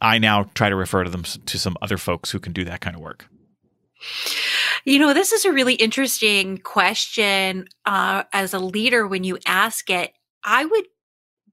I 0.00 0.18
now 0.18 0.44
try 0.54 0.68
to 0.68 0.76
refer 0.76 1.04
to 1.04 1.10
them 1.10 1.22
to 1.22 1.58
some 1.58 1.76
other 1.82 1.98
folks 1.98 2.30
who 2.30 2.40
can 2.40 2.52
do 2.52 2.64
that 2.64 2.80
kind 2.80 2.96
of 2.96 3.02
work. 3.02 3.26
You 4.84 4.98
know, 4.98 5.12
this 5.12 5.32
is 5.32 5.44
a 5.44 5.52
really 5.52 5.74
interesting 5.74 6.58
question 6.58 7.68
uh, 7.84 8.24
as 8.32 8.54
a 8.54 8.58
leader 8.58 9.06
when 9.06 9.24
you 9.24 9.38
ask 9.46 9.90
it. 9.90 10.12
I 10.44 10.64
would 10.64 10.86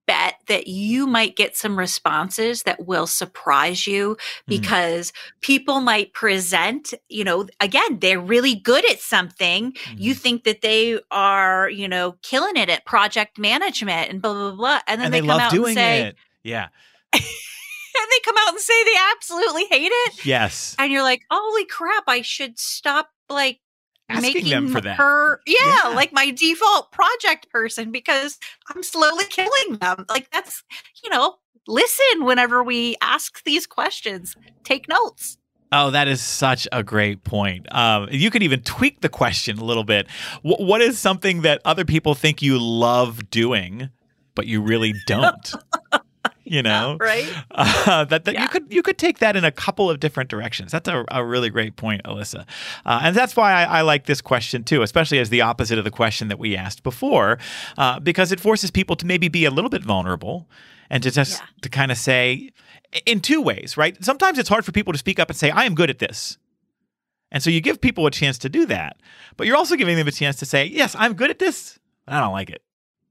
bet 0.08 0.36
that 0.47 0.67
you 0.67 1.06
might 1.06 1.36
get 1.36 1.56
some 1.56 1.78
responses 1.78 2.63
that 2.63 2.88
will 2.88 3.06
surprise 3.06 3.86
you 3.86 4.15
mm. 4.15 4.17
because 4.47 5.12
mm. 5.12 5.15
people 5.41 5.82
might 5.82 6.13
present, 6.13 6.93
you 7.10 7.23
know, 7.23 7.47
again, 7.60 8.00
they're 8.00 8.19
really 8.19 8.56
good 8.56 8.89
at 8.89 9.00
something. 9.00 9.73
Mm. 9.73 10.00
You 10.00 10.13
mm-hmm. 10.13 10.19
think 10.19 10.43
that 10.45 10.62
they 10.62 11.00
are, 11.12 11.69
you 11.69 11.88
know, 11.88 12.15
killing 12.23 12.56
it 12.56 12.69
at 12.69 12.86
project 12.86 13.38
management 13.38 14.10
and 14.10 14.21
blah, 14.21 14.34
blah, 14.34 14.52
blah. 14.52 14.80
And 14.88 15.02
then 15.02 15.08
and 15.08 15.13
they, 15.13 15.21
they 15.21 15.28
come 15.28 15.39
out 15.39 15.54
and 15.54 15.67
say, 15.73 16.02
it. 16.08 16.15
Yeah. 16.43 16.67
and 17.13 17.21
they 17.21 18.19
come 18.23 18.36
out 18.39 18.50
and 18.50 18.60
say 18.60 18.84
they 18.86 18.97
absolutely 19.12 19.65
hate 19.65 19.91
it. 19.91 20.26
Yes. 20.26 20.76
And 20.80 20.91
you're 20.91 21.04
like, 21.04 21.23
holy 21.30 21.65
crap, 21.65 22.06
I 22.08 22.21
should 22.21 22.58
stop 22.58 23.10
like 23.30 23.60
asking 24.10 24.34
making 24.34 24.50
them 24.50 24.67
for 24.70 24.82
that. 24.82 24.98
Her, 24.98 25.41
yeah, 25.46 25.84
yeah, 25.84 25.89
like 25.96 26.13
my 26.13 26.32
default 26.32 26.91
project 26.91 27.50
person 27.50 27.91
because 27.91 28.39
I'm 28.74 28.84
slowly 28.84 29.26
killing 29.26 29.78
them. 29.80 30.06
Like 30.10 30.30
that's, 30.32 30.63
you 31.04 31.10
know, 31.10 31.36
listen 31.67 32.26
whenever 32.26 32.63
we 32.63 32.96
ask 33.02 33.43
these 33.43 33.67
questions, 33.67 34.36
take 34.63 34.88
notes. 34.88 35.38
Oh, 35.72 35.91
that 35.91 36.08
is 36.08 36.22
such 36.22 36.67
a 36.72 36.82
great 36.82 37.24
point. 37.26 37.74
Um, 37.76 38.08
you 38.10 38.32
could 38.32 38.41
even 38.41 38.62
tweak 38.62 39.02
the 39.02 39.10
question 39.10 39.58
a 39.58 39.65
little 39.65 39.84
bit. 39.84 40.08
W- 40.43 40.65
what 40.65 40.82
is 40.82 40.98
something 40.98 41.41
that 41.41 41.62
other 41.65 41.84
people 41.84 42.15
think 42.15 42.41
you 42.41 42.58
love 42.58 43.30
doing, 43.30 43.89
but 44.34 44.48
you 44.48 44.62
really 44.62 44.93
don't? 45.08 45.54
you 46.49 46.63
know, 46.63 46.97
right? 46.99 47.27
Uh, 47.57 48.03
that, 48.05 48.25
that 48.25 48.33
yeah. 48.33 48.43
you 48.43 48.47
could 48.49 48.65
you 48.69 48.83
could 48.83 48.97
take 48.97 49.19
that 49.19 49.36
in 49.36 49.43
a 49.43 49.51
couple 49.51 49.89
of 49.89 49.99
different 49.99 50.29
directions. 50.29 50.71
That's 50.71 50.88
a, 50.88 51.05
a 51.10 51.23
really 51.23 51.49
great 51.49 51.75
point, 51.75 52.03
Alyssa, 52.03 52.45
uh, 52.86 52.99
and 53.01 53.15
that's 53.15 53.36
why 53.36 53.53
I, 53.53 53.79
I, 53.79 53.81
like 53.81 54.05
this 54.05 54.21
question 54.21 54.63
too, 54.63 54.81
especially 54.81 55.19
as 55.19 55.29
the 55.29 55.41
opposite 55.41 55.77
of 55.77 55.83
the 55.83 55.91
question 55.91 56.27
that 56.27 56.38
we 56.38 56.55
asked 56.55 56.83
before, 56.83 57.39
uh, 57.77 57.99
because 57.99 58.31
it 58.31 58.39
forces 58.39 58.71
people 58.71 58.95
to 58.97 59.05
maybe 59.05 59.27
be 59.27 59.45
a 59.45 59.51
little 59.51 59.69
bit 59.69 59.83
vulnerable 59.83 60.47
and 60.89 61.01
to 61.03 61.12
just 61.12 61.39
yeah. 61.39 61.45
to 61.62 61.69
kind 61.69 61.91
of 61.91 61.97
say 61.97 62.51
in 63.05 63.21
two 63.21 63.41
ways, 63.41 63.77
right? 63.77 64.03
Sometimes 64.03 64.38
it's 64.38 64.49
hard 64.49 64.65
for 64.65 64.71
people 64.71 64.93
to 64.93 64.99
speak 64.99 65.19
up 65.19 65.29
and 65.29 65.38
say, 65.38 65.49
"I 65.49 65.63
am 65.63 65.75
good 65.75 65.89
at 65.89 65.99
this." 65.99 66.38
And 67.31 67.43
so 67.43 67.49
you 67.49 67.62
give 67.62 67.81
people 67.81 68.05
a 68.05 68.12
chance 68.12 68.38
to 68.39 68.49
do 68.49 68.65
that, 68.67 68.97
but 69.36 69.47
you're 69.47 69.57
also 69.57 69.75
giving 69.75 69.97
them 69.97 70.07
a 70.07 70.12
chance 70.12 70.38
to 70.38 70.45
say, 70.45 70.65
"Yes, 70.65 70.95
I'm 70.97 71.13
good 71.13 71.29
at 71.29 71.39
this. 71.39 71.79
I 72.07 72.19
don't 72.19 72.33
like 72.33 72.49
it." 72.49 72.62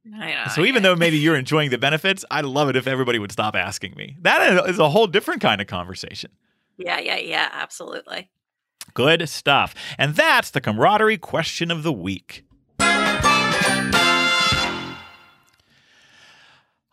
Know, 0.08 0.44
so 0.54 0.64
even 0.64 0.84
though 0.84 0.94
maybe 0.94 1.18
you're 1.18 1.34
enjoying 1.36 1.70
the 1.70 1.78
benefits, 1.78 2.24
I'd 2.30 2.44
love 2.44 2.68
it 2.68 2.76
if 2.76 2.86
everybody 2.86 3.18
would 3.18 3.32
stop 3.32 3.56
asking 3.56 3.94
me. 3.96 4.16
That 4.20 4.68
is 4.68 4.78
a 4.78 4.88
whole 4.88 5.08
different 5.08 5.40
kind 5.40 5.60
of 5.60 5.66
conversation. 5.66 6.30
Yeah, 6.78 7.00
yeah, 7.00 7.16
yeah, 7.16 7.48
absolutely. 7.52 8.30
Good 8.94 9.28
stuff. 9.28 9.74
And 9.98 10.14
that's 10.14 10.50
the 10.50 10.60
camaraderie 10.60 11.18
question 11.18 11.72
of 11.72 11.82
the 11.82 11.92
week. 11.92 12.44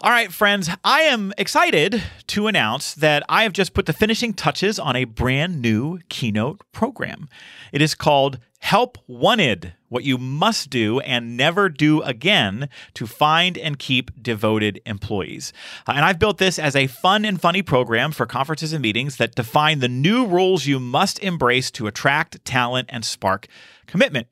All 0.01 0.11
right, 0.11 0.33
friends, 0.33 0.69
I 0.83 1.03
am 1.03 1.31
excited 1.37 2.03
to 2.27 2.47
announce 2.47 2.93
that 2.95 3.23
I 3.29 3.43
have 3.43 3.53
just 3.53 3.73
put 3.73 3.85
the 3.85 3.93
finishing 3.93 4.33
touches 4.33 4.77
on 4.77 4.97
a 4.97 5.05
brand 5.05 5.61
new 5.61 5.99
keynote 6.09 6.59
program. 6.73 7.29
It 7.71 7.81
is 7.81 7.95
called 7.95 8.39
Help 8.63 8.97
Wanted 9.07 9.73
What 9.89 10.05
You 10.05 10.17
Must 10.17 10.69
Do 10.69 11.01
and 11.01 11.35
Never 11.35 11.67
Do 11.67 12.01
Again 12.03 12.69
to 12.93 13.05
Find 13.05 13.57
and 13.57 13.77
Keep 13.77 14.23
Devoted 14.23 14.79
Employees. 14.85 15.51
Uh, 15.85 15.91
and 15.97 16.05
I've 16.05 16.17
built 16.17 16.37
this 16.37 16.57
as 16.57 16.73
a 16.73 16.87
fun 16.87 17.25
and 17.25 17.41
funny 17.41 17.61
program 17.61 18.13
for 18.13 18.25
conferences 18.25 18.71
and 18.71 18.81
meetings 18.81 19.17
that 19.17 19.35
define 19.35 19.79
the 19.79 19.89
new 19.89 20.25
rules 20.25 20.65
you 20.65 20.79
must 20.79 21.19
embrace 21.19 21.69
to 21.71 21.87
attract 21.87 22.43
talent 22.45 22.87
and 22.89 23.03
spark 23.03 23.47
commitment. 23.85 24.27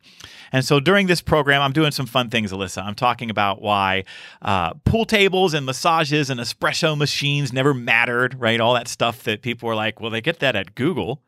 And 0.54 0.64
so 0.64 0.80
during 0.80 1.08
this 1.08 1.22
program, 1.22 1.62
I'm 1.62 1.74
doing 1.74 1.92
some 1.92 2.06
fun 2.06 2.30
things, 2.30 2.54
Alyssa. 2.54 2.86
I'm 2.86 2.96
talking 2.96 3.30
about 3.30 3.62
why 3.62 4.06
uh, 4.42 4.76
pool 4.86 5.04
tables 5.04 5.54
and 5.54 5.66
massages 5.66 6.30
and 6.30 6.40
espresso 6.40 6.98
machines 6.98 7.52
never 7.52 7.74
mattered, 7.74 8.40
right? 8.40 8.62
All 8.62 8.76
that 8.76 8.88
stuff 8.88 9.24
that 9.24 9.42
people 9.42 9.68
were 9.68 9.76
like, 9.76 10.00
well, 10.00 10.10
they 10.10 10.22
get 10.22 10.40
that 10.40 10.56
at 10.56 10.74
Google. 10.74 11.22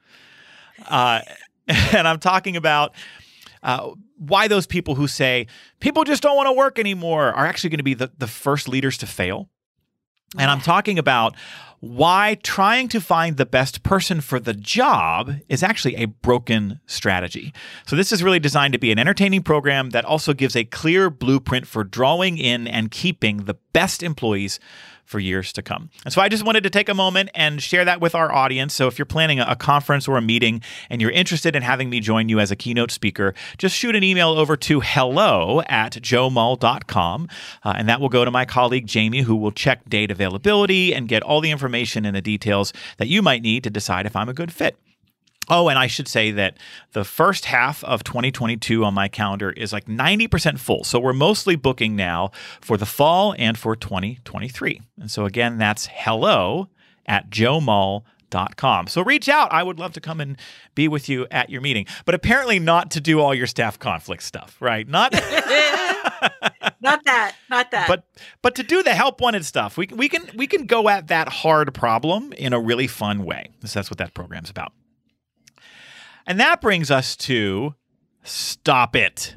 Uh, 0.88 1.20
and 1.94 2.08
I'm 2.08 2.20
talking 2.20 2.56
about 2.56 2.94
uh, 3.62 3.92
why 4.18 4.48
those 4.48 4.68
people 4.68 4.96
who 4.96 5.08
say 5.08 5.48
people 5.80 6.04
just 6.04 6.24
don't 6.24 6.36
want 6.36 6.48
to 6.48 6.54
work 6.54 6.80
anymore 6.80 7.34
are 7.34 7.46
actually 7.46 7.70
going 7.70 7.80
to 7.80 7.84
be 7.84 7.94
the, 7.94 8.12
the 8.18 8.28
first 8.28 8.68
leaders 8.68 8.98
to 9.00 9.08
fail. 9.08 9.50
And 10.38 10.50
I'm 10.50 10.62
talking 10.62 10.98
about 10.98 11.36
why 11.80 12.38
trying 12.44 12.88
to 12.88 13.02
find 13.02 13.36
the 13.36 13.46
best 13.46 13.84
person 13.84 14.22
for 14.22 14.40
the 14.40 14.54
job 14.54 15.34
is 15.50 15.62
actually 15.62 15.96
a 15.98 16.06
broken 16.06 16.80
strategy. 16.86 17.54
So, 17.86 17.98
this 17.98 18.12
is 18.14 18.24
really 18.24 18.40
designed 18.40 18.72
to 18.72 18.80
be 18.80 18.92
an 18.92 19.00
entertaining 19.00 19.44
program 19.44 19.90
that 19.90 20.06
also 20.06 20.34
gives 20.34 20.56
a 20.56 20.64
clear 20.64 21.10
blueprint 21.10 21.68
for 21.68 21.84
drawing 21.84 22.38
in 22.38 22.68
and 22.68 22.90
keeping 22.90 23.44
the 23.44 23.56
best 23.74 24.02
employees 24.02 24.60
for 25.06 25.20
years 25.20 25.54
to 25.54 25.62
come. 25.62 25.90
And 26.06 26.14
so 26.14 26.22
I 26.22 26.30
just 26.30 26.46
wanted 26.46 26.64
to 26.64 26.70
take 26.70 26.90
a 26.90 26.94
moment 26.94 27.30
and 27.36 27.62
share 27.62 27.86
that 27.86 28.02
with 28.02 28.16
our 28.16 28.32
audience. 28.32 28.74
So 28.74 28.88
if 28.88 28.98
you're 28.98 29.06
planning 29.06 29.40
a, 29.40 29.56
conference 29.64 30.08
or 30.08 30.18
a 30.18 30.22
meeting 30.22 30.62
and 30.90 31.02
you're 31.02 31.12
interested 31.12 31.56
in 31.56 31.62
having 31.62 31.90
me 31.90 32.00
join 32.00 32.28
you 32.28 32.40
as 32.40 32.52
a 32.52 32.56
keynote 32.56 32.92
speaker, 32.92 33.34
just 33.58 33.76
shoot 33.76 33.96
an 33.96 34.04
email 34.04 34.30
over 34.30 34.58
to 34.58 34.82
hello 34.82 35.62
at 35.68 35.94
joemull.com. 35.94 37.30
Uh, 37.64 37.74
and 37.78 37.88
that 37.88 38.02
will 38.02 38.10
go 38.10 38.26
to 38.26 38.32
my 38.32 38.44
colleague 38.44 38.88
Jamie, 38.88 39.22
who 39.22 39.36
will 39.36 39.52
check 39.52 39.88
date 39.88 40.12
availability 40.12 40.94
and 40.94 41.08
get 41.08 41.24
all 41.24 41.40
the 41.40 41.52
information 41.52 42.06
and 42.06 42.16
the 42.16 42.22
details 42.22 42.74
that 42.98 43.08
you 43.08 43.22
might 43.22 43.42
need 43.42 43.64
to 43.64 43.70
decide 43.70 44.06
if 44.06 44.16
I'm 44.16 44.28
a 44.28 44.34
good 44.34 44.52
fit. 44.52 44.78
Oh, 45.50 45.68
and 45.68 45.78
I 45.78 45.88
should 45.88 46.08
say 46.08 46.32
that 46.32 46.58
the 46.94 47.04
first 47.04 47.46
half 47.46 47.84
of 47.84 48.04
2022 48.04 48.86
on 48.86 48.94
my 48.94 49.08
calendar 49.08 49.52
is 49.52 49.74
like 49.74 49.86
90% 49.86 50.60
full. 50.60 50.84
So 50.84 51.00
we're 51.00 51.14
mostly 51.14 51.56
booking 51.56 51.96
now 51.96 52.32
for 52.62 52.78
the 52.78 52.86
fall 52.86 53.36
and 53.38 53.58
for 53.58 53.76
2023. 53.76 54.82
And 55.02 55.12
so 55.12 55.26
again, 55.26 55.58
that's 55.58 55.90
hello 55.92 56.70
at 57.06 57.30
joemull.com. 57.30 58.88
So 58.88 59.04
reach 59.04 59.28
out. 59.28 59.52
I 59.52 59.64
would 59.64 59.80
love 59.80 59.92
to 59.94 60.02
come 60.02 60.22
and 60.22 60.38
be 60.76 60.88
with 60.88 61.10
you 61.10 61.28
at 61.30 61.50
your 61.50 61.60
meeting, 61.60 61.88
but 62.06 62.16
apparently 62.16 62.60
not 62.60 62.92
to 62.92 63.02
do 63.02 63.20
all 63.20 63.36
your 63.36 63.48
staff 63.48 63.78
conflict 63.78 64.24
stuff, 64.24 64.56
right? 64.62 64.88
Not 64.88 65.12
not 66.82 67.04
that, 67.04 67.36
not 67.50 67.72
that. 67.72 67.88
But 67.90 68.06
but 68.42 68.56
to 68.56 68.64
do 68.64 68.82
the 68.82 68.94
help 68.94 69.20
wanted 69.20 69.46
stuff, 69.46 69.78
we 69.78 69.88
we 69.94 70.08
can 70.08 70.30
we 70.36 70.48
can 70.48 70.68
go 70.68 70.88
at 70.88 71.08
that 71.10 71.28
hard 71.28 71.74
problem 71.74 72.32
in 72.34 72.54
a 72.54 72.60
really 72.60 72.88
fun 72.88 73.26
way. 73.26 73.50
So 73.66 73.80
that's 73.80 73.92
what 73.92 73.98
that 73.98 74.14
program's 74.14 74.50
about. 74.50 74.72
And 76.26 76.40
that 76.40 76.62
brings 76.62 76.90
us 76.90 77.16
to 77.18 77.76
Stop 78.24 78.96
It. 78.96 79.36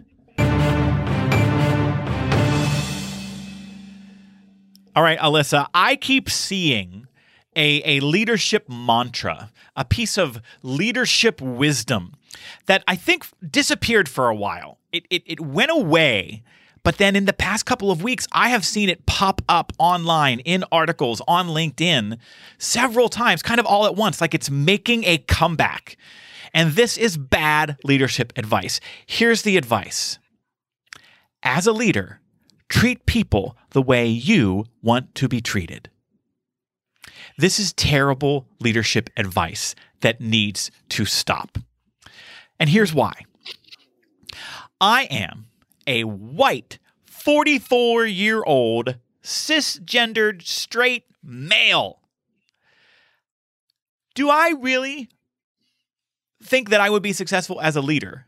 All 4.95 5.03
right, 5.03 5.19
Alyssa, 5.19 5.67
I 5.75 5.97
keep 5.97 6.31
seeing 6.31 7.07
a, 7.55 7.83
a 7.85 8.01
leadership 8.01 8.69
mantra, 8.69 9.51
a 9.75 9.85
piece 9.85 10.17
of 10.17 10.41
leadership 10.63 11.41
wisdom 11.41 12.15
that 12.67 12.83
I 12.87 12.97
think 12.97 13.27
disappeared 13.49 14.09
for 14.09 14.29
a 14.29 14.35
while. 14.35 14.79
It, 14.93 15.07
it, 15.11 15.23
it 15.27 15.41
went 15.41 15.71
away 15.71 16.45
but 16.87 16.99
then 16.99 17.17
in 17.17 17.25
the 17.25 17.33
past 17.33 17.67
couple 17.67 17.91
of 17.91 18.05
weeks, 18.05 18.29
I 18.31 18.51
have 18.51 18.65
seen 18.65 18.89
it 18.89 19.07
pop 19.07 19.43
up 19.49 19.73
online 19.77 20.39
in 20.39 20.63
articles 20.71 21.21
on 21.27 21.49
LinkedIn 21.49 22.17
several 22.59 23.09
times, 23.09 23.43
kind 23.43 23.59
of 23.59 23.67
all 23.67 23.87
at 23.87 23.97
once, 23.97 24.21
like 24.21 24.35
it's 24.35 24.51
making 24.51 25.03
a 25.03 25.19
comeback. 25.19 25.97
And 26.53 26.73
this 26.73 26.97
is 26.97 27.17
bad 27.17 27.77
leadership 27.85 28.33
advice. 28.37 28.81
Here's 29.07 29.43
the 29.43 29.57
advice 29.57 30.19
As 31.43 31.67
a 31.67 31.73
leader, 31.73 32.21
treat 32.69 33.07
people 33.07 33.57
the 33.71 33.83
way 33.83 34.07
you 34.07 34.65
want 34.83 35.15
to 35.17 35.29
be 35.29 35.41
treated. 35.41 35.91
This 37.39 37.59
is 37.59 37.73
terrible 37.73 38.49
leadership 38.61 39.11
advice 39.17 39.75
that 40.01 40.21
needs 40.21 40.71
to 40.91 41.05
stop. 41.05 41.59
And 42.59 42.71
here's 42.71 42.95
why 42.95 43.13
I 44.81 45.05
am 45.05 45.47
a 45.87 46.05
white, 46.05 46.79
44 47.05 48.07
year 48.07 48.43
old, 48.45 48.97
cisgendered, 49.23 50.43
straight 50.43 51.05
male. 51.23 52.01
Do 54.15 54.31
I 54.31 54.55
really 54.59 55.11
think 56.43 56.71
that 56.71 56.81
I 56.81 56.91
would 56.91 57.03
be 57.03 57.13
successful 57.13 57.61
as 57.61 57.77
a 57.77 57.81
leader 57.81 58.27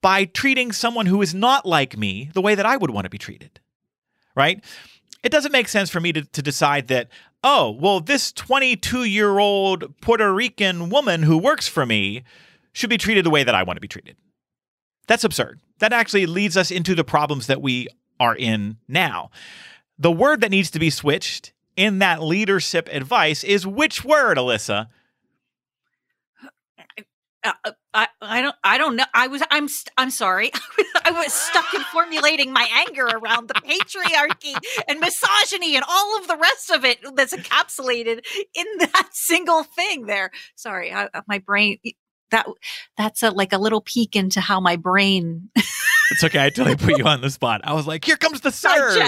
by 0.00 0.24
treating 0.24 0.72
someone 0.72 1.06
who 1.06 1.22
is 1.22 1.34
not 1.34 1.64
like 1.64 1.96
me 1.96 2.30
the 2.34 2.42
way 2.42 2.54
that 2.54 2.66
I 2.66 2.76
would 2.76 2.90
want 2.90 3.04
to 3.04 3.10
be 3.10 3.18
treated. 3.18 3.60
Right? 4.34 4.62
it 5.22 5.30
doesn't 5.30 5.52
make 5.52 5.68
sense 5.68 5.90
for 5.90 6.00
me 6.00 6.12
to, 6.12 6.22
to 6.22 6.42
decide 6.42 6.88
that, 6.88 7.08
oh, 7.44 7.70
well, 7.70 8.00
this 8.00 8.32
22 8.32 9.04
year 9.04 9.38
old 9.38 10.00
Puerto 10.00 10.32
Rican 10.32 10.90
woman 10.90 11.22
who 11.22 11.38
works 11.38 11.68
for 11.68 11.86
me 11.86 12.24
should 12.72 12.90
be 12.90 12.98
treated 12.98 13.24
the 13.24 13.30
way 13.30 13.44
that 13.44 13.54
I 13.54 13.62
want 13.62 13.76
to 13.76 13.80
be 13.80 13.88
treated. 13.88 14.16
That's 15.06 15.24
absurd. 15.24 15.60
That 15.78 15.92
actually 15.92 16.26
leads 16.26 16.56
us 16.56 16.70
into 16.70 16.94
the 16.94 17.04
problems 17.04 17.46
that 17.46 17.62
we 17.62 17.88
are 18.18 18.34
in 18.34 18.78
now. 18.88 19.30
The 19.98 20.12
word 20.12 20.40
that 20.40 20.50
needs 20.50 20.70
to 20.72 20.78
be 20.78 20.90
switched 20.90 21.52
in 21.76 21.98
that 21.98 22.22
leadership 22.22 22.88
advice 22.90 23.44
is 23.44 23.66
which 23.66 24.04
word, 24.04 24.38
Alyssa? 24.38 24.88
Uh, 27.44 27.52
uh, 27.64 27.72
I, 27.92 28.08
I 28.20 28.42
don't 28.42 28.54
I 28.62 28.78
don't 28.78 28.96
know. 28.96 29.04
I 29.14 29.26
was 29.26 29.42
I'm 29.50 29.68
I'm 29.98 30.10
sorry. 30.10 30.50
I 31.04 31.10
was 31.10 31.32
stuck 31.32 31.74
in 31.74 31.80
formulating 31.92 32.52
my 32.52 32.68
anger 32.86 33.04
around 33.04 33.48
the 33.48 33.54
patriarchy 33.54 34.54
and 34.88 35.00
misogyny 35.00 35.76
and 35.76 35.84
all 35.88 36.18
of 36.18 36.28
the 36.28 36.36
rest 36.36 36.70
of 36.70 36.84
it 36.84 36.98
that's 37.16 37.34
encapsulated 37.34 38.24
in 38.54 38.66
that 38.78 39.08
single 39.12 39.64
thing 39.64 40.06
there. 40.06 40.30
Sorry, 40.54 40.92
I, 40.92 41.08
my 41.26 41.38
brain 41.38 41.78
that 42.30 42.46
that's 42.96 43.22
a 43.22 43.30
like 43.30 43.52
a 43.52 43.58
little 43.58 43.80
peek 43.80 44.14
into 44.14 44.40
how 44.40 44.60
my 44.60 44.76
brain 44.76 45.50
It's 46.12 46.24
okay. 46.24 46.44
I 46.44 46.50
totally 46.50 46.76
put 46.76 46.98
you 46.98 47.04
on 47.04 47.22
the 47.22 47.30
spot. 47.30 47.62
I 47.64 47.72
was 47.72 47.86
like, 47.86 48.04
"Here 48.04 48.16
comes 48.16 48.42
the 48.42 48.50
serve." 48.52 48.98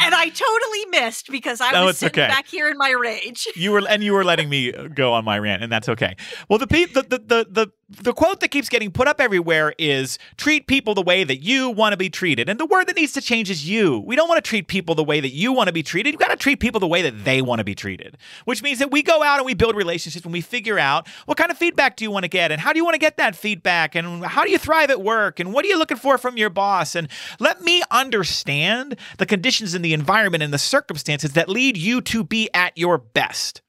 And 0.00 0.14
I 0.14 0.28
totally 0.28 0.86
missed 0.90 1.30
because 1.30 1.60
I 1.60 1.72
no, 1.72 1.86
was 1.86 1.98
sitting 1.98 2.22
okay. 2.22 2.28
back 2.28 2.46
here 2.46 2.68
in 2.68 2.76
my 2.76 2.90
rage. 2.90 3.46
You 3.54 3.72
were, 3.72 3.82
and 3.88 4.02
you 4.02 4.12
were 4.12 4.24
letting 4.24 4.48
me 4.48 4.72
go 4.72 5.12
on 5.12 5.24
my 5.24 5.38
rant, 5.38 5.62
and 5.62 5.70
that's 5.70 5.88
okay. 5.88 6.16
Well, 6.48 6.58
the 6.58 6.66
the 6.66 7.02
the 7.02 7.18
the 7.18 7.46
the, 7.48 7.72
the 8.02 8.12
quote 8.12 8.40
that 8.40 8.48
keeps 8.48 8.68
getting 8.68 8.90
put 8.90 9.06
up 9.06 9.20
everywhere 9.20 9.72
is 9.78 10.18
"treat 10.36 10.66
people 10.66 10.94
the 10.94 11.02
way 11.02 11.22
that 11.22 11.42
you 11.42 11.70
want 11.70 11.92
to 11.92 11.96
be 11.96 12.10
treated," 12.10 12.48
and 12.48 12.58
the 12.58 12.66
word 12.66 12.88
that 12.88 12.96
needs 12.96 13.12
to 13.12 13.20
change 13.20 13.50
is 13.50 13.68
"you." 13.68 14.00
We 14.00 14.16
don't 14.16 14.28
want 14.28 14.44
to 14.44 14.48
treat 14.48 14.66
people 14.66 14.94
the 14.94 15.04
way 15.04 15.20
that 15.20 15.32
you 15.32 15.52
want 15.52 15.68
to 15.68 15.72
be 15.72 15.82
treated. 15.82 16.12
You've 16.12 16.20
got 16.20 16.30
to 16.30 16.36
treat 16.36 16.58
people 16.58 16.80
the 16.80 16.88
way 16.88 17.02
that 17.02 17.24
they 17.24 17.40
want 17.40 17.60
to 17.60 17.64
be 17.64 17.74
treated, 17.74 18.16
which 18.46 18.62
means 18.62 18.80
that 18.80 18.90
we 18.90 19.02
go 19.02 19.22
out 19.22 19.38
and 19.38 19.46
we 19.46 19.54
build 19.54 19.76
relationships 19.76 20.24
and 20.24 20.32
we 20.32 20.40
figure 20.40 20.78
out 20.78 21.06
what 21.26 21.38
kind 21.38 21.50
of 21.50 21.58
feedback 21.58 21.96
do 21.96 22.04
you 22.04 22.10
want 22.10 22.24
to 22.24 22.28
get, 22.28 22.50
and 22.50 22.60
how 22.60 22.72
do 22.72 22.78
you 22.78 22.84
want 22.84 22.94
to 22.94 22.98
get 22.98 23.16
that 23.16 23.36
feedback, 23.36 23.94
and 23.94 24.24
how 24.24 24.42
do 24.42 24.50
you 24.50 24.58
thrive 24.58 24.90
at 24.90 25.02
work, 25.02 25.38
and 25.38 25.52
what 25.52 25.64
are 25.64 25.68
you 25.68 25.78
looking 25.78 25.96
for 25.96 26.18
from 26.18 26.36
your 26.36 26.50
boss, 26.50 26.96
and 26.96 27.08
let 27.38 27.62
me 27.62 27.82
understand 27.92 28.96
the 29.18 29.26
conditions 29.26 29.74
in 29.74 29.83
the 29.84 29.94
environment 29.94 30.42
and 30.42 30.52
the 30.52 30.58
circumstances 30.58 31.32
that 31.32 31.48
lead 31.48 31.76
you 31.76 32.00
to 32.00 32.24
be 32.24 32.50
at 32.54 32.76
your 32.76 32.98
best. 32.98 33.62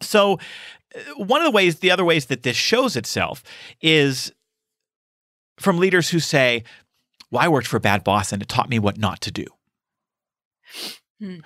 So, 0.00 0.38
uh, 0.94 0.98
one 1.16 1.40
of 1.40 1.44
the 1.44 1.50
ways, 1.50 1.80
the 1.80 1.90
other 1.90 2.04
ways 2.04 2.26
that 2.26 2.42
this 2.42 2.56
shows 2.56 2.96
itself 2.96 3.42
is 3.82 4.32
from 5.58 5.78
leaders 5.78 6.08
who 6.10 6.20
say, 6.20 6.64
Well, 7.30 7.42
I 7.42 7.48
worked 7.48 7.66
for 7.66 7.76
a 7.76 7.80
bad 7.80 8.02
boss 8.04 8.32
and 8.32 8.40
it 8.42 8.48
taught 8.48 8.70
me 8.70 8.78
what 8.78 8.96
not 8.96 9.20
to 9.22 9.30
do. 9.30 9.46
Hmm. 11.20 11.38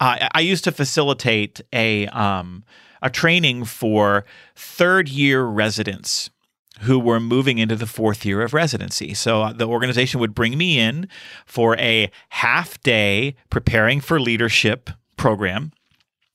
Uh, 0.00 0.28
I 0.32 0.40
used 0.40 0.64
to 0.64 0.72
facilitate 0.72 1.60
a, 1.72 2.06
um, 2.08 2.64
a 3.00 3.10
training 3.10 3.64
for 3.64 4.24
third 4.56 5.08
year 5.08 5.44
residents 5.44 6.30
who 6.80 6.98
were 6.98 7.20
moving 7.20 7.58
into 7.58 7.76
the 7.76 7.86
fourth 7.86 8.24
year 8.24 8.42
of 8.42 8.54
residency. 8.54 9.12
So 9.12 9.42
uh, 9.42 9.52
the 9.52 9.66
organization 9.66 10.20
would 10.20 10.34
bring 10.34 10.56
me 10.56 10.78
in 10.78 11.08
for 11.44 11.76
a 11.76 12.10
half 12.30 12.80
day 12.82 13.36
preparing 13.50 14.00
for 14.00 14.20
leadership 14.20 14.90
program. 15.16 15.72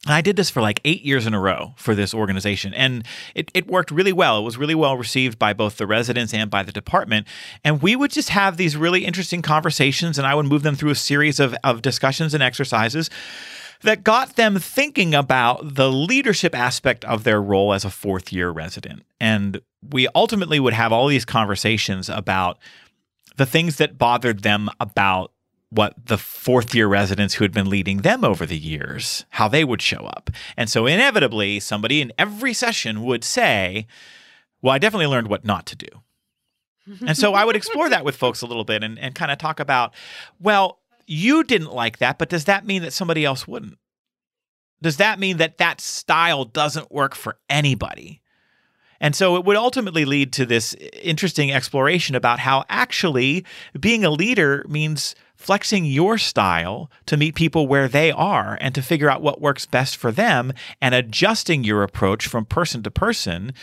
And 0.06 0.14
I 0.14 0.22
did 0.22 0.36
this 0.36 0.52
for 0.52 0.62
like 0.62 0.82
eight 0.86 1.02
years 1.02 1.26
in 1.26 1.34
a 1.34 1.40
row 1.40 1.74
for 1.78 1.96
this 1.96 2.14
organization. 2.14 2.76
And 2.76 3.04
it, 3.34 3.50
it 3.56 3.68
worked 3.68 3.90
really 3.90 4.14
well. 4.14 4.38
It 4.38 4.44
was 4.44 4.58
really 4.58 4.76
well 4.76 4.96
received 4.96 5.40
by 5.40 5.54
both 5.54 5.78
the 5.78 5.88
residents 5.88 6.32
and 6.32 6.52
by 6.52 6.62
the 6.62 6.72
department. 6.72 7.26
And 7.64 7.82
we 7.82 7.96
would 7.96 8.12
just 8.12 8.30
have 8.30 8.58
these 8.58 8.78
really 8.78 9.04
interesting 9.04 9.42
conversations, 9.42 10.20
and 10.20 10.28
I 10.28 10.36
would 10.36 10.46
move 10.46 10.62
them 10.62 10.76
through 10.76 10.92
a 10.92 10.96
series 10.96 11.40
of, 11.40 11.56
of 11.64 11.82
discussions 11.82 12.36
and 12.36 12.44
exercises 12.44 13.10
that 13.82 14.04
got 14.04 14.36
them 14.36 14.60
thinking 14.60 15.16
about 15.16 15.76
the 15.76 15.92
leadership 15.92 16.54
aspect 16.56 17.04
of 17.06 17.24
their 17.24 17.42
role 17.42 17.74
as 17.74 17.84
a 17.84 17.90
fourth 17.90 18.32
year 18.32 18.52
resident. 18.52 19.04
And 19.20 19.62
we 19.92 20.08
ultimately 20.16 20.60
would 20.60 20.74
have 20.74 20.92
all 20.92 21.08
these 21.08 21.26
conversations 21.26 22.10
about 22.10 22.58
the 23.38 23.46
things 23.46 23.78
that 23.78 23.98
bothered 23.98 24.44
them 24.44 24.70
about 24.80 25.32
what 25.70 25.94
the 26.06 26.18
fourth 26.18 26.74
year 26.74 26.88
residents 26.88 27.34
who 27.34 27.44
had 27.44 27.52
been 27.52 27.70
leading 27.70 27.98
them 27.98 28.24
over 28.24 28.46
the 28.46 28.58
years, 28.58 29.26
how 29.32 29.48
they 29.48 29.64
would 29.64 29.82
show 29.82 30.06
up. 30.06 30.30
And 30.56 30.70
so 30.70 30.86
inevitably, 30.86 31.60
somebody 31.60 32.02
in 32.02 32.14
every 32.18 32.54
session 32.54 33.04
would 33.04 33.24
say, 33.24 33.88
Well, 34.62 34.74
I 34.74 34.78
definitely 34.78 35.08
learned 35.08 35.28
what 35.28 35.44
not 35.44 35.66
to 35.68 35.76
do. 35.76 35.88
and 37.06 37.18
so 37.18 37.34
I 37.34 37.44
would 37.44 37.56
explore 37.56 37.90
that 37.90 38.06
with 38.06 38.16
folks 38.16 38.42
a 38.42 38.46
little 38.46 38.64
bit 38.64 38.84
and, 38.84 38.98
and 39.00 39.16
kind 39.16 39.32
of 39.32 39.38
talk 39.38 39.60
about, 39.60 39.94
well, 40.40 40.80
you 41.08 41.44
didn't 41.44 41.74
like 41.74 41.98
that, 41.98 42.18
but 42.20 42.30
does 42.30 42.46
that 42.46 42.66
mean 42.66 42.84
that 42.84 42.94
somebody 42.94 43.26
else 43.26 43.48
wouldn't? 43.48 43.78
Does 44.82 44.98
that 44.98 45.20
mean 45.20 45.38
that 45.38 45.58
that 45.58 45.82
style 45.82 46.46
doesn't 46.46 46.92
work 46.92 47.16
for 47.16 47.38
anybody? 47.50 48.22
And 49.06 49.16
so 49.16 49.36
it 49.36 49.46
would 49.46 49.56
ultimately 49.56 50.04
lead 50.04 50.34
to 50.34 50.48
this 50.48 50.74
interesting 50.74 51.54
exploration 51.54 52.16
about 52.16 52.40
how 52.40 52.66
actually 52.70 53.46
being 53.80 54.04
a 54.04 54.10
leader 54.10 54.66
means 54.68 55.14
flexing 55.36 55.86
your 55.86 56.18
style 56.18 56.90
to 57.06 57.16
meet 57.16 57.36
people 57.36 57.68
where 57.68 57.88
they 57.88 58.12
are 58.12 58.58
and 58.60 58.74
to 58.74 58.82
figure 58.82 59.08
out 59.08 59.22
what 59.22 59.40
works 59.40 59.68
best 59.68 59.96
for 59.96 60.12
them 60.12 60.52
and 60.82 60.96
adjusting 60.96 61.64
your 61.64 61.84
approach 61.84 62.26
from 62.26 62.46
person 62.46 62.82
to 62.82 62.90
person 62.90 63.54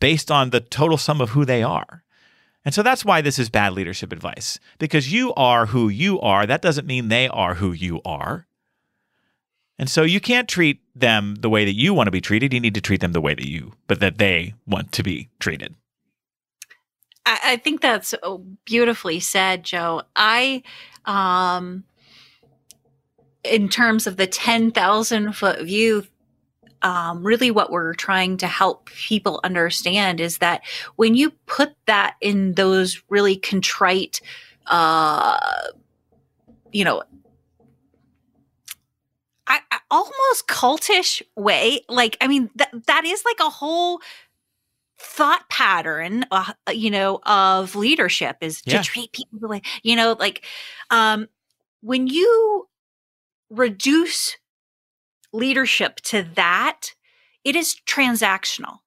based 0.00 0.32
on 0.32 0.50
the 0.50 0.58
total 0.58 0.98
sum 0.98 1.20
of 1.20 1.30
who 1.30 1.44
they 1.44 1.62
are. 1.62 2.02
And 2.64 2.74
so 2.74 2.82
that's 2.82 3.04
why 3.04 3.20
this 3.20 3.38
is 3.38 3.48
bad 3.48 3.72
leadership 3.72 4.12
advice. 4.12 4.58
Because 4.80 5.12
you 5.12 5.32
are 5.34 5.66
who 5.66 5.88
you 5.88 6.20
are. 6.20 6.44
That 6.44 6.60
doesn't 6.60 6.88
mean 6.88 7.06
they 7.06 7.28
are 7.28 7.54
who 7.54 7.70
you 7.70 8.00
are. 8.04 8.48
And 9.78 9.90
so 9.90 10.02
you 10.02 10.20
can't 10.20 10.48
treat 10.48 10.80
them 10.94 11.36
the 11.40 11.50
way 11.50 11.64
that 11.64 11.74
you 11.74 11.92
want 11.92 12.06
to 12.06 12.10
be 12.10 12.20
treated. 12.20 12.52
You 12.54 12.60
need 12.60 12.74
to 12.74 12.80
treat 12.80 13.00
them 13.00 13.12
the 13.12 13.20
way 13.20 13.34
that 13.34 13.46
you, 13.46 13.72
but 13.86 14.00
that 14.00 14.18
they 14.18 14.54
want 14.66 14.92
to 14.92 15.02
be 15.02 15.28
treated. 15.38 15.74
I, 17.26 17.38
I 17.44 17.56
think 17.56 17.80
that's 17.82 18.14
beautifully 18.64 19.20
said, 19.20 19.64
Joe. 19.64 20.02
I, 20.14 20.62
um, 21.04 21.84
in 23.44 23.68
terms 23.68 24.06
of 24.06 24.16
the 24.16 24.26
10,000 24.26 25.32
foot 25.32 25.60
view 25.62 26.06
um, 26.82 27.26
really 27.26 27.50
what 27.50 27.70
we're 27.70 27.94
trying 27.94 28.36
to 28.38 28.46
help 28.46 28.86
people 28.86 29.40
understand 29.42 30.20
is 30.20 30.38
that 30.38 30.62
when 30.96 31.14
you 31.14 31.30
put 31.46 31.74
that 31.86 32.16
in 32.20 32.52
those 32.52 33.02
really 33.08 33.36
contrite, 33.36 34.20
uh, 34.66 35.38
you 36.72 36.84
know, 36.84 37.02
I, 39.46 39.60
I, 39.70 39.78
almost 39.90 40.48
cultish 40.48 41.22
way, 41.36 41.80
like 41.88 42.16
I 42.20 42.28
mean 42.28 42.50
that 42.56 42.70
that 42.86 43.04
is 43.04 43.24
like 43.24 43.40
a 43.40 43.50
whole 43.50 44.00
thought 44.98 45.48
pattern, 45.48 46.24
uh, 46.30 46.52
you 46.72 46.90
know, 46.90 47.20
of 47.24 47.76
leadership 47.76 48.38
is 48.40 48.62
to 48.62 48.82
treat 48.82 49.12
people 49.12 49.38
the 49.38 49.48
way 49.48 49.62
you 49.82 49.96
know, 49.96 50.16
like 50.18 50.44
um, 50.90 51.28
when 51.82 52.06
you 52.06 52.68
reduce 53.50 54.36
leadership 55.32 55.96
to 55.96 56.26
that, 56.34 56.94
it 57.44 57.54
is 57.54 57.76
transactional. 57.86 58.78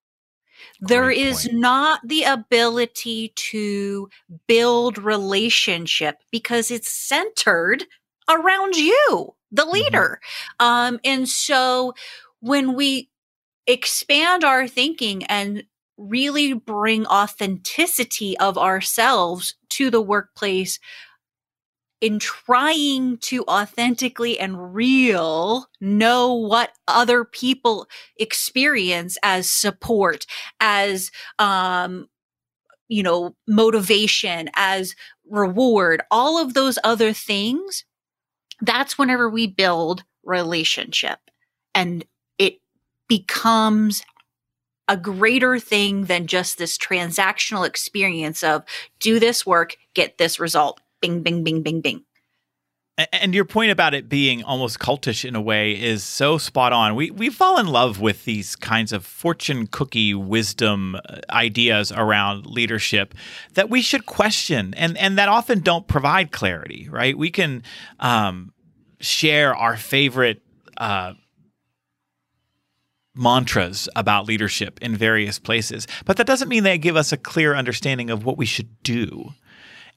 Great 0.81 0.89
there 0.89 1.11
is 1.11 1.47
point. 1.47 1.59
not 1.59 1.99
the 2.05 2.23
ability 2.23 3.33
to 3.35 4.09
build 4.47 4.97
relationship 4.97 6.17
because 6.31 6.71
it's 6.71 6.91
centered 6.91 7.85
around 8.29 8.75
you, 8.75 9.35
the 9.51 9.63
mm-hmm. 9.63 9.71
leader. 9.71 10.19
Mm-hmm. 10.59 10.65
Um, 10.65 10.99
and 11.03 11.27
so 11.27 11.93
when 12.39 12.75
we 12.75 13.09
expand 13.67 14.43
our 14.43 14.67
thinking 14.67 15.23
and 15.25 15.63
really 15.97 16.53
bring 16.53 17.05
authenticity 17.07 18.37
of 18.39 18.57
ourselves 18.57 19.55
to 19.69 19.89
the 19.89 20.01
workplace 20.01 20.79
in 22.01 22.17
trying 22.19 23.17
to 23.17 23.43
authentically 23.43 24.39
and 24.39 24.73
real 24.73 25.67
know 25.81 26.33
what 26.33 26.71
other 26.87 27.25
people 27.25 27.87
experience 28.17 29.17
as 29.21 29.49
support 29.49 30.25
as 30.61 31.11
um 31.37 32.07
you 32.87 33.03
know 33.03 33.35
motivation 33.47 34.49
as 34.55 34.95
reward 35.29 36.01
all 36.09 36.41
of 36.41 36.53
those 36.53 36.79
other 36.83 37.11
things 37.11 37.83
that's 38.61 38.97
whenever 38.97 39.29
we 39.29 39.47
build 39.47 40.03
relationship 40.23 41.19
and 41.73 42.05
it 42.37 42.59
becomes 43.07 44.03
a 44.87 44.97
greater 44.97 45.59
thing 45.59 46.05
than 46.05 46.27
just 46.27 46.57
this 46.57 46.77
transactional 46.77 47.65
experience 47.65 48.43
of 48.43 48.63
do 48.99 49.19
this 49.19 49.45
work 49.45 49.77
get 49.93 50.17
this 50.17 50.39
result 50.39 50.81
bing, 51.01 51.21
bing, 51.21 51.43
bing, 51.43 51.61
bing, 51.63 51.81
bing. 51.81 52.03
And 53.13 53.33
your 53.33 53.45
point 53.45 53.71
about 53.71 53.93
it 53.93 54.09
being 54.09 54.43
almost 54.43 54.79
cultish 54.79 55.23
in 55.23 55.33
a 55.33 55.39
way 55.41 55.71
is 55.71 56.03
so 56.03 56.37
spot 56.37 56.73
on. 56.73 56.95
We 56.95 57.11
we 57.11 57.29
fall 57.29 57.57
in 57.57 57.67
love 57.67 58.01
with 58.01 58.25
these 58.25 58.57
kinds 58.57 58.91
of 58.91 59.05
fortune 59.05 59.67
cookie 59.67 60.13
wisdom 60.13 60.95
uh, 60.95 61.19
ideas 61.29 61.93
around 61.93 62.45
leadership 62.45 63.15
that 63.53 63.69
we 63.69 63.81
should 63.81 64.05
question, 64.05 64.73
and 64.75 64.97
and 64.97 65.17
that 65.17 65.29
often 65.29 65.61
don't 65.61 65.87
provide 65.87 66.33
clarity. 66.33 66.89
Right? 66.91 67.17
We 67.17 67.31
can 67.31 67.63
um, 67.99 68.51
share 68.99 69.55
our 69.55 69.77
favorite. 69.77 70.41
Uh, 70.75 71.13
mantras 73.15 73.89
about 73.97 74.25
leadership 74.27 74.79
in 74.81 74.95
various 74.95 75.39
places, 75.39 75.85
but 76.05 76.15
that 76.15 76.27
doesn't 76.27 76.47
mean 76.47 76.63
they 76.63 76.77
give 76.77 76.95
us 76.95 77.11
a 77.11 77.17
clear 77.17 77.53
understanding 77.53 78.09
of 78.09 78.23
what 78.23 78.37
we 78.37 78.45
should 78.45 78.81
do. 78.81 79.33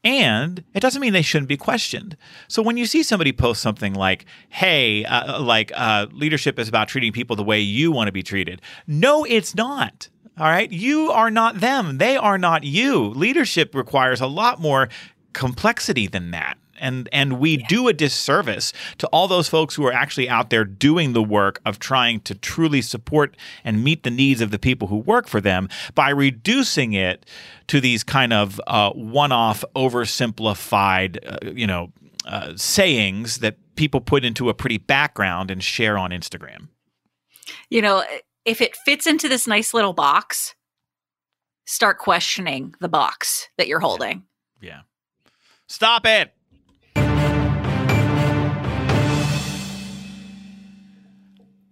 And 0.04 0.64
it 0.74 0.80
doesn't 0.80 1.00
mean 1.00 1.12
they 1.12 1.22
shouldn't 1.22 1.48
be 1.48 1.56
questioned. 1.56 2.16
So 2.48 2.60
when 2.60 2.76
you 2.76 2.86
see 2.86 3.02
somebody 3.02 3.32
post 3.32 3.62
something 3.62 3.94
like, 3.94 4.24
hey, 4.48 5.04
uh, 5.04 5.40
like 5.40 5.70
uh, 5.74 6.06
leadership 6.10 6.58
is 6.58 6.68
about 6.68 6.88
treating 6.88 7.12
people 7.12 7.36
the 7.36 7.44
way 7.44 7.60
you 7.60 7.92
want 7.92 8.08
to 8.08 8.12
be 8.12 8.22
treated, 8.22 8.60
no, 8.86 9.24
it's 9.24 9.54
not. 9.54 10.08
All 10.38 10.46
right. 10.46 10.70
You 10.70 11.12
are 11.12 11.30
not 11.30 11.60
them. 11.60 11.98
They 11.98 12.16
are 12.16 12.38
not 12.38 12.64
you. 12.64 13.08
Leadership 13.10 13.74
requires 13.74 14.20
a 14.20 14.26
lot 14.26 14.60
more 14.60 14.88
complexity 15.34 16.06
than 16.06 16.30
that 16.30 16.56
and 16.82 17.08
and 17.12 17.38
we 17.38 17.58
yeah. 17.58 17.66
do 17.68 17.88
a 17.88 17.92
disservice 17.94 18.72
to 18.98 19.06
all 19.06 19.28
those 19.28 19.48
folks 19.48 19.74
who 19.74 19.86
are 19.86 19.92
actually 19.92 20.28
out 20.28 20.50
there 20.50 20.64
doing 20.64 21.14
the 21.14 21.22
work 21.22 21.60
of 21.64 21.78
trying 21.78 22.20
to 22.20 22.34
truly 22.34 22.82
support 22.82 23.36
and 23.64 23.82
meet 23.82 24.02
the 24.02 24.10
needs 24.10 24.42
of 24.42 24.50
the 24.50 24.58
people 24.58 24.88
who 24.88 24.96
work 24.96 25.26
for 25.26 25.40
them 25.40 25.68
by 25.94 26.10
reducing 26.10 26.92
it 26.92 27.24
to 27.68 27.80
these 27.80 28.04
kind 28.04 28.32
of 28.32 28.60
uh, 28.66 28.90
one-off, 28.90 29.64
oversimplified, 29.74 31.18
uh, 31.26 31.50
you 31.52 31.66
know, 31.66 31.92
uh, 32.26 32.52
sayings 32.56 33.38
that 33.38 33.56
people 33.76 34.00
put 34.00 34.24
into 34.24 34.48
a 34.48 34.54
pretty 34.54 34.78
background 34.78 35.50
and 35.50 35.62
share 35.62 35.96
on 35.96 36.10
Instagram. 36.10 36.68
You 37.70 37.80
know, 37.80 38.04
if 38.44 38.60
it 38.60 38.76
fits 38.84 39.06
into 39.06 39.28
this 39.28 39.46
nice 39.46 39.72
little 39.72 39.92
box, 39.92 40.54
start 41.64 41.98
questioning 41.98 42.74
the 42.80 42.88
box 42.88 43.48
that 43.56 43.68
you're 43.68 43.80
holding. 43.80 44.24
Yeah. 44.60 44.80
Stop 45.68 46.04
it. 46.06 46.34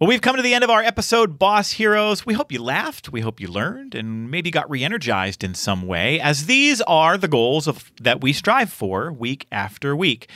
Well, 0.01 0.09
we've 0.09 0.23
come 0.23 0.37
to 0.37 0.43
the 0.43 0.55
end 0.55 0.65
of 0.65 0.71
our 0.71 0.83
episode, 0.83 1.39
Boss 1.39 1.73
Heroes. 1.73 2.25
We 2.25 2.33
hope 2.33 2.51
you 2.51 2.63
laughed, 2.63 3.13
we 3.13 3.21
hope 3.21 3.39
you 3.39 3.49
learned, 3.49 3.95
and 3.95 4.31
maybe 4.31 4.51
got 4.51 4.71
re 4.71 4.83
energized 4.83 5.45
in 5.45 5.55
some 5.55 5.87
way, 5.87 6.19
as 6.19 6.47
these 6.47 6.81
are 6.81 7.19
the 7.19 7.29
goals 7.29 7.69
of, 7.69 7.93
that 8.01 8.23
we 8.23 8.33
strive 8.33 8.73
for 8.73 9.13
week 9.13 9.47
after 9.53 9.95
week. 9.95 10.31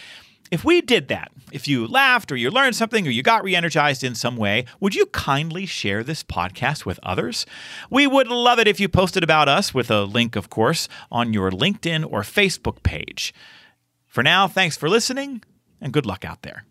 If 0.50 0.66
we 0.66 0.82
did 0.82 1.08
that, 1.08 1.32
if 1.50 1.66
you 1.66 1.86
laughed 1.86 2.30
or 2.30 2.36
you 2.36 2.50
learned 2.50 2.76
something 2.76 3.06
or 3.06 3.10
you 3.10 3.22
got 3.22 3.42
re 3.42 3.56
energized 3.56 4.04
in 4.04 4.14
some 4.14 4.36
way, 4.36 4.66
would 4.80 4.94
you 4.94 5.06
kindly 5.06 5.64
share 5.64 6.04
this 6.04 6.22
podcast 6.22 6.84
with 6.84 7.00
others? 7.02 7.46
We 7.88 8.06
would 8.06 8.28
love 8.28 8.58
it 8.58 8.68
if 8.68 8.78
you 8.78 8.90
posted 8.90 9.24
about 9.24 9.48
us 9.48 9.72
with 9.72 9.90
a 9.90 10.04
link, 10.04 10.36
of 10.36 10.50
course, 10.50 10.90
on 11.10 11.32
your 11.32 11.50
LinkedIn 11.50 12.04
or 12.12 12.20
Facebook 12.20 12.82
page. 12.82 13.32
For 14.08 14.22
now, 14.22 14.46
thanks 14.46 14.76
for 14.76 14.90
listening 14.90 15.42
and 15.80 15.90
good 15.90 16.04
luck 16.04 16.22
out 16.22 16.42
there. 16.42 16.66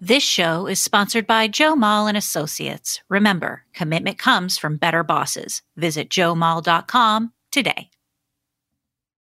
This 0.00 0.22
show 0.22 0.66
is 0.66 0.78
sponsored 0.78 1.26
by 1.26 1.48
Joe 1.48 1.74
Mull 1.74 2.06
and 2.06 2.16
Associates. 2.16 3.00
Remember, 3.08 3.64
commitment 3.72 4.18
comes 4.18 4.58
from 4.58 4.76
better 4.76 5.02
bosses. 5.02 5.62
Visit 5.76 6.10
joemull.com 6.10 7.32
today. 7.50 7.90